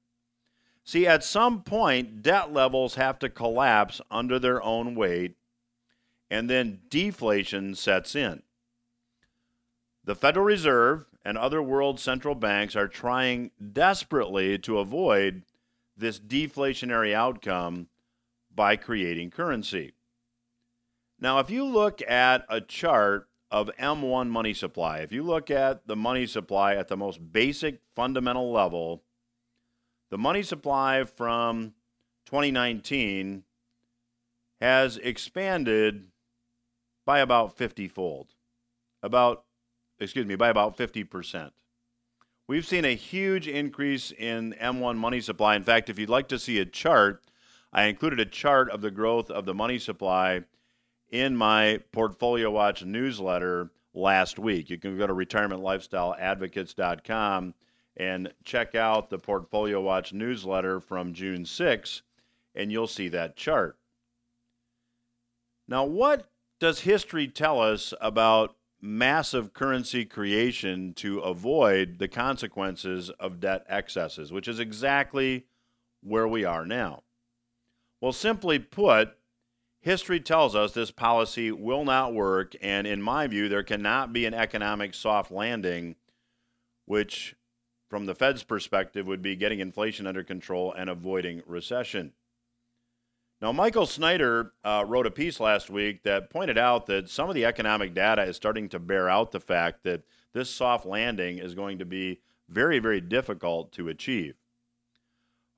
See, 0.84 1.06
at 1.06 1.24
some 1.24 1.62
point, 1.62 2.22
debt 2.22 2.52
levels 2.52 2.94
have 2.94 3.18
to 3.20 3.28
collapse 3.28 4.00
under 4.10 4.38
their 4.38 4.62
own 4.62 4.94
weight, 4.94 5.36
and 6.30 6.48
then 6.48 6.80
deflation 6.88 7.74
sets 7.74 8.14
in. 8.14 8.42
The 10.04 10.14
Federal 10.14 10.46
Reserve 10.46 11.06
and 11.24 11.36
other 11.36 11.62
world 11.62 12.00
central 12.00 12.34
banks 12.34 12.74
are 12.74 12.88
trying 12.88 13.50
desperately 13.72 14.58
to 14.58 14.78
avoid 14.78 15.42
this 15.96 16.18
deflationary 16.18 17.12
outcome 17.12 17.88
by 18.54 18.76
creating 18.76 19.30
currency. 19.30 19.92
Now, 21.20 21.38
if 21.38 21.50
you 21.50 21.64
look 21.64 22.00
at 22.08 22.46
a 22.48 22.62
chart 22.62 23.28
of 23.50 23.70
M1 23.78 24.28
money 24.30 24.54
supply, 24.54 24.98
if 25.00 25.12
you 25.12 25.22
look 25.22 25.50
at 25.50 25.86
the 25.86 25.96
money 25.96 26.26
supply 26.26 26.74
at 26.74 26.88
the 26.88 26.96
most 26.96 27.32
basic 27.32 27.80
fundamental 27.94 28.50
level, 28.50 29.02
the 30.08 30.16
money 30.16 30.42
supply 30.42 31.04
from 31.04 31.74
2019 32.24 33.42
has 34.60 34.96
expanded 34.96 36.06
by 37.04 37.18
about 37.18 37.56
50 37.56 37.86
fold. 37.88 38.34
About, 39.02 39.44
excuse 39.98 40.26
me, 40.26 40.36
by 40.36 40.48
about 40.48 40.76
50%. 40.76 41.50
We've 42.46 42.66
seen 42.66 42.84
a 42.84 42.94
huge 42.94 43.46
increase 43.46 44.10
in 44.10 44.54
M1 44.60 44.96
money 44.96 45.20
supply. 45.20 45.54
In 45.54 45.62
fact, 45.64 45.90
if 45.90 45.98
you'd 45.98 46.08
like 46.08 46.28
to 46.28 46.38
see 46.38 46.58
a 46.58 46.64
chart, 46.64 47.22
I 47.72 47.84
included 47.84 48.20
a 48.20 48.26
chart 48.26 48.70
of 48.70 48.80
the 48.80 48.90
growth 48.90 49.30
of 49.30 49.44
the 49.44 49.54
money 49.54 49.78
supply 49.78 50.44
in 51.10 51.36
my 51.36 51.80
Portfolio 51.92 52.50
Watch 52.50 52.84
newsletter 52.84 53.70
last 53.94 54.38
week. 54.38 54.70
You 54.70 54.78
can 54.78 54.96
go 54.96 55.06
to 55.06 55.14
retirementlifestyleadvocates.com 55.14 57.54
and 57.96 58.32
check 58.44 58.74
out 58.74 59.10
the 59.10 59.18
Portfolio 59.18 59.80
Watch 59.80 60.12
newsletter 60.12 60.80
from 60.80 61.12
June 61.12 61.44
6. 61.44 62.02
and 62.54 62.72
you'll 62.72 62.86
see 62.86 63.08
that 63.08 63.36
chart. 63.36 63.76
Now, 65.68 65.84
what 65.84 66.28
does 66.58 66.80
history 66.80 67.28
tell 67.28 67.60
us 67.60 67.94
about 68.00 68.56
massive 68.80 69.52
currency 69.52 70.04
creation 70.04 70.92
to 70.94 71.20
avoid 71.20 71.98
the 71.98 72.08
consequences 72.08 73.10
of 73.20 73.38
debt 73.38 73.64
excesses, 73.68 74.32
which 74.32 74.48
is 74.48 74.58
exactly 74.58 75.46
where 76.02 76.26
we 76.26 76.44
are 76.44 76.66
now? 76.66 77.04
Well, 78.00 78.12
simply 78.12 78.58
put, 78.58 79.16
history 79.80 80.20
tells 80.20 80.54
us 80.54 80.72
this 80.72 80.90
policy 80.90 81.50
will 81.50 81.84
not 81.84 82.14
work, 82.14 82.54
and 82.60 82.86
in 82.86 83.02
my 83.02 83.26
view, 83.26 83.48
there 83.48 83.62
cannot 83.62 84.12
be 84.12 84.26
an 84.26 84.34
economic 84.34 84.94
soft 84.94 85.30
landing, 85.30 85.96
which, 86.84 87.34
from 87.88 88.06
the 88.06 88.14
Fed's 88.14 88.42
perspective, 88.42 89.06
would 89.06 89.22
be 89.22 89.36
getting 89.36 89.60
inflation 89.60 90.06
under 90.06 90.22
control 90.22 90.72
and 90.72 90.88
avoiding 90.88 91.42
recession. 91.46 92.12
Now, 93.40 93.52
Michael 93.52 93.86
Snyder 93.86 94.52
uh, 94.64 94.84
wrote 94.86 95.06
a 95.06 95.10
piece 95.10 95.40
last 95.40 95.70
week 95.70 96.02
that 96.02 96.28
pointed 96.28 96.58
out 96.58 96.84
that 96.86 97.08
some 97.08 97.30
of 97.30 97.34
the 97.34 97.46
economic 97.46 97.94
data 97.94 98.22
is 98.22 98.36
starting 98.36 98.68
to 98.68 98.78
bear 98.78 99.08
out 99.08 99.32
the 99.32 99.40
fact 99.40 99.82
that 99.84 100.02
this 100.34 100.50
soft 100.50 100.84
landing 100.84 101.38
is 101.38 101.54
going 101.54 101.78
to 101.78 101.86
be 101.86 102.20
very, 102.50 102.78
very 102.80 103.00
difficult 103.00 103.72
to 103.72 103.88
achieve. 103.88 104.34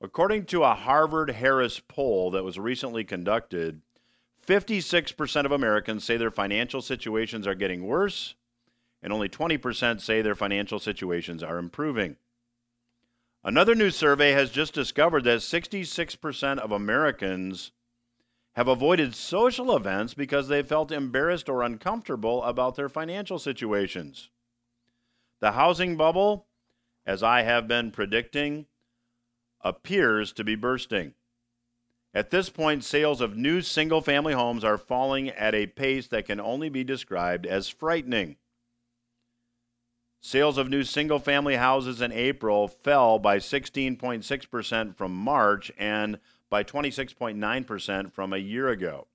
According 0.01 0.47
to 0.47 0.63
a 0.63 0.75
Harvard 0.75 1.31
Harris 1.31 1.81
poll 1.81 2.31
that 2.31 2.45
was 2.45 2.59
recently 2.59 3.03
conducted, 3.03 3.83
56% 4.47 5.45
of 5.45 5.53
Americans 5.53 6.05
say 6.05 6.17
their 6.17 6.31
financial 6.31 6.83
situations 6.83 7.47
are 7.47 7.55
getting 7.55 7.87
worse, 7.87 8.35
and 9.03 9.13
only 9.13 9.29
20% 9.29 10.01
say 10.01 10.23
their 10.23 10.35
financial 10.35 10.79
situations 10.79 11.43
are 11.43 11.59
improving. 11.59 12.17
Another 13.45 13.75
new 13.75 13.91
survey 13.91 14.33
has 14.33 14.51
just 14.51 14.73
discovered 14.73 15.25
that 15.25 15.41
66% 15.41 16.59
of 16.59 16.71
Americans 16.71 17.73
have 18.53 18.69
avoided 18.69 19.15
social 19.15 19.75
events 19.75 20.15
because 20.15 20.49
they 20.49 20.63
felt 20.63 20.93
embarrassed 20.93 21.49
or 21.49 21.63
uncomfortable 21.63 22.43
about 22.45 22.77
their 22.77 22.89
financial 22.89 23.39
situations. 23.39 24.31
The 25.41 25.53
housing 25.53 25.97
bubble, 25.97 26.47
as 27.05 27.23
I 27.23 27.43
have 27.43 27.67
been 27.67 27.91
predicting, 27.91 28.67
appears 29.63 30.33
to 30.35 30.45
be 30.45 30.55
bursting. 30.55 31.15
At 32.15 32.31
this 32.31 32.51
point, 32.51 32.85
sales 32.85 33.21
of 33.21 33.37
new 33.37 33.63
single 33.63 34.03
family 34.03 34.35
homes 34.35 34.65
are 34.65 34.77
falling 34.77 35.31
at 35.31 35.55
a 35.55 35.67
pace 35.67 36.07
that 36.09 36.27
can 36.27 36.41
only 36.41 36.69
be 36.69 36.85
described 36.85 37.47
as 37.47 37.69
frightening. 37.69 38.37
Sales 40.21 40.59
of 40.59 40.69
new 40.69 40.85
single 40.85 41.19
family 41.19 41.57
houses 41.57 42.01
in 42.01 42.13
April 42.13 42.69
fell 42.69 43.19
by 43.19 43.39
16.6% 43.39 44.95
from 44.95 45.13
March 45.13 45.73
and 45.79 46.19
by 46.49 46.63
26.9% 46.63 48.13
from 48.13 48.33
a 48.33 48.39
year 48.39 48.69
ago. 48.69 49.09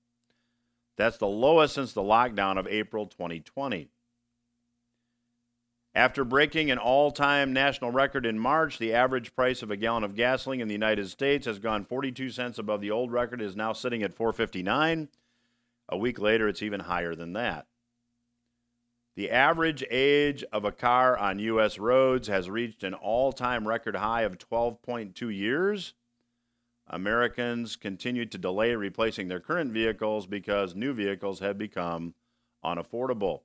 That's 0.97 1.17
the 1.17 1.27
lowest 1.27 1.75
since 1.75 1.93
the 1.93 2.01
lockdown 2.01 2.57
of 2.57 2.67
April 2.67 3.05
2020. 3.05 3.89
After 5.97 6.23
breaking 6.23 6.69
an 6.69 6.77
all 6.77 7.09
time 7.09 7.53
national 7.53 7.89
record 7.89 8.23
in 8.23 8.37
March, 8.37 8.77
the 8.77 8.93
average 8.93 9.35
price 9.35 9.63
of 9.63 9.71
a 9.71 9.75
gallon 9.75 10.03
of 10.03 10.13
gasoline 10.13 10.61
in 10.61 10.67
the 10.67 10.75
United 10.75 11.09
States 11.09 11.47
has 11.47 11.57
gone 11.57 11.85
42 11.85 12.29
cents 12.29 12.59
above 12.59 12.81
the 12.81 12.91
old 12.91 13.11
record, 13.11 13.41
is 13.41 13.55
now 13.55 13.73
sitting 13.73 14.03
at 14.03 14.13
459. 14.13 15.09
A 15.89 15.97
week 15.97 16.19
later, 16.19 16.47
it's 16.47 16.61
even 16.61 16.81
higher 16.81 17.15
than 17.15 17.33
that. 17.33 17.65
The 19.15 19.31
average 19.31 19.83
age 19.89 20.43
of 20.53 20.65
a 20.65 20.71
car 20.71 21.17
on 21.17 21.39
U.S. 21.39 21.79
roads 21.79 22.27
has 22.27 22.47
reached 22.47 22.83
an 22.83 22.93
all 22.93 23.33
time 23.33 23.67
record 23.67 23.95
high 23.95 24.21
of 24.21 24.37
12.2 24.37 25.35
years. 25.35 25.95
Americans 26.85 27.75
continue 27.75 28.27
to 28.27 28.37
delay 28.37 28.75
replacing 28.75 29.29
their 29.29 29.39
current 29.39 29.71
vehicles 29.71 30.27
because 30.27 30.75
new 30.75 30.93
vehicles 30.93 31.39
have 31.39 31.57
become 31.57 32.13
unaffordable. 32.63 33.39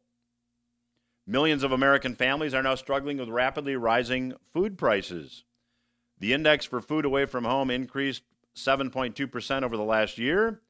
Millions 1.26 1.62
of 1.62 1.70
American 1.70 2.16
families 2.16 2.52
are 2.52 2.62
now 2.62 2.74
struggling 2.74 3.18
with 3.18 3.28
rapidly 3.28 3.76
rising 3.76 4.34
food 4.52 4.76
prices. 4.76 5.44
The 6.18 6.32
index 6.32 6.64
for 6.66 6.80
food 6.80 7.04
away 7.04 7.26
from 7.26 7.44
home 7.44 7.70
increased 7.70 8.22
7.2% 8.56 9.62
over 9.62 9.76
the 9.76 9.84
last 9.84 10.18
year. 10.18 10.62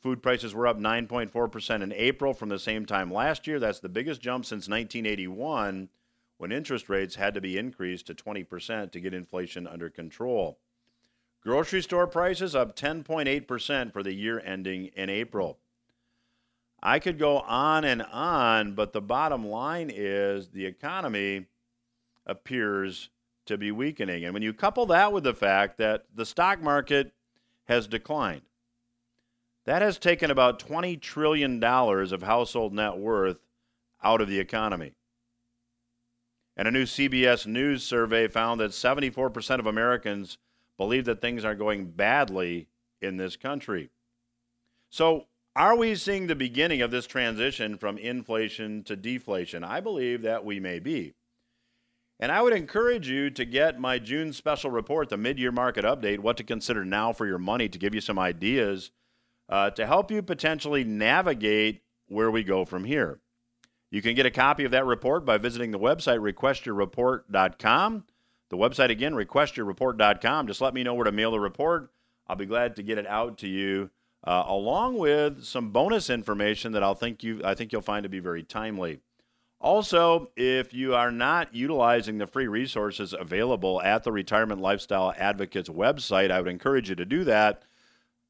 Food 0.00 0.22
prices 0.22 0.54
were 0.54 0.66
up 0.66 0.78
9.4% 0.78 1.82
in 1.82 1.92
April 1.92 2.32
from 2.32 2.48
the 2.48 2.58
same 2.58 2.86
time 2.86 3.12
last 3.12 3.46
year. 3.46 3.60
That's 3.60 3.80
the 3.80 3.90
biggest 3.90 4.22
jump 4.22 4.46
since 4.46 4.68
1981 4.68 5.90
when 6.38 6.52
interest 6.52 6.88
rates 6.88 7.16
had 7.16 7.34
to 7.34 7.40
be 7.42 7.58
increased 7.58 8.06
to 8.06 8.14
20% 8.14 8.92
to 8.92 9.00
get 9.00 9.12
inflation 9.12 9.66
under 9.66 9.90
control. 9.90 10.58
Grocery 11.42 11.82
store 11.82 12.06
prices 12.06 12.54
up 12.54 12.74
10.8% 12.74 13.92
for 13.92 14.02
the 14.02 14.14
year 14.14 14.40
ending 14.40 14.86
in 14.96 15.10
April. 15.10 15.58
I 16.82 16.98
could 16.98 17.18
go 17.18 17.40
on 17.40 17.84
and 17.84 18.02
on, 18.02 18.74
but 18.74 18.92
the 18.92 19.02
bottom 19.02 19.46
line 19.46 19.90
is 19.94 20.48
the 20.48 20.64
economy 20.66 21.46
appears 22.26 23.10
to 23.46 23.58
be 23.58 23.70
weakening. 23.70 24.24
And 24.24 24.32
when 24.32 24.42
you 24.42 24.52
couple 24.54 24.86
that 24.86 25.12
with 25.12 25.24
the 25.24 25.34
fact 25.34 25.78
that 25.78 26.04
the 26.14 26.24
stock 26.24 26.62
market 26.62 27.12
has 27.64 27.86
declined, 27.86 28.42
that 29.66 29.82
has 29.82 29.98
taken 29.98 30.30
about 30.30 30.58
$20 30.58 31.00
trillion 31.00 31.62
of 31.62 32.22
household 32.22 32.72
net 32.72 32.96
worth 32.96 33.40
out 34.02 34.20
of 34.20 34.28
the 34.28 34.40
economy. 34.40 34.94
And 36.56 36.66
a 36.66 36.70
new 36.70 36.84
CBS 36.84 37.46
News 37.46 37.82
survey 37.82 38.26
found 38.28 38.60
that 38.60 38.70
74% 38.70 39.58
of 39.58 39.66
Americans 39.66 40.38
believe 40.76 41.04
that 41.04 41.20
things 41.20 41.44
are 41.44 41.54
going 41.54 41.86
badly 41.86 42.68
in 43.00 43.16
this 43.16 43.36
country. 43.36 43.90
So, 44.90 45.26
are 45.56 45.76
we 45.76 45.94
seeing 45.94 46.26
the 46.26 46.34
beginning 46.34 46.82
of 46.82 46.90
this 46.90 47.06
transition 47.06 47.76
from 47.76 47.98
inflation 47.98 48.82
to 48.84 48.96
deflation? 48.96 49.64
I 49.64 49.80
believe 49.80 50.22
that 50.22 50.44
we 50.44 50.60
may 50.60 50.78
be. 50.78 51.14
And 52.20 52.30
I 52.30 52.42
would 52.42 52.52
encourage 52.52 53.08
you 53.08 53.30
to 53.30 53.44
get 53.44 53.80
my 53.80 53.98
June 53.98 54.32
special 54.32 54.70
report, 54.70 55.08
the 55.08 55.16
mid 55.16 55.38
year 55.38 55.52
market 55.52 55.84
update, 55.84 56.18
what 56.18 56.36
to 56.36 56.44
consider 56.44 56.84
now 56.84 57.12
for 57.12 57.26
your 57.26 57.38
money, 57.38 57.68
to 57.68 57.78
give 57.78 57.94
you 57.94 58.00
some 58.00 58.18
ideas 58.18 58.90
uh, 59.48 59.70
to 59.70 59.86
help 59.86 60.10
you 60.10 60.22
potentially 60.22 60.84
navigate 60.84 61.82
where 62.08 62.30
we 62.30 62.44
go 62.44 62.64
from 62.64 62.84
here. 62.84 63.20
You 63.90 64.00
can 64.00 64.14
get 64.14 64.26
a 64.26 64.30
copy 64.30 64.64
of 64.64 64.70
that 64.70 64.86
report 64.86 65.24
by 65.24 65.38
visiting 65.38 65.72
the 65.72 65.78
website 65.78 66.20
requestyourreport.com. 66.20 68.04
The 68.50 68.56
website 68.56 68.90
again, 68.90 69.14
requestyourreport.com. 69.14 70.46
Just 70.46 70.60
let 70.60 70.74
me 70.74 70.84
know 70.84 70.94
where 70.94 71.04
to 71.04 71.12
mail 71.12 71.32
the 71.32 71.40
report. 71.40 71.90
I'll 72.28 72.36
be 72.36 72.46
glad 72.46 72.76
to 72.76 72.82
get 72.82 72.98
it 72.98 73.06
out 73.06 73.38
to 73.38 73.48
you, 73.48 73.90
uh, 74.24 74.44
along 74.46 74.98
with 74.98 75.44
some 75.44 75.70
bonus 75.70 76.10
information 76.10 76.72
that 76.72 76.82
I'll 76.82 76.94
think 76.94 77.22
you 77.22 77.40
I 77.44 77.54
think 77.54 77.72
you'll 77.72 77.82
find 77.82 78.02
to 78.02 78.08
be 78.08 78.20
very 78.20 78.42
timely. 78.42 79.00
Also, 79.60 80.30
if 80.36 80.72
you 80.72 80.94
are 80.94 81.10
not 81.10 81.54
utilizing 81.54 82.16
the 82.16 82.26
free 82.26 82.48
resources 82.48 83.14
available 83.18 83.82
at 83.82 84.04
the 84.04 84.12
Retirement 84.12 84.62
Lifestyle 84.62 85.12
Advocates 85.18 85.68
website, 85.68 86.30
I 86.30 86.40
would 86.40 86.50
encourage 86.50 86.88
you 86.88 86.94
to 86.94 87.04
do 87.04 87.24
that. 87.24 87.62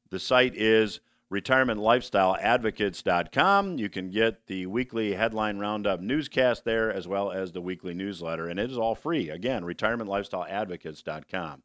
The 0.09 0.19
site 0.19 0.57
is 0.57 0.99
retirementlifestyleadvocates.com. 1.31 3.77
You 3.77 3.89
can 3.89 4.11
get 4.11 4.47
the 4.47 4.65
weekly 4.65 5.13
headline 5.13 5.57
roundup 5.57 6.01
newscast 6.01 6.65
there 6.65 6.91
as 6.91 7.07
well 7.07 7.31
as 7.31 7.53
the 7.53 7.61
weekly 7.61 7.93
newsletter, 7.93 8.49
and 8.49 8.59
it 8.59 8.69
is 8.69 8.77
all 8.77 8.95
free. 8.95 9.29
Again, 9.29 9.63
retirementlifestyleadvocates.com. 9.63 11.63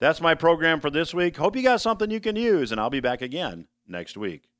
That's 0.00 0.20
my 0.20 0.34
program 0.34 0.80
for 0.80 0.90
this 0.90 1.12
week. 1.12 1.36
Hope 1.36 1.54
you 1.54 1.62
got 1.62 1.80
something 1.80 2.10
you 2.10 2.20
can 2.20 2.34
use, 2.34 2.72
and 2.72 2.80
I'll 2.80 2.90
be 2.90 3.00
back 3.00 3.20
again 3.20 3.66
next 3.86 4.16
week. 4.16 4.50